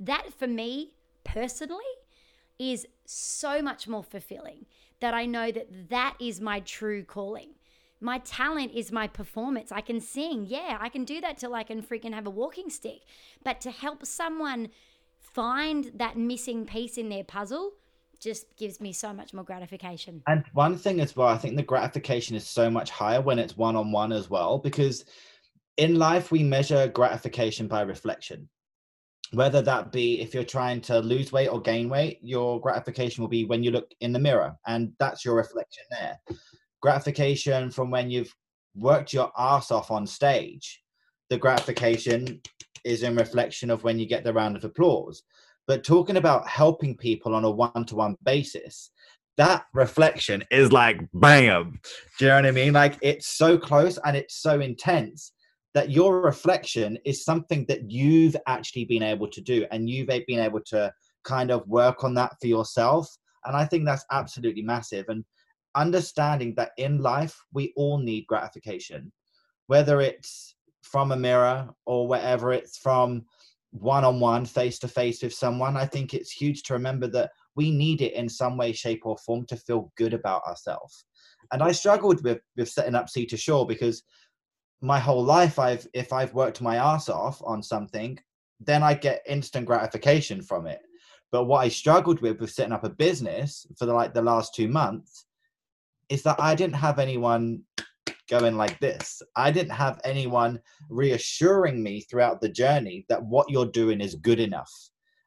that 0.00 0.32
for 0.32 0.46
me 0.46 0.94
personally 1.22 1.84
is 2.58 2.86
so 3.04 3.62
much 3.62 3.86
more 3.86 4.04
fulfilling 4.04 4.66
that 5.00 5.14
I 5.14 5.26
know 5.26 5.50
that 5.50 5.90
that 5.90 6.16
is 6.20 6.40
my 6.40 6.60
true 6.60 7.04
calling. 7.04 7.50
My 8.00 8.18
talent 8.18 8.72
is 8.74 8.92
my 8.92 9.06
performance. 9.06 9.72
I 9.72 9.80
can 9.80 10.00
sing. 10.00 10.46
Yeah, 10.46 10.78
I 10.80 10.88
can 10.88 11.04
do 11.04 11.20
that 11.20 11.38
till 11.38 11.54
I 11.54 11.62
can 11.62 11.82
freaking 11.82 12.12
have 12.12 12.26
a 12.26 12.30
walking 12.30 12.68
stick. 12.68 13.02
But 13.42 13.60
to 13.62 13.70
help 13.70 14.04
someone 14.04 14.68
find 15.18 15.90
that 15.94 16.16
missing 16.16 16.66
piece 16.66 16.98
in 16.98 17.08
their 17.08 17.24
puzzle 17.24 17.72
just 18.20 18.56
gives 18.56 18.80
me 18.80 18.92
so 18.92 19.12
much 19.12 19.34
more 19.34 19.44
gratification. 19.44 20.22
And 20.26 20.44
one 20.52 20.76
thing 20.76 21.00
as 21.00 21.16
well, 21.16 21.28
I 21.28 21.38
think 21.38 21.56
the 21.56 21.62
gratification 21.62 22.36
is 22.36 22.46
so 22.46 22.70
much 22.70 22.90
higher 22.90 23.20
when 23.20 23.38
it's 23.38 23.56
one 23.56 23.76
on 23.76 23.92
one 23.92 24.12
as 24.12 24.30
well, 24.30 24.58
because 24.58 25.04
in 25.76 25.96
life 25.96 26.30
we 26.30 26.42
measure 26.42 26.88
gratification 26.88 27.68
by 27.68 27.82
reflection. 27.82 28.48
Whether 29.32 29.62
that 29.62 29.92
be 29.92 30.20
if 30.20 30.32
you're 30.32 30.44
trying 30.44 30.80
to 30.82 31.00
lose 31.00 31.32
weight 31.32 31.48
or 31.48 31.60
gain 31.60 31.88
weight, 31.88 32.18
your 32.22 32.60
gratification 32.60 33.22
will 33.22 33.28
be 33.28 33.44
when 33.44 33.62
you 33.62 33.70
look 33.70 33.90
in 34.00 34.12
the 34.12 34.18
mirror, 34.18 34.54
and 34.66 34.92
that's 34.98 35.24
your 35.24 35.34
reflection 35.34 35.84
there 35.90 36.18
gratification 36.84 37.70
from 37.70 37.90
when 37.90 38.10
you've 38.10 38.30
worked 38.76 39.14
your 39.14 39.32
ass 39.38 39.70
off 39.70 39.90
on 39.90 40.06
stage. 40.06 40.82
The 41.30 41.38
gratification 41.38 42.42
is 42.84 43.02
in 43.02 43.16
reflection 43.16 43.70
of 43.70 43.84
when 43.84 43.98
you 43.98 44.06
get 44.06 44.22
the 44.22 44.34
round 44.34 44.54
of 44.54 44.64
applause. 44.64 45.22
But 45.66 45.82
talking 45.82 46.18
about 46.18 46.46
helping 46.46 46.94
people 46.94 47.34
on 47.34 47.44
a 47.44 47.50
one 47.50 47.86
to 47.86 47.94
one 47.94 48.16
basis, 48.22 48.90
that 49.38 49.64
reflection 49.72 50.44
is 50.50 50.72
like 50.72 51.00
bam. 51.14 51.80
Do 52.18 52.26
you 52.26 52.28
know 52.28 52.36
what 52.36 52.46
I 52.46 52.50
mean? 52.50 52.74
Like 52.74 52.98
it's 53.00 53.28
so 53.28 53.56
close 53.56 53.98
and 54.04 54.14
it's 54.14 54.42
so 54.42 54.60
intense 54.60 55.32
that 55.72 55.90
your 55.90 56.20
reflection 56.20 56.98
is 57.06 57.24
something 57.24 57.64
that 57.66 57.90
you've 57.90 58.36
actually 58.46 58.84
been 58.84 59.02
able 59.02 59.28
to 59.28 59.40
do 59.40 59.64
and 59.70 59.88
you've 59.88 60.08
been 60.08 60.38
able 60.38 60.60
to 60.66 60.92
kind 61.24 61.50
of 61.50 61.66
work 61.66 62.04
on 62.04 62.12
that 62.12 62.34
for 62.42 62.46
yourself. 62.46 63.08
And 63.46 63.56
I 63.56 63.64
think 63.64 63.86
that's 63.86 64.04
absolutely 64.12 64.62
massive. 64.62 65.06
And 65.08 65.24
understanding 65.76 66.54
that 66.54 66.72
in 66.78 66.98
life 66.98 67.38
we 67.52 67.72
all 67.76 67.98
need 67.98 68.26
gratification 68.26 69.12
whether 69.66 70.00
it's 70.00 70.56
from 70.82 71.12
a 71.12 71.16
mirror 71.16 71.68
or 71.86 72.06
wherever 72.06 72.52
it's 72.52 72.76
from 72.76 73.24
one-on-one 73.70 74.44
face-to-face 74.44 75.22
with 75.22 75.34
someone 75.34 75.76
i 75.76 75.84
think 75.84 76.14
it's 76.14 76.30
huge 76.30 76.62
to 76.62 76.72
remember 76.72 77.06
that 77.06 77.30
we 77.56 77.70
need 77.70 78.02
it 78.02 78.12
in 78.12 78.28
some 78.28 78.56
way 78.56 78.72
shape 78.72 79.02
or 79.04 79.16
form 79.18 79.44
to 79.46 79.56
feel 79.56 79.92
good 79.96 80.14
about 80.14 80.44
ourselves 80.46 81.06
and 81.52 81.62
i 81.62 81.72
struggled 81.72 82.22
with 82.22 82.38
with 82.56 82.68
setting 82.68 82.94
up 82.94 83.08
sea 83.08 83.26
to 83.26 83.36
shore 83.36 83.66
because 83.66 84.04
my 84.80 84.98
whole 84.98 85.24
life 85.24 85.58
i've 85.58 85.86
if 85.92 86.12
i've 86.12 86.34
worked 86.34 86.60
my 86.60 86.76
ass 86.76 87.08
off 87.08 87.40
on 87.44 87.62
something 87.62 88.18
then 88.60 88.82
i 88.82 88.94
get 88.94 89.22
instant 89.28 89.66
gratification 89.66 90.40
from 90.40 90.66
it. 90.66 90.80
But 91.32 91.44
what 91.44 91.64
i 91.64 91.68
struggled 91.68 92.20
with 92.20 92.40
with 92.40 92.52
setting 92.52 92.72
up 92.72 92.84
a 92.84 92.90
business 92.90 93.66
for 93.78 93.86
the, 93.86 93.94
like 93.94 94.14
the 94.14 94.22
last 94.22 94.54
two 94.54 94.68
months 94.68 95.26
is 96.08 96.22
that 96.22 96.40
I 96.40 96.54
didn't 96.54 96.76
have 96.76 96.98
anyone 96.98 97.62
going 98.28 98.56
like 98.56 98.78
this. 98.80 99.22
I 99.36 99.50
didn't 99.50 99.72
have 99.72 100.00
anyone 100.04 100.60
reassuring 100.88 101.82
me 101.82 102.00
throughout 102.02 102.40
the 102.40 102.48
journey 102.48 103.04
that 103.08 103.22
what 103.22 103.50
you're 103.50 103.66
doing 103.66 104.00
is 104.00 104.14
good 104.14 104.40
enough. 104.40 104.70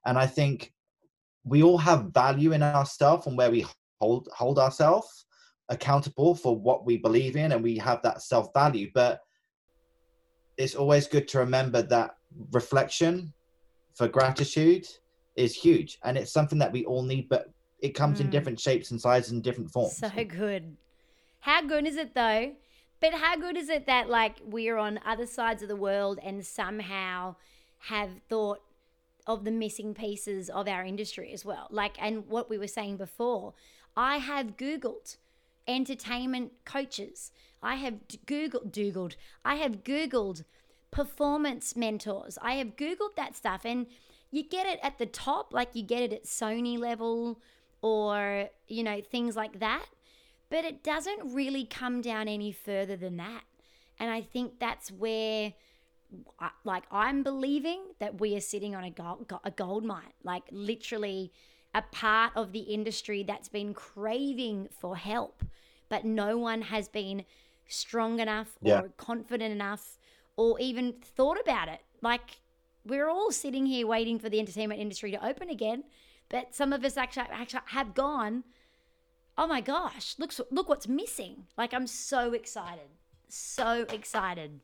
And 0.06 0.18
I 0.18 0.26
think 0.26 0.72
we 1.44 1.64
all 1.64 1.78
have 1.78 2.14
value 2.14 2.52
in 2.52 2.64
ourselves 2.64 3.28
and 3.28 3.38
where 3.38 3.52
we 3.52 3.66
hold 4.02 4.28
hold 4.34 4.60
ourselves 4.60 5.26
accountable 5.70 6.36
for 6.36 6.56
what 6.56 6.86
we 6.86 6.98
believe 6.98 7.36
in 7.36 7.52
and 7.52 7.64
we 7.64 7.78
have 7.78 8.02
that 8.02 8.22
self 8.22 8.48
value 8.54 8.90
but 8.94 9.20
it's 10.58 10.76
always 10.76 11.08
good 11.08 11.28
to 11.28 11.40
remember 11.40 11.82
that 11.82 12.12
reflection 12.52 13.34
for 13.96 14.08
gratitude 14.08 14.86
is 15.36 15.56
huge 15.56 15.98
and 16.04 16.18
it's 16.18 16.32
something 16.32 16.60
that 16.60 16.72
we 16.72 16.86
all 16.86 17.04
need 17.04 17.28
but 17.30 17.48
it 17.80 17.90
comes 17.90 18.18
mm. 18.18 18.22
in 18.22 18.30
different 18.30 18.60
shapes 18.60 18.92
and 18.92 19.00
sizes 19.00 19.32
and 19.32 19.44
different 19.44 19.72
forms. 19.72 19.98
So 19.98 20.10
good. 20.24 20.78
How 21.40 21.62
good 21.62 21.88
is 21.88 21.96
it 21.96 22.14
though? 22.14 22.54
But 23.00 23.14
how 23.14 23.38
good 23.38 23.58
is 23.58 23.70
it 23.70 23.86
that 23.86 24.10
like 24.10 24.38
we're 24.44 24.78
on 24.78 25.00
other 25.06 25.26
sides 25.26 25.62
of 25.62 25.70
the 25.70 25.76
world 25.76 26.20
and 26.24 26.46
somehow 26.46 27.36
have 27.80 28.10
thought 28.28 28.62
of 29.28 29.44
the 29.44 29.52
missing 29.52 29.94
pieces 29.94 30.50
of 30.50 30.68
our 30.68 30.84
industry 30.84 31.32
as 31.32 31.46
well? 31.46 31.68
Like, 31.70 31.96
and 32.02 32.28
what 32.28 32.50
we 32.50 32.58
were 32.58 32.68
saying 32.68 32.98
before, 32.98 33.54
I 33.96 34.18
have 34.18 34.58
Googled 34.58 35.18
entertainment 35.68 36.54
coaches. 36.66 37.32
I 37.62 37.76
have 37.76 37.96
Googled, 38.26 38.72
Googled, 38.72 39.16
I 39.46 39.56
have 39.56 39.84
Googled 39.84 40.44
performance 40.90 41.76
mentors. 41.76 42.38
I 42.42 42.54
have 42.54 42.76
Googled 42.76 43.16
that 43.16 43.36
stuff 43.36 43.62
and 43.66 43.86
you 44.32 44.44
get 44.44 44.66
it 44.66 44.80
at 44.82 44.98
the 44.98 45.06
top, 45.06 45.54
like 45.54 45.70
you 45.74 45.84
get 45.84 46.02
it 46.02 46.14
at 46.14 46.24
Sony 46.26 46.78
level 46.78 47.40
or, 47.82 48.50
you 48.68 48.84
know, 48.84 49.02
things 49.02 49.36
like 49.36 49.60
that. 49.60 49.86
But 50.50 50.66
it 50.66 50.84
doesn't 50.84 51.34
really 51.34 51.66
come 51.66 52.02
down 52.02 52.28
any 52.28 52.52
further 52.52 52.96
than 52.96 53.18
that. 53.18 53.44
And 54.00 54.10
I 54.10 54.22
think 54.22 54.60
that's 54.60 54.92
where, 54.92 55.54
like, 56.64 56.84
I'm 56.92 57.24
believing 57.24 57.82
that 58.00 58.20
we 58.22 58.36
are 58.36 58.42
sitting 58.42 58.76
on 58.76 58.84
a 58.84 58.92
gold, 58.92 59.32
a 59.44 59.52
gold 59.52 59.84
mine, 59.84 60.14
like, 60.24 60.44
literally 60.52 61.32
a 61.74 61.82
part 61.82 62.32
of 62.36 62.54
the 62.54 62.62
industry 62.62 63.24
that's 63.24 63.50
been 63.50 63.74
craving 63.74 64.70
for 64.80 64.96
help, 64.96 65.44
but 65.90 66.06
no 66.06 66.38
one 66.38 66.62
has 66.62 66.88
been 66.88 67.26
strong 67.68 68.20
enough 68.20 68.58
yeah. 68.62 68.80
or 68.80 68.90
confident 68.98 69.52
enough 69.52 69.98
or 70.38 70.60
even 70.60 70.94
thought 70.94 71.40
about 71.40 71.68
it. 71.68 71.82
Like, 72.02 72.40
we're 72.86 73.10
all 73.10 73.32
sitting 73.32 73.66
here 73.66 73.86
waiting 73.86 74.18
for 74.18 74.30
the 74.30 74.40
entertainment 74.40 74.80
industry 74.80 75.12
to 75.12 75.26
open 75.26 75.50
again 75.50 75.84
but 76.30 76.54
some 76.54 76.74
of 76.74 76.84
us 76.84 76.98
actually, 76.98 77.28
actually 77.32 77.62
have 77.68 77.94
gone 77.94 78.44
oh 79.38 79.48
my 79.48 79.62
gosh 79.62 80.16
look 80.18 80.34
look 80.52 80.68
what's 80.68 80.88
missing. 80.88 81.46
Like 81.58 81.74
i'm 81.74 81.88
so 81.88 82.34
excited 82.34 82.90
so 83.30 83.86
excited. 83.90 84.60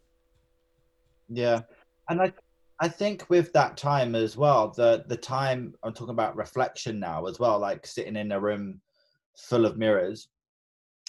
Yeah. 1.30 1.62
And 2.10 2.22
i 2.22 2.34
i 2.80 2.88
think 2.88 3.30
with 3.30 3.54
that 3.54 3.78
time 3.78 4.16
as 4.16 4.36
well 4.36 4.74
the 4.76 5.06
the 5.08 5.16
time 5.16 5.76
i'm 5.84 5.94
talking 5.94 6.10
about 6.14 6.36
reflection 6.36 7.00
now 7.00 7.28
as 7.28 7.40
well 7.40 7.60
like 7.60 7.86
sitting 7.86 8.16
in 8.16 8.32
a 8.32 8.40
room 8.40 8.82
full 9.38 9.68
of 9.68 9.78
mirrors 9.78 10.28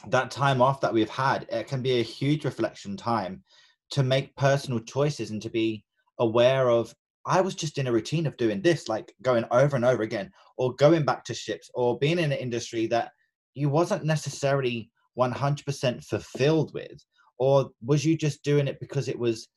that 0.08 0.30
time 0.30 0.60
off 0.60 0.80
that 0.82 0.92
we've 0.92 1.08
had 1.08 1.46
it 1.50 1.66
can 1.66 1.80
be 1.80 2.00
a 2.00 2.02
huge 2.02 2.44
reflection 2.44 2.98
time 2.98 3.42
to 3.90 4.02
make 4.02 4.36
personal 4.36 4.78
choices 4.78 5.30
and 5.30 5.40
to 5.40 5.48
be 5.48 5.82
aware 6.18 6.68
of 6.68 6.94
I 7.26 7.40
was 7.40 7.54
just 7.54 7.78
in 7.78 7.86
a 7.86 7.92
routine 7.92 8.26
of 8.26 8.36
doing 8.36 8.60
this, 8.60 8.88
like 8.88 9.14
going 9.22 9.44
over 9.50 9.76
and 9.76 9.84
over 9.84 10.02
again, 10.02 10.30
or 10.58 10.74
going 10.74 11.04
back 11.04 11.24
to 11.24 11.34
ships, 11.34 11.70
or 11.74 11.98
being 11.98 12.18
in 12.18 12.32
an 12.32 12.38
industry 12.38 12.86
that 12.88 13.12
you 13.54 13.68
wasn't 13.68 14.04
necessarily 14.04 14.90
100% 15.18 16.04
fulfilled 16.04 16.72
with, 16.74 17.04
or 17.38 17.70
was 17.82 18.04
you 18.04 18.16
just 18.16 18.42
doing 18.42 18.68
it 18.68 18.80
because 18.80 19.08
it 19.08 19.18
was 19.18 19.48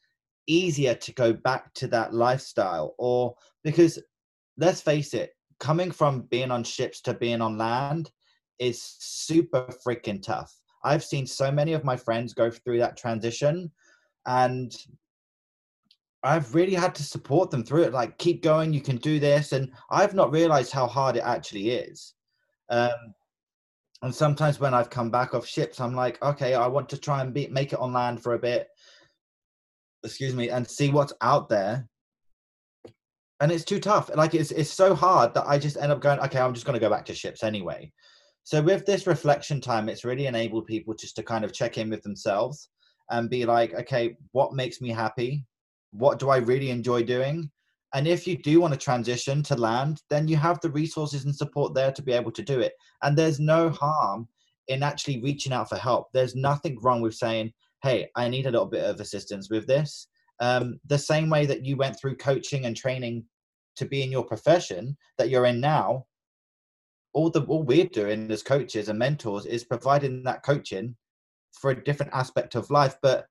easier 0.47 0.95
to 0.95 1.13
go 1.13 1.33
back 1.33 1.73
to 1.73 1.87
that 1.87 2.13
lifestyle, 2.13 2.95
or 2.97 3.35
because 3.63 3.99
let's 4.57 4.81
face 4.81 5.13
it, 5.13 5.31
coming 5.59 5.91
from 5.91 6.21
being 6.21 6.51
on 6.51 6.63
ships 6.63 7.01
to 7.01 7.13
being 7.13 7.41
on 7.41 7.57
land 7.57 8.11
is 8.59 8.95
super 8.99 9.67
freaking 9.85 10.21
tough. 10.21 10.53
I've 10.83 11.03
seen 11.03 11.27
so 11.27 11.51
many 11.51 11.73
of 11.73 11.83
my 11.83 11.97
friends 11.97 12.33
go 12.33 12.49
through 12.49 12.79
that 12.79 12.97
transition, 12.97 13.71
and 14.25 14.73
I've 16.23 16.53
really 16.55 16.73
had 16.73 16.95
to 16.95 17.03
support 17.03 17.51
them 17.51 17.63
through 17.63 17.83
it. 17.83 17.93
Like, 17.93 18.17
keep 18.17 18.41
going, 18.41 18.73
you 18.73 18.81
can 18.81 18.97
do 18.97 19.19
this. 19.19 19.51
And 19.51 19.71
I've 19.89 20.13
not 20.13 20.31
realized 20.31 20.71
how 20.71 20.87
hard 20.87 21.15
it 21.15 21.23
actually 21.23 21.69
is. 21.69 22.13
Um, 22.69 23.13
and 24.01 24.13
sometimes 24.13 24.59
when 24.59 24.73
I've 24.73 24.89
come 24.89 25.09
back 25.09 25.33
off 25.33 25.47
ships, 25.47 25.79
I'm 25.79 25.95
like, 25.95 26.21
okay, 26.21 26.53
I 26.53 26.67
want 26.67 26.89
to 26.89 26.97
try 26.97 27.21
and 27.21 27.33
be, 27.33 27.47
make 27.47 27.73
it 27.73 27.79
on 27.79 27.93
land 27.93 28.21
for 28.21 28.33
a 28.33 28.39
bit, 28.39 28.67
excuse 30.03 30.35
me, 30.35 30.49
and 30.49 30.67
see 30.67 30.89
what's 30.89 31.13
out 31.21 31.49
there. 31.49 31.87
And 33.39 33.51
it's 33.51 33.63
too 33.63 33.79
tough. 33.79 34.09
Like, 34.15 34.33
it's, 34.33 34.51
it's 34.51 34.69
so 34.69 34.95
hard 34.95 35.33
that 35.33 35.47
I 35.47 35.57
just 35.57 35.77
end 35.77 35.91
up 35.91 36.01
going, 36.01 36.19
okay, 36.19 36.39
I'm 36.39 36.53
just 36.53 36.65
going 36.65 36.79
to 36.79 36.85
go 36.85 36.89
back 36.89 37.05
to 37.05 37.15
ships 37.15 37.43
anyway. 37.43 37.91
So, 38.43 38.61
with 38.61 38.85
this 38.85 39.07
reflection 39.07 39.61
time, 39.61 39.89
it's 39.89 40.05
really 40.05 40.25
enabled 40.25 40.65
people 40.67 40.93
just 40.93 41.15
to 41.17 41.23
kind 41.23 41.43
of 41.43 41.53
check 41.53 41.77
in 41.77 41.89
with 41.89 42.01
themselves 42.01 42.69
and 43.09 43.29
be 43.29 43.45
like, 43.45 43.73
okay, 43.73 44.15
what 44.31 44.53
makes 44.53 44.81
me 44.81 44.89
happy? 44.89 45.45
What 45.91 46.19
do 46.19 46.29
I 46.29 46.37
really 46.37 46.69
enjoy 46.69 47.03
doing? 47.03 47.49
And 47.93 48.07
if 48.07 48.27
you 48.27 48.37
do 48.37 48.59
want 48.61 48.73
to 48.73 48.79
transition 48.79 49.41
to 49.43 49.55
land, 49.55 50.01
then 50.09 50.27
you 50.27 50.37
have 50.37 50.59
the 50.61 50.69
resources 50.69 51.25
and 51.25 51.35
support 51.35 51.73
there 51.73 51.91
to 51.91 52.01
be 52.01 52.11
able 52.11 52.31
to 52.31 52.41
do 52.41 52.59
it. 52.59 52.73
And 53.01 53.17
there's 53.17 53.39
no 53.39 53.69
harm 53.69 54.27
in 54.67 54.83
actually 54.83 55.21
reaching 55.21 55.53
out 55.53 55.69
for 55.69 55.77
help. 55.77 56.07
There's 56.13 56.35
nothing 56.35 56.77
wrong 56.81 57.01
with 57.01 57.15
saying, 57.15 57.53
hey, 57.83 58.09
I 58.15 58.27
need 58.27 58.45
a 58.45 58.51
little 58.51 58.65
bit 58.65 58.83
of 58.83 58.99
assistance 58.99 59.49
with 59.49 59.65
this. 59.67 60.07
um, 60.39 60.79
the 60.85 60.97
same 60.97 61.29
way 61.29 61.45
that 61.45 61.65
you 61.65 61.77
went 61.77 61.99
through 61.99 62.15
coaching 62.17 62.65
and 62.65 62.75
training 62.75 63.25
to 63.75 63.85
be 63.85 64.03
in 64.03 64.11
your 64.11 64.23
profession 64.23 64.97
that 65.17 65.29
you're 65.29 65.45
in 65.45 65.59
now 65.59 66.05
all 67.13 67.29
the 67.29 67.41
all 67.45 67.63
we're 67.63 67.85
doing 67.85 68.29
as 68.31 68.43
coaches 68.43 68.89
and 68.89 68.99
mentors 68.99 69.45
is 69.45 69.63
providing 69.63 70.23
that 70.23 70.43
coaching 70.43 70.95
for 71.53 71.71
a 71.71 71.83
different 71.83 72.13
aspect 72.13 72.55
of 72.55 72.69
life 72.69 72.95
but 73.01 73.27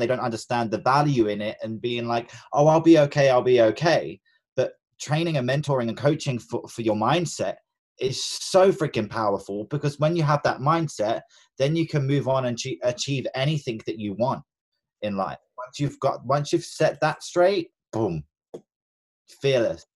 they 0.00 0.06
don't 0.06 0.20
understand 0.20 0.70
the 0.70 0.78
value 0.78 1.26
in 1.28 1.40
it 1.40 1.56
and 1.62 1.80
being 1.80 2.06
like 2.06 2.30
oh 2.52 2.66
i'll 2.66 2.80
be 2.80 2.98
okay 2.98 3.30
i'll 3.30 3.42
be 3.42 3.60
okay. 3.60 4.20
But 4.56 4.74
training 5.00 5.36
and 5.36 5.48
mentoring 5.48 5.88
and 5.88 5.96
coaching 5.96 6.38
for, 6.38 6.66
for 6.68 6.82
your 6.82 6.96
mindset 6.96 7.56
is 7.98 8.24
so 8.24 8.72
freaking 8.72 9.08
powerful 9.08 9.64
because 9.64 9.98
when 9.98 10.16
you 10.16 10.22
have 10.22 10.42
that 10.42 10.60
mindset 10.60 11.22
then 11.58 11.76
you 11.76 11.86
can 11.86 12.06
move 12.06 12.28
on 12.28 12.46
and 12.46 12.58
achieve 12.82 13.26
anything 13.34 13.80
that 13.86 13.98
you 13.98 14.14
want 14.14 14.42
in 15.02 15.16
life. 15.16 15.38
Once 15.58 15.78
you've 15.78 15.98
got 16.00 16.24
once 16.24 16.52
you've 16.52 16.64
set 16.64 17.00
that 17.00 17.22
straight 17.22 17.70
boom 17.92 18.24
fearless. 19.40 19.86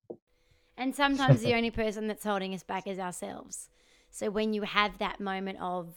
And 0.77 0.95
sometimes 0.95 1.43
the 1.43 1.55
only 1.59 1.71
person 1.71 2.07
that's 2.07 2.25
holding 2.25 2.55
us 2.55 2.63
back 2.63 2.87
is 2.87 2.99
ourselves. 2.99 3.71
So 4.11 4.31
when 4.31 4.53
you 4.53 4.63
have 4.63 4.99
that 4.99 5.21
moment 5.21 5.59
of 5.61 5.95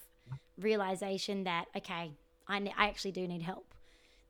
realization 0.59 1.45
that 1.45 1.65
okay 1.75 2.11
I, 2.47 2.59
ne- 2.59 2.73
I 2.77 2.87
actually 2.87 3.11
do 3.11 3.27
need 3.27 3.41
help 3.41 3.73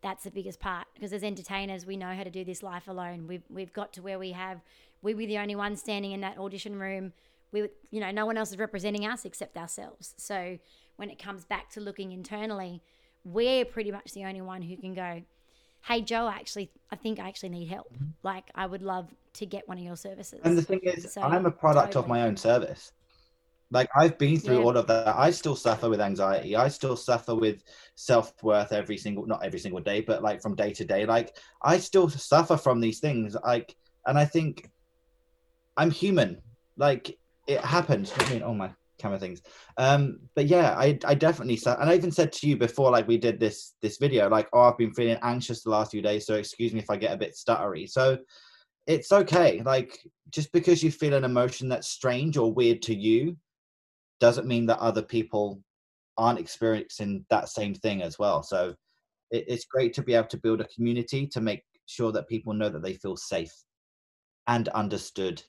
that's 0.02 0.24
the 0.24 0.32
biggest 0.32 0.60
part 0.60 0.88
because 0.94 1.12
as 1.14 1.24
entertainers 1.24 1.86
we 1.86 1.98
know 1.98 2.14
how 2.14 2.24
to 2.24 2.30
do 2.30 2.44
this 2.44 2.64
life 2.64 2.88
alone. 2.88 3.28
We've, 3.28 3.44
we've 3.50 3.74
got 3.74 3.94
to 3.94 4.02
where 4.02 4.20
we 4.20 4.32
have 4.32 4.62
we 5.02 5.14
were 5.14 5.26
the 5.26 5.38
only 5.38 5.56
ones 5.56 5.80
standing 5.80 6.12
in 6.12 6.22
that 6.22 6.38
audition 6.38 6.78
room 6.78 7.14
we 7.52 7.70
you 7.92 8.00
know 8.00 8.12
no 8.12 8.26
one 8.26 8.38
else 8.38 8.52
is 8.52 8.58
representing 8.58 9.06
us 9.06 9.26
except 9.26 9.58
ourselves. 9.58 10.14
So 10.18 10.58
when 10.96 11.10
it 11.10 11.20
comes 11.20 11.46
back 11.46 11.70
to 11.72 11.82
looking 11.82 12.12
internally 12.12 12.82
we're 13.24 13.66
pretty 13.66 13.92
much 13.92 14.14
the 14.14 14.26
only 14.26 14.42
one 14.42 14.62
who 14.62 14.78
can 14.78 14.94
go 14.94 15.22
hey 15.84 16.02
joe 16.02 16.30
actually 16.30 16.70
i 16.92 16.96
think 16.96 17.20
i 17.20 17.28
actually 17.28 17.50
need 17.50 17.68
help. 17.68 17.94
Mm-hmm. 17.94 18.06
like 18.24 18.50
i 18.56 18.66
would 18.66 18.82
love 18.82 19.14
to 19.34 19.46
get 19.46 19.68
one 19.68 19.78
of 19.78 19.84
your 19.84 19.96
services. 19.96 20.40
And 20.44 20.58
the 20.58 20.62
thing 20.62 20.80
is 20.84 21.14
so, 21.14 21.22
i'm 21.22 21.46
a 21.46 21.52
product 21.52 21.94
totally. 21.94 22.04
of 22.04 22.10
my 22.10 22.22
own 22.24 22.38
service 22.38 22.92
like 23.72 23.90
I've 23.96 24.18
been 24.18 24.40
through 24.40 24.60
yeah. 24.60 24.64
all 24.64 24.78
of 24.78 24.88
that. 24.88 25.16
I 25.16 25.32
still 25.32 25.56
suffer 25.56 25.90
with 25.90 26.02
anxiety. 26.02 26.56
I 26.56 26.70
still 26.70 26.96
suffer 26.96 27.36
with 27.36 27.62
self 27.96 28.34
worth 28.42 28.72
every 28.72 28.98
single, 28.98 29.26
not 29.28 29.44
every 29.44 29.60
single 29.60 29.82
day, 29.82 30.02
but 30.02 30.24
like 30.24 30.42
from 30.42 30.56
day 30.56 30.74
to 30.74 30.86
day. 30.86 31.06
Like 31.06 31.38
I 31.62 31.78
still 31.78 32.10
suffer 32.10 32.58
from 32.58 32.80
these 32.80 33.00
things. 33.00 33.36
Like, 33.44 33.76
and 34.08 34.18
I 34.18 34.26
think 34.26 34.70
I'm 35.78 35.92
human. 35.92 36.42
Like 36.78 37.18
it 37.48 37.62
happens. 37.62 38.12
I 38.18 38.30
mean, 38.32 38.44
oh 38.44 38.54
my 38.54 38.72
camera 38.98 39.20
things. 39.20 39.42
Um, 39.78 40.20
but 40.36 40.48
yeah, 40.48 40.76
I 40.78 40.98
I 41.06 41.14
definitely 41.14 41.60
and 41.66 41.90
I 41.90 41.96
even 41.96 42.12
said 42.12 42.32
to 42.34 42.48
you 42.48 42.58
before, 42.58 42.90
like 42.92 43.08
we 43.08 43.18
did 43.18 43.40
this 43.40 43.76
this 43.82 43.98
video, 43.98 44.30
like 44.30 44.50
oh 44.52 44.62
I've 44.62 44.78
been 44.78 44.94
feeling 44.94 45.20
anxious 45.22 45.64
the 45.64 45.70
last 45.70 45.92
few 45.92 46.02
days, 46.02 46.26
so 46.26 46.36
excuse 46.36 46.74
me 46.74 46.80
if 46.80 46.90
I 46.90 46.98
get 46.98 47.14
a 47.14 47.18
bit 47.18 47.36
stuttery. 47.36 47.88
So 47.88 48.18
it's 48.88 49.12
okay. 49.12 49.62
Like 49.64 50.00
just 50.32 50.52
because 50.52 50.84
you 50.84 50.92
feel 50.92 51.14
an 51.14 51.24
emotion 51.24 51.70
that's 51.70 51.88
strange 51.88 52.36
or 52.36 52.52
weird 52.52 52.82
to 52.84 52.96
you 52.96 53.38
doesn't 54.20 54.48
mean 54.48 54.66
that 54.68 54.80
other 54.80 55.02
people 55.02 55.62
aren't 56.18 56.40
experiencing 56.40 57.26
that 57.30 57.50
same 57.50 57.74
thing 57.74 58.02
as 58.02 58.20
well. 58.20 58.44
So 58.44 58.76
it, 59.32 59.46
it's 59.48 59.66
great 59.66 59.94
to 59.94 60.04
be 60.04 60.14
able 60.14 60.28
to 60.28 60.38
build 60.38 60.62
a 60.62 60.68
community 60.68 61.28
to 61.28 61.42
make 61.42 61.64
sure 61.86 62.12
that 62.12 62.28
people 62.28 62.54
know 62.54 62.70
that 62.70 62.84
they 62.84 62.94
feel 62.94 63.16
safe 63.16 63.54
and 64.48 64.68
understood. 64.70 65.42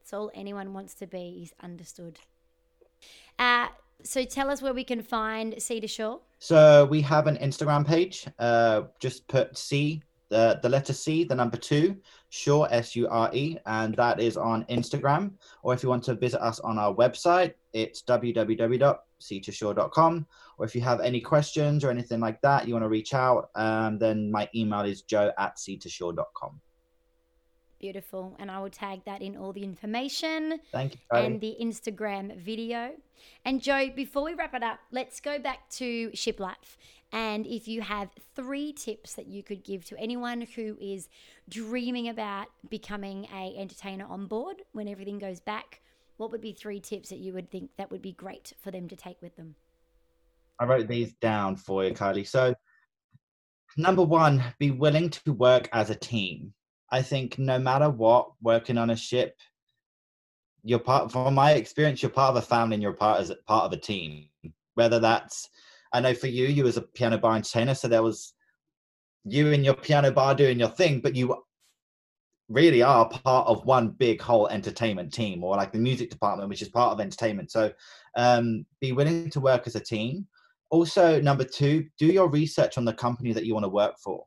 It's 0.00 0.12
all 0.12 0.30
anyone 0.34 0.72
wants 0.72 0.94
to 0.94 1.06
be 1.06 1.42
is 1.44 1.52
understood. 1.62 2.18
Uh, 3.38 3.68
so 4.02 4.24
tell 4.24 4.50
us 4.50 4.60
where 4.60 4.74
we 4.74 4.84
can 4.84 5.00
find 5.00 5.62
Sea 5.62 5.80
to 5.80 5.86
Shore. 5.86 6.20
So 6.38 6.86
we 6.86 7.00
have 7.02 7.28
an 7.28 7.36
Instagram 7.36 7.86
page. 7.86 8.26
Uh, 8.38 8.82
just 8.98 9.28
put 9.28 9.56
C 9.56 10.02
the, 10.32 10.58
the 10.62 10.68
letter 10.68 10.94
C, 10.94 11.24
the 11.24 11.34
number 11.34 11.58
two, 11.58 11.96
Sure, 12.34 12.66
S 12.70 12.96
U 12.96 13.06
R 13.08 13.28
E, 13.34 13.58
and 13.66 13.94
that 13.96 14.18
is 14.18 14.38
on 14.38 14.64
Instagram. 14.70 15.32
Or 15.62 15.74
if 15.74 15.82
you 15.82 15.90
want 15.90 16.02
to 16.04 16.14
visit 16.14 16.42
us 16.42 16.60
on 16.60 16.78
our 16.78 16.94
website, 16.94 17.52
it's 17.74 18.02
www.seatoshore.com. 18.04 20.26
Or 20.56 20.64
if 20.64 20.74
you 20.74 20.80
have 20.80 21.00
any 21.00 21.20
questions 21.20 21.84
or 21.84 21.90
anything 21.90 22.20
like 22.20 22.40
that, 22.40 22.66
you 22.66 22.72
want 22.72 22.84
to 22.84 22.88
reach 22.88 23.12
out, 23.12 23.50
um, 23.54 23.98
then 23.98 24.30
my 24.30 24.48
email 24.54 24.80
is 24.80 25.02
joe 25.02 25.30
at 25.36 25.58
seatoshore.com. 25.58 26.58
Beautiful. 27.78 28.34
And 28.38 28.50
I 28.50 28.60
will 28.60 28.70
tag 28.70 29.02
that 29.04 29.20
in 29.20 29.36
all 29.36 29.52
the 29.52 29.64
information. 29.64 30.58
Thank 30.72 30.94
you. 30.94 31.00
And 31.12 31.38
the 31.38 31.54
Instagram 31.60 32.38
video. 32.38 32.92
And 33.44 33.60
Joe, 33.60 33.90
before 33.94 34.22
we 34.22 34.32
wrap 34.32 34.54
it 34.54 34.62
up, 34.62 34.78
let's 34.90 35.20
go 35.20 35.38
back 35.38 35.68
to 35.70 36.10
Ship 36.14 36.40
Life. 36.40 36.78
And 37.12 37.46
if 37.46 37.68
you 37.68 37.82
have 37.82 38.08
three 38.34 38.72
tips 38.72 39.14
that 39.14 39.26
you 39.26 39.42
could 39.42 39.62
give 39.62 39.84
to 39.86 39.98
anyone 39.98 40.40
who 40.40 40.78
is 40.80 41.08
dreaming 41.48 42.08
about 42.08 42.46
becoming 42.70 43.26
a 43.34 43.54
entertainer 43.58 44.06
on 44.06 44.26
board 44.26 44.62
when 44.72 44.88
everything 44.88 45.18
goes 45.18 45.38
back, 45.38 45.82
what 46.16 46.30
would 46.30 46.40
be 46.40 46.52
three 46.52 46.80
tips 46.80 47.10
that 47.10 47.18
you 47.18 47.34
would 47.34 47.50
think 47.50 47.70
that 47.76 47.90
would 47.90 48.00
be 48.00 48.12
great 48.12 48.54
for 48.62 48.70
them 48.70 48.88
to 48.88 48.96
take 48.96 49.20
with 49.20 49.36
them? 49.36 49.54
I 50.58 50.64
wrote 50.64 50.88
these 50.88 51.12
down 51.14 51.56
for 51.56 51.84
you, 51.84 51.92
Kylie. 51.92 52.26
So, 52.26 52.54
number 53.76 54.02
one, 54.02 54.42
be 54.58 54.70
willing 54.70 55.10
to 55.10 55.32
work 55.32 55.68
as 55.72 55.90
a 55.90 55.94
team. 55.94 56.54
I 56.90 57.02
think 57.02 57.38
no 57.38 57.58
matter 57.58 57.90
what, 57.90 58.32
working 58.40 58.78
on 58.78 58.90
a 58.90 58.96
ship, 58.96 59.36
you're 60.62 60.78
part. 60.78 61.10
From 61.10 61.34
my 61.34 61.52
experience, 61.52 62.02
you're 62.02 62.10
part 62.10 62.30
of 62.30 62.42
a 62.42 62.46
family, 62.46 62.74
and 62.74 62.82
you're 62.82 62.92
part 62.92 63.20
as 63.20 63.32
part 63.46 63.64
of 63.64 63.72
a 63.72 63.76
team. 63.76 64.28
Whether 64.74 65.00
that's, 65.00 65.48
I 65.92 66.00
know 66.00 66.14
for 66.14 66.26
you, 66.26 66.46
you 66.46 66.64
was 66.64 66.76
a 66.76 66.82
piano 66.82 67.18
bar 67.18 67.36
entertainer, 67.36 67.74
so 67.74 67.88
there 67.88 68.02
was 68.02 68.34
you 69.24 69.52
and 69.52 69.64
your 69.64 69.74
piano 69.74 70.10
bar 70.10 70.34
doing 70.34 70.58
your 70.58 70.68
thing, 70.68 71.00
but 71.00 71.14
you 71.14 71.36
really 72.48 72.82
are 72.82 73.08
part 73.08 73.46
of 73.46 73.64
one 73.64 73.88
big 73.88 74.20
whole 74.20 74.48
entertainment 74.48 75.12
team 75.12 75.42
or 75.42 75.56
like 75.56 75.72
the 75.72 75.78
music 75.78 76.10
department 76.10 76.48
which 76.48 76.62
is 76.62 76.68
part 76.68 76.92
of 76.92 77.00
entertainment. 77.00 77.50
So 77.50 77.72
um, 78.16 78.66
be 78.80 78.92
willing 78.92 79.30
to 79.30 79.40
work 79.40 79.66
as 79.66 79.74
a 79.74 79.80
team. 79.80 80.26
Also 80.70 81.20
number 81.20 81.44
two 81.44 81.86
do 81.98 82.06
your 82.06 82.28
research 82.28 82.78
on 82.78 82.84
the 82.84 82.92
company 82.92 83.32
that 83.32 83.46
you 83.46 83.54
want 83.54 83.64
to 83.64 83.70
work 83.70 83.94
for. 84.02 84.24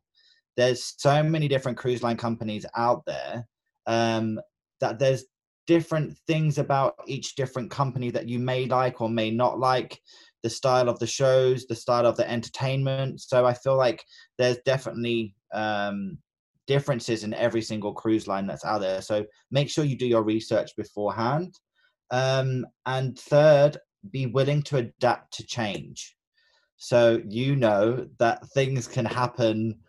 There's 0.58 0.96
so 0.98 1.22
many 1.22 1.48
different 1.48 1.78
cruise 1.78 2.02
line 2.02 2.18
companies 2.18 2.66
out 2.76 3.04
there 3.06 3.48
um, 3.86 4.40
that 4.80 4.98
there's 4.98 5.26
different 5.68 6.18
things 6.28 6.58
about 6.58 6.96
each 7.08 7.36
different 7.36 7.70
company 7.72 8.12
that 8.12 8.30
you 8.30 8.40
may 8.40 8.66
like 8.66 9.02
or 9.02 9.10
may 9.10 9.32
not 9.32 9.60
like 9.60 10.00
the 10.46 10.50
style 10.50 10.88
of 10.88 11.00
the 11.00 11.08
shows 11.08 11.66
the 11.66 11.76
style 11.76 12.06
of 12.06 12.16
the 12.16 12.30
entertainment 12.30 13.20
so 13.20 13.46
i 13.46 13.54
feel 13.54 13.76
like 13.76 14.04
there's 14.38 14.60
definitely 14.66 15.36
um, 15.54 16.18
differences 16.68 17.24
in 17.24 17.34
every 17.34 17.62
single 17.62 17.94
cruise 17.94 18.28
line 18.28 18.48
that's 18.48 18.66
out 18.66 18.82
there. 18.82 19.02
So 19.02 19.26
make 19.52 19.70
sure 19.70 19.86
you 19.86 19.98
do 19.98 20.08
your 20.08 20.24
research 20.24 20.76
beforehand. 20.76 21.56
Um, 22.12 22.66
and 22.86 23.18
third, 23.18 23.78
be 24.12 24.28
willing 24.28 24.62
to 24.64 24.78
adapt 24.78 25.34
to 25.38 25.46
change. 25.46 26.16
So 26.78 27.22
you 27.28 27.56
know 27.56 28.08
that 28.20 28.48
things 28.50 28.88
can 28.88 29.06
happen 29.06 29.80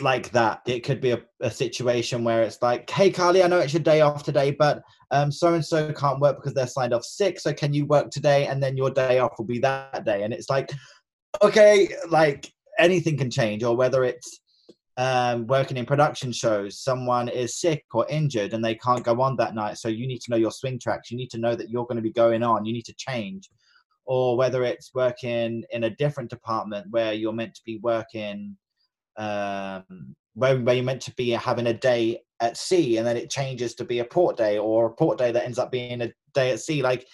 like 0.00 0.30
that. 0.32 0.60
It 0.66 0.80
could 0.80 1.00
be 1.00 1.12
a, 1.12 1.22
a 1.40 1.50
situation 1.50 2.24
where 2.24 2.42
it's 2.42 2.60
like, 2.62 2.88
hey, 2.90 3.10
Carly, 3.10 3.42
I 3.42 3.46
know 3.46 3.58
it's 3.58 3.72
your 3.72 3.82
day 3.82 4.00
off 4.00 4.22
today, 4.22 4.50
but 4.50 4.82
um, 5.10 5.32
so 5.32 5.54
and 5.54 5.64
so 5.64 5.92
can't 5.92 6.20
work 6.20 6.36
because 6.36 6.54
they're 6.54 6.66
signed 6.66 6.92
off 6.92 7.04
sick. 7.04 7.40
So 7.40 7.52
can 7.52 7.72
you 7.72 7.86
work 7.86 8.10
today? 8.10 8.46
And 8.46 8.62
then 8.62 8.76
your 8.76 8.90
day 8.90 9.18
off 9.18 9.32
will 9.38 9.46
be 9.46 9.58
that 9.60 10.04
day. 10.04 10.22
And 10.22 10.32
it's 10.32 10.50
like, 10.50 10.70
okay, 11.42 11.88
like 12.08 12.52
anything 12.78 13.16
can 13.16 13.30
change, 13.30 13.62
or 13.62 13.76
whether 13.76 14.04
it's 14.04 14.40
um, 14.98 15.46
working 15.46 15.76
in 15.76 15.86
production 15.86 16.32
shows, 16.32 16.80
someone 16.80 17.28
is 17.28 17.60
sick 17.60 17.84
or 17.92 18.06
injured 18.08 18.54
and 18.54 18.64
they 18.64 18.74
can't 18.76 19.04
go 19.04 19.20
on 19.20 19.36
that 19.36 19.54
night. 19.54 19.78
So 19.78 19.88
you 19.88 20.06
need 20.06 20.20
to 20.22 20.30
know 20.30 20.36
your 20.38 20.50
swing 20.50 20.78
tracks. 20.78 21.10
You 21.10 21.16
need 21.16 21.30
to 21.30 21.38
know 21.38 21.54
that 21.54 21.68
you're 21.68 21.84
going 21.84 21.96
to 21.96 22.02
be 22.02 22.12
going 22.12 22.42
on. 22.42 22.64
You 22.64 22.72
need 22.72 22.86
to 22.86 22.94
change. 22.94 23.50
Or 24.06 24.36
whether 24.36 24.62
it's 24.62 24.94
working 24.94 25.64
in 25.70 25.84
a 25.84 25.90
different 25.90 26.30
department 26.30 26.86
where 26.90 27.12
you're 27.12 27.32
meant 27.32 27.54
to 27.56 27.62
be 27.66 27.78
working, 27.82 28.56
um, 29.16 30.14
where, 30.34 30.58
where 30.58 30.74
you're 30.74 30.84
meant 30.84 31.02
to 31.02 31.14
be 31.14 31.30
having 31.30 31.66
a 31.66 31.74
day 31.74 32.20
at 32.40 32.56
sea 32.56 32.98
and 32.98 33.06
then 33.06 33.16
it 33.16 33.30
changes 33.30 33.74
to 33.74 33.84
be 33.84 34.00
a 34.00 34.04
port 34.04 34.36
day 34.36 34.58
or 34.58 34.86
a 34.86 34.90
port 34.90 35.18
day 35.18 35.32
that 35.32 35.44
ends 35.44 35.58
up 35.58 35.72
being 35.72 36.02
a 36.02 36.12
day 36.34 36.50
at 36.52 36.60
sea. 36.60 36.82
Like 36.82 37.06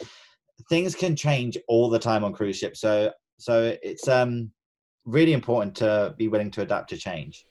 things 0.68 0.94
can 0.94 1.14
change 1.14 1.56
all 1.68 1.88
the 1.88 1.98
time 1.98 2.24
on 2.24 2.32
cruise 2.32 2.56
ships. 2.58 2.80
So, 2.80 3.12
so 3.38 3.76
it's 3.82 4.08
um, 4.08 4.50
really 5.04 5.32
important 5.32 5.76
to 5.76 6.14
be 6.18 6.28
willing 6.28 6.50
to 6.52 6.62
adapt 6.62 6.90
to 6.90 6.96
change. 6.96 7.46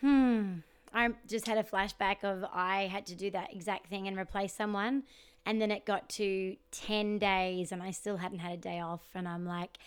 Hmm. 0.00 0.58
I 0.92 1.10
just 1.28 1.46
had 1.46 1.58
a 1.58 1.62
flashback 1.62 2.24
of 2.24 2.44
I 2.52 2.88
had 2.90 3.06
to 3.06 3.14
do 3.14 3.30
that 3.32 3.54
exact 3.54 3.88
thing 3.88 4.08
and 4.08 4.18
replace 4.18 4.54
someone. 4.54 5.04
And 5.44 5.60
then 5.60 5.70
it 5.70 5.86
got 5.86 6.08
to 6.10 6.56
10 6.72 7.18
days 7.18 7.70
and 7.70 7.82
I 7.82 7.92
still 7.92 8.16
hadn't 8.16 8.40
had 8.40 8.52
a 8.52 8.56
day 8.56 8.80
off. 8.80 9.02
And 9.14 9.28
I'm 9.28 9.46
like, 9.46 9.78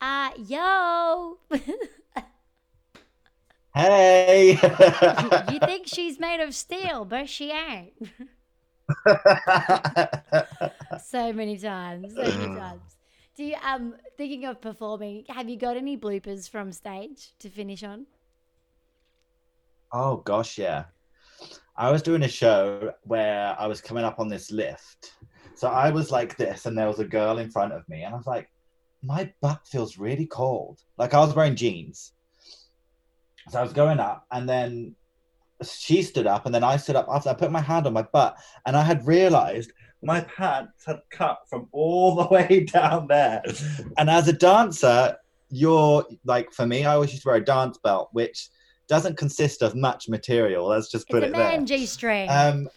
uh, 0.00 0.30
yo. 0.38 1.38
hey. 3.74 4.50
you 5.52 5.58
think 5.60 5.86
she's 5.86 6.18
made 6.18 6.40
of 6.40 6.54
steel, 6.54 7.04
but 7.04 7.28
she 7.28 7.50
ain't. 7.50 7.94
so 11.04 11.32
many 11.32 11.58
times. 11.58 12.14
So 12.14 12.22
many 12.22 12.58
times. 12.58 12.82
Do 13.36 13.44
you, 13.44 13.56
um, 13.66 13.94
thinking 14.16 14.44
of 14.44 14.60
performing, 14.60 15.24
have 15.28 15.48
you 15.48 15.56
got 15.56 15.76
any 15.76 15.96
bloopers 15.96 16.48
from 16.48 16.70
stage 16.70 17.32
to 17.40 17.48
finish 17.48 17.82
on? 17.82 18.06
Oh 19.92 20.18
gosh, 20.18 20.56
yeah. 20.58 20.84
I 21.76 21.90
was 21.90 22.02
doing 22.02 22.22
a 22.22 22.28
show 22.28 22.92
where 23.02 23.56
I 23.58 23.66
was 23.66 23.80
coming 23.80 24.04
up 24.04 24.20
on 24.20 24.28
this 24.28 24.52
lift. 24.52 25.14
So 25.56 25.68
I 25.68 25.90
was 25.90 26.10
like 26.10 26.36
this, 26.36 26.66
and 26.66 26.78
there 26.78 26.86
was 26.86 27.00
a 27.00 27.04
girl 27.04 27.38
in 27.38 27.50
front 27.50 27.72
of 27.72 27.88
me, 27.88 28.02
and 28.02 28.14
I 28.14 28.16
was 28.16 28.26
like, 28.26 28.50
my 29.02 29.32
butt 29.40 29.60
feels 29.66 29.98
really 29.98 30.26
cold. 30.26 30.80
Like 30.96 31.14
I 31.14 31.20
was 31.20 31.34
wearing 31.34 31.56
jeans. 31.56 32.12
So 33.48 33.58
I 33.58 33.62
was 33.62 33.72
going 33.72 34.00
up, 34.00 34.26
and 34.30 34.48
then 34.48 34.94
she 35.62 36.02
stood 36.02 36.26
up, 36.26 36.46
and 36.46 36.54
then 36.54 36.64
I 36.64 36.76
stood 36.76 36.96
up 36.96 37.06
after 37.10 37.30
I 37.30 37.34
put 37.34 37.50
my 37.50 37.60
hand 37.60 37.86
on 37.86 37.92
my 37.92 38.02
butt, 38.02 38.36
and 38.66 38.76
I 38.76 38.82
had 38.82 39.06
realized 39.06 39.72
my 40.02 40.20
pants 40.20 40.84
had 40.84 41.00
cut 41.10 41.40
from 41.48 41.68
all 41.72 42.14
the 42.14 42.26
way 42.30 42.66
down 42.70 43.06
there. 43.06 43.42
And 43.96 44.10
as 44.10 44.28
a 44.28 44.32
dancer, 44.32 45.16
you're 45.50 46.04
like, 46.24 46.52
for 46.52 46.66
me, 46.66 46.84
I 46.84 46.94
always 46.94 47.10
used 47.10 47.22
to 47.22 47.28
wear 47.28 47.36
a 47.36 47.44
dance 47.44 47.78
belt, 47.78 48.10
which 48.12 48.48
doesn't 48.88 49.16
consist 49.16 49.62
of 49.62 49.74
much 49.74 50.08
material. 50.08 50.66
Let's 50.66 50.90
just 50.90 51.08
put 51.08 51.22
it's 51.22 51.32
it 51.32 51.34
a 51.34 51.38
man 51.38 51.64
there. 51.64 51.78
G 51.78 51.86
string. 51.86 52.28
Um, 52.30 52.68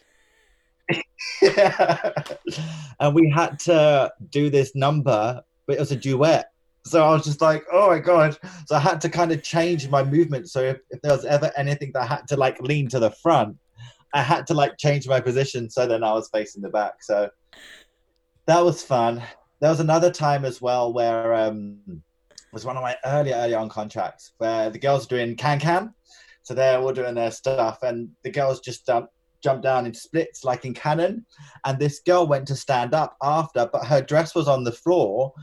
yeah. 1.41 2.11
and 2.99 3.15
we 3.15 3.29
had 3.29 3.59
to 3.61 4.11
do 4.29 4.49
this 4.49 4.73
number, 4.75 5.41
but 5.65 5.75
it 5.75 5.79
was 5.79 5.91
a 5.91 5.95
duet. 5.95 6.51
So 6.87 7.03
I 7.03 7.11
was 7.11 7.23
just 7.23 7.41
like, 7.41 7.65
oh 7.71 7.89
my 7.89 7.99
god. 7.99 8.37
So 8.65 8.75
I 8.75 8.79
had 8.79 9.01
to 9.01 9.09
kind 9.09 9.31
of 9.31 9.43
change 9.43 9.89
my 9.89 10.03
movement. 10.03 10.49
So 10.49 10.61
if, 10.61 10.77
if 10.89 11.01
there 11.01 11.11
was 11.11 11.25
ever 11.25 11.51
anything 11.57 11.91
that 11.93 12.03
I 12.03 12.05
had 12.05 12.27
to 12.29 12.37
like 12.37 12.61
lean 12.61 12.87
to 12.89 12.99
the 12.99 13.11
front, 13.11 13.57
I 14.13 14.21
had 14.21 14.47
to 14.47 14.53
like 14.53 14.77
change 14.77 15.07
my 15.07 15.19
position 15.19 15.69
so 15.69 15.85
then 15.85 16.03
I 16.03 16.13
was 16.13 16.29
facing 16.29 16.61
the 16.61 16.69
back. 16.69 17.03
So 17.03 17.29
that 18.45 18.63
was 18.63 18.81
fun. 18.83 19.21
There 19.59 19.69
was 19.69 19.79
another 19.79 20.11
time 20.11 20.45
as 20.45 20.61
well 20.61 20.93
where 20.93 21.33
um 21.33 21.79
it 21.87 22.53
was 22.53 22.65
one 22.65 22.77
of 22.77 22.83
my 22.83 22.95
early, 23.05 23.33
early 23.33 23.53
on 23.53 23.69
contracts 23.69 24.33
where 24.37 24.69
the 24.69 24.79
girls 24.79 25.03
were 25.03 25.17
doing 25.17 25.35
can 25.35 25.59
can. 25.59 25.93
So 26.43 26.53
they're 26.53 26.79
all 26.79 26.93
doing 26.93 27.15
their 27.15 27.31
stuff 27.31 27.83
and 27.83 28.09
the 28.23 28.29
girls 28.29 28.61
just 28.61 28.89
um, 28.89 29.09
jumped 29.43 29.63
down 29.63 29.85
in 29.85 29.93
splits 29.93 30.43
like 30.43 30.63
in 30.63 30.73
Canon. 30.73 31.25
And 31.65 31.77
this 31.77 31.99
girl 31.99 32.25
went 32.25 32.47
to 32.47 32.55
stand 32.55 32.93
up 32.93 33.17
after, 33.21 33.69
but 33.71 33.85
her 33.85 34.01
dress 34.01 34.33
was 34.33 34.47
on 34.47 34.63
the 34.63 34.71
floor 34.71 35.33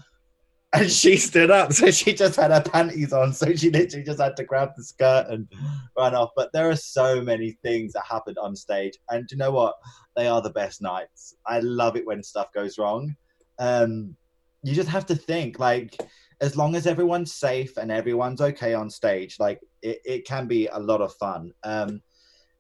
and 0.75 0.91
she 0.91 1.16
stood 1.16 1.51
up. 1.51 1.72
So 1.72 1.91
she 1.91 2.12
just 2.12 2.37
had 2.37 2.51
her 2.51 2.61
panties 2.61 3.12
on. 3.12 3.33
So 3.33 3.55
she 3.55 3.70
literally 3.70 4.05
just 4.05 4.20
had 4.20 4.37
to 4.37 4.45
grab 4.45 4.70
the 4.77 4.85
skirt 4.85 5.27
and 5.29 5.49
run 5.97 6.14
off. 6.14 6.31
But 6.37 6.53
there 6.53 6.68
are 6.68 6.77
so 6.77 7.22
many 7.22 7.57
things 7.62 7.93
that 7.93 8.05
happened 8.09 8.39
on 8.39 8.57
stage. 8.57 8.99
And 9.11 9.29
you 9.31 9.37
know 9.37 9.53
what? 9.53 9.77
They 10.16 10.27
are 10.27 10.43
the 10.43 10.51
best 10.51 10.83
nights. 10.83 11.37
I 11.47 11.61
love 11.61 11.97
it 11.97 12.07
when 12.07 12.22
stuff 12.22 12.53
goes 12.53 12.79
wrong. 12.79 13.14
Um, 13.59 14.16
you 14.62 14.75
just 14.75 14.89
have 14.89 15.07
to 15.07 15.14
think 15.14 15.59
like, 15.59 15.97
as 16.41 16.57
long 16.57 16.75
as 16.75 16.87
everyone's 16.87 17.33
safe 17.33 17.77
and 17.77 17.93
everyone's 17.93 18.41
okay 18.41 18.75
on 18.75 18.91
stage, 18.91 19.37
like 19.39 19.61
it, 19.83 20.01
it 20.05 20.27
can 20.27 20.47
be 20.49 20.66
a 20.66 20.79
lot 20.79 21.01
of 21.01 21.14
fun. 21.14 21.53
Um, 21.62 22.03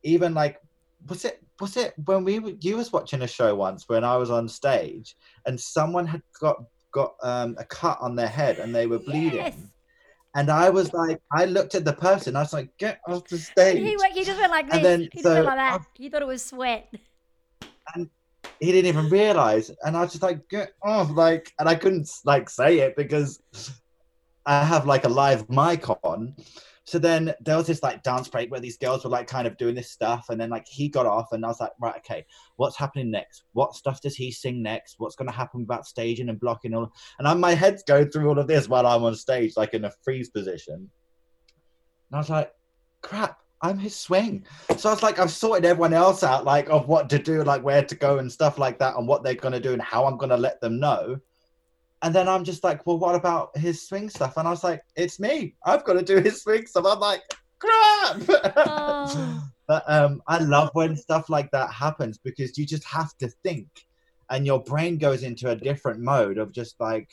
even 0.04 0.34
like 0.34 0.60
was 1.08 1.24
it 1.24 1.42
was 1.60 1.76
it 1.76 1.94
when 2.04 2.24
we 2.24 2.56
you 2.60 2.76
was 2.76 2.92
watching 2.92 3.22
a 3.22 3.26
show 3.26 3.54
once 3.54 3.88
when 3.88 4.04
I 4.04 4.16
was 4.16 4.30
on 4.30 4.48
stage 4.48 5.16
and 5.46 5.58
someone 5.58 6.06
had 6.06 6.22
got 6.40 6.56
got 6.94 7.14
um, 7.22 7.56
a 7.58 7.64
cut 7.64 7.98
on 8.00 8.16
their 8.16 8.28
head 8.28 8.58
and 8.58 8.74
they 8.74 8.86
were 8.86 9.00
bleeding. 9.00 9.34
Yes. 9.34 9.56
And 10.36 10.50
I 10.50 10.70
was 10.70 10.92
like, 10.94 11.20
I 11.30 11.44
looked 11.44 11.74
at 11.74 11.84
the 11.84 11.92
person. 11.92 12.34
I 12.34 12.40
was 12.40 12.52
like, 12.52 12.70
get 12.78 13.00
off 13.06 13.28
the 13.28 13.38
stage. 13.38 13.78
He, 13.78 13.96
went, 13.96 14.14
he 14.14 14.24
just 14.24 14.40
went 14.40 14.50
like 14.50 14.66
this. 14.66 14.76
And 14.76 14.84
then, 14.84 15.00
he 15.02 15.08
just 15.08 15.22
so 15.24 15.34
went 15.34 15.46
like 15.46 15.56
that. 15.56 15.80
I- 15.80 15.84
He 15.94 16.08
thought 16.08 16.22
it 16.22 16.28
was 16.28 16.44
sweat. 16.44 16.92
And 17.94 18.08
he 18.60 18.72
didn't 18.72 18.88
even 18.88 19.08
realize, 19.10 19.70
and 19.82 19.96
I 19.96 20.00
was 20.00 20.12
just 20.12 20.22
like, 20.22 20.48
get 20.48 20.72
off, 20.82 21.10
like, 21.10 21.52
and 21.58 21.68
I 21.68 21.74
couldn't 21.74 22.08
like 22.24 22.48
say 22.48 22.78
it 22.80 22.96
because 22.96 23.40
I 24.46 24.64
have 24.64 24.86
like 24.86 25.04
a 25.04 25.08
live 25.08 25.48
mic 25.50 25.88
on. 26.04 26.34
So 26.86 26.98
then 26.98 27.34
there 27.40 27.56
was 27.56 27.66
this 27.66 27.82
like 27.82 28.02
dance 28.02 28.28
break 28.28 28.50
where 28.50 28.60
these 28.60 28.76
girls 28.76 29.04
were 29.04 29.10
like 29.10 29.26
kind 29.26 29.46
of 29.46 29.56
doing 29.56 29.74
this 29.74 29.90
stuff, 29.90 30.26
and 30.28 30.38
then 30.38 30.50
like 30.50 30.66
he 30.68 30.88
got 30.88 31.06
off, 31.06 31.32
and 31.32 31.44
I 31.44 31.48
was 31.48 31.60
like, 31.60 31.72
right, 31.80 31.96
okay, 31.96 32.26
what's 32.56 32.76
happening 32.76 33.10
next? 33.10 33.44
What 33.52 33.74
stuff 33.74 34.02
does 34.02 34.14
he 34.14 34.30
sing 34.30 34.62
next? 34.62 34.96
What's 34.98 35.16
going 35.16 35.28
to 35.28 35.34
happen 35.34 35.62
about 35.62 35.86
staging 35.86 36.28
and 36.28 36.38
blocking 36.38 36.74
all? 36.74 36.92
And 37.18 37.26
I'm, 37.26 37.40
my 37.40 37.54
head's 37.54 37.82
going 37.82 38.10
through 38.10 38.28
all 38.28 38.38
of 38.38 38.46
this 38.46 38.68
while 38.68 38.86
I'm 38.86 39.02
on 39.02 39.14
stage, 39.14 39.56
like 39.56 39.72
in 39.72 39.86
a 39.86 39.92
freeze 40.02 40.28
position. 40.28 40.74
And 40.74 40.90
I 42.12 42.18
was 42.18 42.28
like, 42.28 42.52
crap, 43.00 43.40
I'm 43.62 43.78
his 43.78 43.96
swing. 43.96 44.44
So 44.76 44.90
I 44.90 44.92
was 44.92 45.02
like, 45.02 45.18
I've 45.18 45.30
sorted 45.30 45.64
everyone 45.64 45.94
else 45.94 46.22
out, 46.22 46.44
like 46.44 46.68
of 46.68 46.86
what 46.86 47.08
to 47.10 47.18
do, 47.18 47.42
like 47.44 47.64
where 47.64 47.82
to 47.82 47.94
go 47.94 48.18
and 48.18 48.30
stuff 48.30 48.58
like 48.58 48.78
that, 48.80 48.96
and 48.96 49.08
what 49.08 49.22
they're 49.22 49.34
going 49.34 49.54
to 49.54 49.60
do 49.60 49.72
and 49.72 49.80
how 49.80 50.04
I'm 50.04 50.18
going 50.18 50.30
to 50.30 50.36
let 50.36 50.60
them 50.60 50.78
know. 50.78 51.18
And 52.04 52.14
then 52.14 52.28
I'm 52.28 52.44
just 52.44 52.62
like, 52.62 52.86
well, 52.86 52.98
what 52.98 53.14
about 53.14 53.56
his 53.56 53.88
swing 53.88 54.10
stuff? 54.10 54.36
And 54.36 54.46
I 54.46 54.50
was 54.50 54.62
like, 54.62 54.82
it's 54.94 55.18
me. 55.18 55.54
I've 55.64 55.84
got 55.84 55.94
to 55.94 56.02
do 56.02 56.18
his 56.18 56.42
swing 56.42 56.66
stuff. 56.66 56.84
I'm 56.86 57.00
like, 57.00 57.22
crap. 57.58 58.20
Oh. 58.56 59.48
but 59.66 59.84
um, 59.90 60.22
I 60.28 60.38
love 60.40 60.68
when 60.74 60.96
stuff 60.96 61.30
like 61.30 61.50
that 61.52 61.72
happens 61.72 62.18
because 62.18 62.58
you 62.58 62.66
just 62.66 62.84
have 62.84 63.16
to 63.18 63.28
think, 63.42 63.86
and 64.28 64.44
your 64.44 64.62
brain 64.62 64.98
goes 64.98 65.22
into 65.22 65.48
a 65.48 65.56
different 65.56 65.98
mode 65.98 66.36
of 66.36 66.52
just 66.52 66.78
like, 66.78 67.08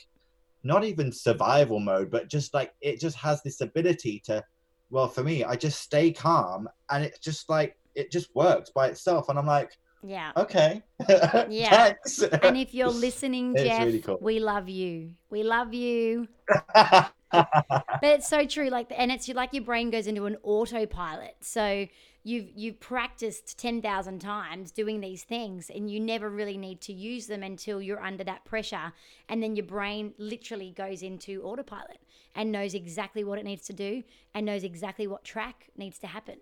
not 0.64 0.84
even 0.84 1.14
survival 1.14 1.80
mode, 1.80 2.12
but 2.12 2.28
just 2.28 2.54
like 2.54 2.74
it 2.82 3.00
just 3.00 3.16
has 3.16 3.42
this 3.44 3.62
ability 3.62 4.22
to. 4.26 4.44
Well, 4.90 5.08
for 5.08 5.24
me, 5.24 5.46
I 5.46 5.56
just 5.56 5.80
stay 5.80 6.12
calm, 6.12 6.68
and 6.90 7.06
it's 7.06 7.20
just 7.20 7.50
like 7.50 7.78
it 7.96 8.12
just 8.12 8.36
works 8.36 8.72
by 8.72 8.88
itself, 8.88 9.30
and 9.30 9.40
I'm 9.40 9.48
like, 9.48 9.78
Yeah. 10.04 10.32
okay, 10.36 10.82
Yeah. 11.50 11.70
thanks. 11.70 12.22
And 12.22 12.58
if 12.58 12.74
you're 12.74 12.90
listening, 12.90 13.54
It's 13.56 13.64
Jeff, 13.64 13.86
really 13.86 14.00
cool. 14.02 14.18
we 14.22 14.40
love 14.40 14.68
you. 14.70 15.12
We 15.30 15.44
love 15.44 15.74
you. 15.74 16.28
But 17.32 18.04
it's 18.04 18.28
so 18.28 18.46
true. 18.46 18.70
Like, 18.70 18.92
and 18.96 19.12
it's 19.12 19.30
like 19.30 19.54
your 19.54 19.64
brain 19.64 19.90
goes 19.90 20.06
into 20.08 20.26
an 20.26 20.38
autopilot. 20.44 21.36
So 21.40 21.88
you've 22.24 22.50
you've 22.56 22.80
practiced 22.80 23.58
ten 23.58 23.82
thousand 23.82 24.20
times 24.20 24.72
doing 24.72 25.00
these 25.00 25.24
things, 25.24 25.70
and 25.74 25.90
you 25.90 26.00
never 26.00 26.30
really 26.30 26.58
need 26.58 26.82
to 26.82 26.94
use 26.94 27.28
them 27.28 27.42
until 27.44 27.82
you're 27.82 28.02
under 28.02 28.24
that 28.26 28.44
pressure, 28.44 28.92
and 29.30 29.42
then 29.42 29.56
your 29.56 29.66
brain 29.66 30.14
literally 30.18 30.72
goes 30.76 31.02
into 31.04 31.42
autopilot 31.44 32.00
and 32.36 32.52
knows 32.52 32.74
exactly 32.74 33.24
what 33.24 33.40
it 33.40 33.46
needs 33.46 33.66
to 33.68 33.74
do 33.74 34.04
and 34.34 34.46
knows 34.46 34.64
exactly 34.64 35.08
what 35.08 35.24
track 35.24 35.70
needs 35.78 35.98
to 36.00 36.08
happen. 36.08 36.38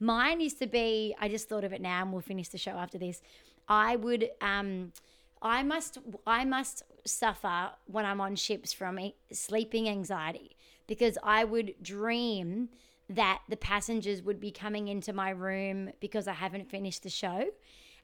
Mine 0.00 0.40
used 0.40 0.58
to 0.60 0.66
be. 0.66 1.14
I 1.18 1.28
just 1.28 1.48
thought 1.48 1.64
of 1.64 1.72
it 1.72 1.80
now, 1.80 2.02
and 2.02 2.12
we'll 2.12 2.22
finish 2.22 2.48
the 2.48 2.58
show 2.58 2.72
after 2.72 2.98
this. 2.98 3.20
I 3.68 3.96
would. 3.96 4.30
um 4.40 4.92
I 5.40 5.62
must 5.62 5.98
I 6.26 6.44
must 6.44 6.82
suffer 7.04 7.70
when 7.86 8.04
I'm 8.04 8.20
on 8.20 8.36
ships 8.36 8.72
from 8.72 8.98
sleeping 9.32 9.88
anxiety 9.88 10.56
because 10.86 11.16
I 11.22 11.44
would 11.44 11.74
dream 11.82 12.70
that 13.08 13.42
the 13.48 13.56
passengers 13.56 14.22
would 14.22 14.40
be 14.40 14.50
coming 14.50 14.88
into 14.88 15.12
my 15.12 15.30
room 15.30 15.90
because 16.00 16.28
I 16.28 16.34
haven't 16.34 16.70
finished 16.70 17.02
the 17.02 17.08
show. 17.08 17.46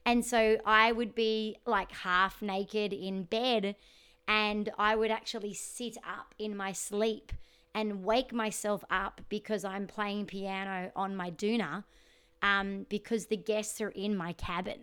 And 0.05 0.25
so 0.25 0.57
I 0.65 0.91
would 0.91 1.13
be 1.13 1.57
like 1.65 1.91
half 1.91 2.41
naked 2.41 2.93
in 2.93 3.23
bed 3.23 3.75
and 4.27 4.71
I 4.77 4.95
would 4.95 5.11
actually 5.11 5.53
sit 5.53 5.97
up 5.97 6.33
in 6.39 6.55
my 6.55 6.71
sleep 6.71 7.31
and 7.75 8.05
wake 8.05 8.33
myself 8.33 8.83
up 8.89 9.19
because 9.27 9.65
I'm 9.65 9.85
playing 9.85 10.25
piano 10.25 10.91
on 10.95 11.15
my 11.15 11.29
doona 11.29 11.83
um, 12.41 12.85
because 12.89 13.27
the 13.27 13.37
guests 13.37 13.81
are 13.81 13.89
in 13.89 14.15
my 14.15 14.33
cabin. 14.33 14.79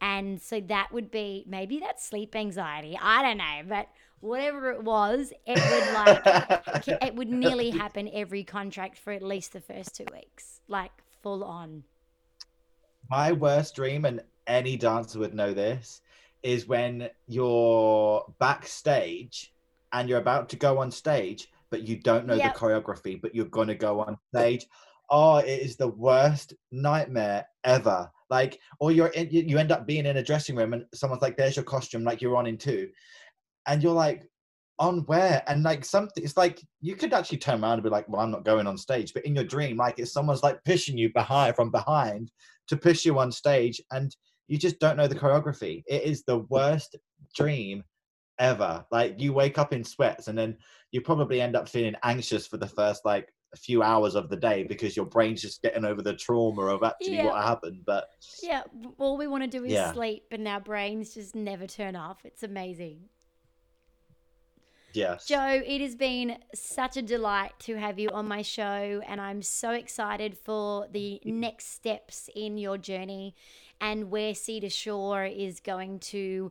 And 0.00 0.40
so 0.40 0.60
that 0.60 0.90
would 0.92 1.10
be 1.10 1.44
maybe 1.48 1.80
that's 1.80 2.06
sleep 2.06 2.36
anxiety. 2.36 2.96
I 3.02 3.22
don't 3.22 3.38
know, 3.38 3.62
but 3.68 3.88
whatever 4.20 4.70
it 4.70 4.84
was, 4.84 5.32
it 5.44 5.58
would 5.58 5.94
like 5.94 6.88
it 7.02 7.14
would 7.16 7.28
nearly 7.28 7.70
happen 7.70 8.08
every 8.12 8.44
contract 8.44 8.98
for 8.98 9.12
at 9.12 9.22
least 9.22 9.52
the 9.52 9.60
first 9.60 9.96
two 9.96 10.06
weeks, 10.12 10.60
like 10.68 10.92
full 11.20 11.42
on. 11.42 11.82
My 13.10 13.32
worst 13.32 13.74
dream, 13.74 14.04
and 14.04 14.22
any 14.46 14.76
dancer 14.76 15.18
would 15.18 15.34
know 15.34 15.52
this, 15.52 16.02
is 16.44 16.68
when 16.68 17.10
you're 17.26 18.24
backstage 18.38 19.52
and 19.92 20.08
you're 20.08 20.18
about 20.20 20.50
to 20.50 20.56
go 20.56 20.78
on 20.78 20.92
stage, 20.92 21.48
but 21.70 21.86
you 21.86 22.00
don't 22.00 22.26
know 22.26 22.36
Yep. 22.36 22.54
the 22.54 22.58
choreography, 22.58 23.20
but 23.20 23.34
you're 23.34 23.46
gonna 23.46 23.74
go 23.74 24.00
on 24.00 24.16
stage. 24.34 24.66
Oh, 25.10 25.36
it 25.38 25.60
is 25.60 25.76
the 25.76 25.88
worst 25.88 26.54
nightmare 26.70 27.46
ever. 27.64 28.10
Like, 28.30 28.60
or 28.80 28.92
you're 28.92 29.08
in, 29.08 29.30
you 29.30 29.42
you 29.42 29.58
end 29.58 29.72
up 29.72 29.86
being 29.86 30.06
in 30.06 30.18
a 30.18 30.22
dressing 30.22 30.56
room 30.56 30.74
and 30.74 30.84
someone's 30.94 31.22
like, 31.22 31.36
"There's 31.36 31.56
your 31.56 31.64
costume," 31.64 32.04
like 32.04 32.20
you're 32.20 32.36
on 32.36 32.46
in 32.46 32.58
two, 32.58 32.90
and 33.66 33.82
you're 33.82 33.92
like, 33.94 34.30
"On 34.78 35.00
where?" 35.06 35.42
And 35.46 35.62
like 35.62 35.84
something, 35.84 36.22
it's 36.22 36.36
like 36.36 36.60
you 36.80 36.94
could 36.96 37.14
actually 37.14 37.38
turn 37.38 37.62
around 37.62 37.74
and 37.74 37.82
be 37.82 37.88
like, 37.88 38.08
"Well, 38.08 38.20
I'm 38.20 38.30
not 38.30 38.44
going 38.44 38.66
on 38.66 38.76
stage," 38.76 39.14
but 39.14 39.24
in 39.24 39.34
your 39.34 39.44
dream, 39.44 39.76
like 39.78 39.98
it's 39.98 40.12
someone's 40.12 40.42
like 40.42 40.62
pushing 40.64 40.98
you 40.98 41.12
behind 41.12 41.56
from 41.56 41.70
behind 41.70 42.30
to 42.68 42.76
push 42.76 43.04
you 43.06 43.18
on 43.18 43.32
stage, 43.32 43.80
and 43.92 44.14
you 44.48 44.58
just 44.58 44.78
don't 44.78 44.96
know 44.96 45.08
the 45.08 45.14
choreography. 45.14 45.82
It 45.86 46.02
is 46.02 46.22
the 46.24 46.38
worst 46.50 46.96
dream 47.34 47.82
ever. 48.38 48.84
Like 48.90 49.20
you 49.20 49.32
wake 49.32 49.58
up 49.58 49.72
in 49.72 49.84
sweats, 49.84 50.28
and 50.28 50.38
then 50.38 50.56
you 50.92 51.00
probably 51.00 51.40
end 51.40 51.56
up 51.56 51.68
feeling 51.68 51.94
anxious 52.02 52.46
for 52.46 52.56
the 52.56 52.66
first 52.66 53.04
like 53.04 53.32
a 53.54 53.56
few 53.56 53.82
hours 53.82 54.14
of 54.14 54.28
the 54.28 54.36
day 54.36 54.64
because 54.64 54.94
your 54.96 55.06
brain's 55.06 55.40
just 55.40 55.62
getting 55.62 55.84
over 55.84 56.02
the 56.02 56.14
trauma 56.14 56.62
of 56.66 56.82
actually 56.82 57.16
Yeah. 57.16 57.26
what 57.26 57.42
happened. 57.42 57.82
But 57.86 58.08
Yeah, 58.42 58.62
all 58.98 59.16
we 59.16 59.26
want 59.26 59.44
to 59.44 59.48
do 59.48 59.64
is 59.64 59.72
Yeah. 59.72 59.92
sleep, 59.92 60.24
and 60.30 60.46
our 60.46 60.60
brains 60.60 61.14
just 61.14 61.34
never 61.34 61.66
turn 61.66 61.96
off. 61.96 62.24
It's 62.24 62.42
amazing. 62.42 63.08
Yes. 64.94 65.26
Joe, 65.26 65.62
it 65.64 65.80
has 65.80 65.94
been 65.94 66.38
such 66.54 66.96
a 66.96 67.02
delight 67.02 67.52
to 67.60 67.76
have 67.76 67.98
you 67.98 68.08
on 68.10 68.26
my 68.26 68.42
show, 68.42 69.02
and 69.06 69.20
I'm 69.20 69.42
so 69.42 69.70
excited 69.70 70.36
for 70.36 70.88
the 70.90 71.20
next 71.24 71.72
steps 71.72 72.30
in 72.34 72.56
your 72.56 72.78
journey 72.78 73.34
and 73.80 74.10
where 74.10 74.34
Sea 74.34 74.60
to 74.60 74.70
Shore 74.70 75.24
is 75.24 75.60
going 75.60 76.00
to 76.00 76.50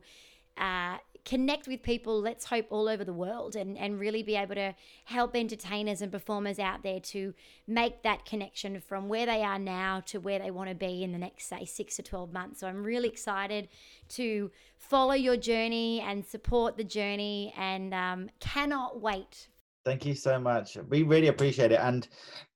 uh, 0.56 0.98
connect 1.28 1.68
with 1.68 1.82
people, 1.82 2.18
let's 2.18 2.46
hope, 2.46 2.66
all 2.70 2.88
over 2.88 3.04
the 3.04 3.12
world 3.12 3.54
and, 3.54 3.76
and 3.76 4.00
really 4.00 4.22
be 4.22 4.34
able 4.34 4.54
to 4.54 4.74
help 5.04 5.36
entertainers 5.36 6.00
and 6.00 6.10
performers 6.10 6.58
out 6.58 6.82
there 6.82 7.00
to 7.00 7.34
make 7.66 8.02
that 8.02 8.24
connection 8.24 8.80
from 8.80 9.08
where 9.08 9.26
they 9.26 9.42
are 9.42 9.58
now 9.58 10.00
to 10.06 10.18
where 10.18 10.38
they 10.38 10.50
want 10.50 10.70
to 10.70 10.74
be 10.74 11.02
in 11.02 11.12
the 11.12 11.18
next, 11.18 11.46
say, 11.46 11.66
six 11.66 11.96
to 11.96 12.02
12 12.02 12.32
months. 12.32 12.60
So 12.60 12.66
I'm 12.66 12.82
really 12.82 13.08
excited 13.08 13.68
to 14.10 14.50
follow 14.78 15.12
your 15.12 15.36
journey 15.36 16.00
and 16.00 16.24
support 16.24 16.78
the 16.78 16.84
journey 16.84 17.52
and 17.58 17.92
um, 17.92 18.30
cannot 18.40 19.02
wait. 19.02 19.48
Thank 19.84 20.06
you 20.06 20.14
so 20.14 20.38
much. 20.38 20.78
We 20.88 21.02
really 21.02 21.28
appreciate 21.28 21.72
it. 21.72 21.80
And 21.80 22.08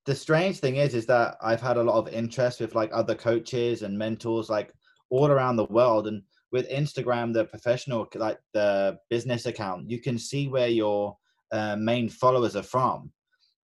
the 0.06 0.14
strange 0.14 0.60
thing 0.60 0.76
is, 0.76 0.94
is 0.94 1.04
that 1.06 1.36
I've 1.42 1.60
had 1.60 1.76
a 1.76 1.82
lot 1.82 1.98
of 1.98 2.08
interest 2.08 2.60
with 2.60 2.74
like 2.74 2.90
other 2.94 3.14
coaches 3.14 3.82
and 3.82 3.98
mentors, 3.98 4.48
like 4.48 4.72
all 5.10 5.30
around 5.30 5.56
the 5.56 5.66
world. 5.66 6.06
And 6.06 6.22
with 6.52 6.68
Instagram, 6.68 7.32
the 7.32 7.46
professional, 7.46 8.06
like 8.14 8.38
the 8.52 8.98
business 9.08 9.46
account, 9.46 9.90
you 9.90 10.00
can 10.00 10.18
see 10.18 10.48
where 10.48 10.68
your 10.68 11.16
uh, 11.50 11.76
main 11.76 12.08
followers 12.08 12.54
are 12.56 12.62
from. 12.62 13.10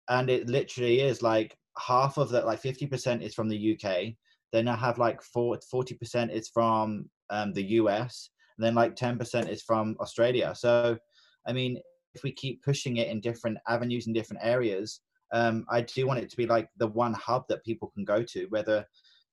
And 0.09 0.29
it 0.29 0.47
literally 0.47 1.01
is 1.01 1.21
like 1.21 1.57
half 1.77 2.17
of 2.17 2.29
that, 2.29 2.45
like 2.45 2.61
50% 2.61 3.21
is 3.21 3.35
from 3.35 3.49
the 3.49 3.77
UK. 3.77 4.13
Then 4.53 4.69
I 4.69 4.75
have 4.75 4.97
like 4.97 5.21
40% 5.21 6.31
is 6.31 6.49
from 6.49 7.09
um, 7.29 7.51
the 7.51 7.63
US. 7.63 8.29
And 8.57 8.65
then 8.65 8.73
like 8.73 8.95
10% 8.95 9.49
is 9.49 9.61
from 9.61 9.97
Australia. 9.99 10.53
So, 10.55 10.97
I 11.45 11.53
mean, 11.53 11.79
if 12.15 12.23
we 12.23 12.31
keep 12.31 12.63
pushing 12.63 12.97
it 12.97 13.09
in 13.09 13.19
different 13.19 13.57
avenues 13.67 14.07
and 14.07 14.15
different 14.15 14.43
areas, 14.43 15.01
um, 15.33 15.65
I 15.69 15.81
do 15.81 16.07
want 16.07 16.19
it 16.21 16.29
to 16.29 16.37
be 16.37 16.45
like 16.45 16.69
the 16.77 16.87
one 16.87 17.13
hub 17.13 17.43
that 17.49 17.65
people 17.65 17.91
can 17.93 18.05
go 18.05 18.23
to, 18.23 18.45
whether 18.45 18.85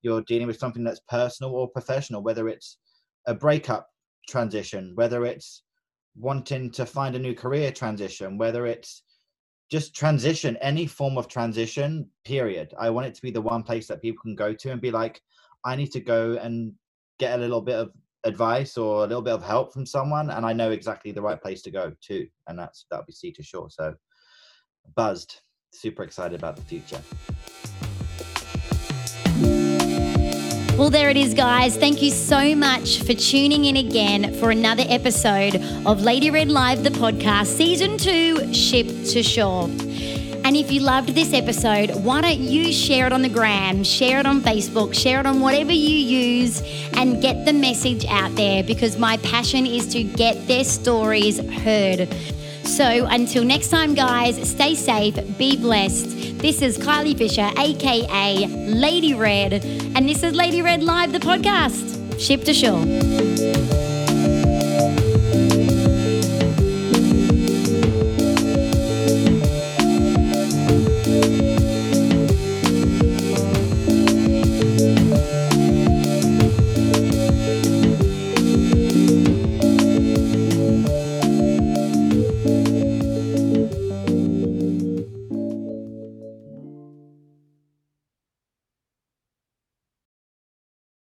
you're 0.02 0.22
dealing 0.22 0.48
with 0.48 0.58
something 0.58 0.82
that's 0.82 1.00
personal 1.08 1.54
or 1.54 1.68
professional, 1.68 2.22
whether 2.22 2.48
it's 2.48 2.78
a 3.26 3.34
breakup 3.34 3.88
transition, 4.28 4.92
whether 4.94 5.24
it's 5.24 5.62
wanting 6.16 6.70
to 6.70 6.86
find 6.86 7.16
a 7.16 7.18
new 7.18 7.34
career 7.34 7.72
transition, 7.72 8.38
whether 8.38 8.66
it's 8.66 9.02
just 9.70 9.94
transition, 9.94 10.56
any 10.58 10.86
form 10.86 11.18
of 11.18 11.28
transition, 11.28 12.08
period. 12.24 12.72
I 12.78 12.90
want 12.90 13.06
it 13.06 13.14
to 13.14 13.22
be 13.22 13.30
the 13.30 13.40
one 13.40 13.62
place 13.62 13.86
that 13.88 14.02
people 14.02 14.22
can 14.22 14.34
go 14.34 14.52
to 14.52 14.70
and 14.70 14.80
be 14.80 14.90
like, 14.90 15.20
I 15.64 15.74
need 15.74 15.90
to 15.92 16.00
go 16.00 16.34
and 16.34 16.72
get 17.18 17.38
a 17.38 17.40
little 17.40 17.62
bit 17.62 17.76
of 17.76 17.90
advice 18.24 18.76
or 18.76 19.04
a 19.04 19.06
little 19.06 19.22
bit 19.22 19.32
of 19.32 19.42
help 19.42 19.72
from 19.72 19.86
someone, 19.86 20.30
and 20.30 20.44
I 20.46 20.52
know 20.52 20.70
exactly 20.70 21.12
the 21.12 21.22
right 21.22 21.40
place 21.40 21.62
to 21.62 21.70
go 21.70 21.92
to, 22.02 22.26
and 22.46 22.58
that's 22.58 22.86
that'll 22.90 23.06
be 23.06 23.12
Sea 23.12 23.32
to 23.32 23.42
Shore. 23.42 23.70
So 23.70 23.94
buzzed, 24.94 25.40
super 25.72 26.02
excited 26.02 26.38
about 26.38 26.56
the 26.56 26.62
future. 26.62 27.00
Well, 30.76 30.90
there 30.90 31.08
it 31.08 31.16
is, 31.16 31.34
guys. 31.34 31.76
Thank 31.76 32.02
you 32.02 32.10
so 32.10 32.56
much 32.56 32.98
for 33.04 33.14
tuning 33.14 33.64
in 33.66 33.76
again 33.76 34.34
for 34.34 34.50
another 34.50 34.82
episode 34.88 35.54
of 35.86 36.02
Lady 36.02 36.30
Red 36.30 36.48
Live, 36.48 36.82
the 36.82 36.90
podcast, 36.90 37.46
season 37.46 37.96
two, 37.96 38.52
Ship 38.52 38.88
to 38.88 39.22
Shore. 39.22 39.66
And 40.44 40.56
if 40.56 40.72
you 40.72 40.80
loved 40.80 41.10
this 41.10 41.32
episode, 41.32 41.94
why 42.04 42.22
don't 42.22 42.40
you 42.40 42.72
share 42.72 43.06
it 43.06 43.12
on 43.12 43.22
the 43.22 43.28
gram, 43.28 43.84
share 43.84 44.18
it 44.18 44.26
on 44.26 44.40
Facebook, 44.40 44.94
share 44.94 45.20
it 45.20 45.26
on 45.26 45.40
whatever 45.40 45.70
you 45.70 45.96
use, 45.96 46.60
and 46.94 47.22
get 47.22 47.44
the 47.44 47.52
message 47.52 48.04
out 48.06 48.34
there 48.34 48.64
because 48.64 48.98
my 48.98 49.16
passion 49.18 49.66
is 49.66 49.86
to 49.92 50.02
get 50.02 50.48
their 50.48 50.64
stories 50.64 51.38
heard. 51.38 52.08
So 52.64 53.06
until 53.06 53.44
next 53.44 53.68
time, 53.68 53.94
guys, 53.94 54.48
stay 54.48 54.74
safe, 54.74 55.14
be 55.38 55.56
blessed. 55.56 56.38
This 56.38 56.60
is 56.62 56.78
Kylie 56.78 57.16
Fisher, 57.16 57.50
aka 57.58 58.46
Lady 58.46 59.14
Red, 59.14 59.64
and 59.94 60.08
this 60.08 60.22
is 60.22 60.34
Lady 60.34 60.62
Red 60.62 60.82
Live, 60.82 61.12
the 61.12 61.18
podcast. 61.18 62.18
Ship 62.18 62.42
to 62.44 62.54
shore. 62.54 63.83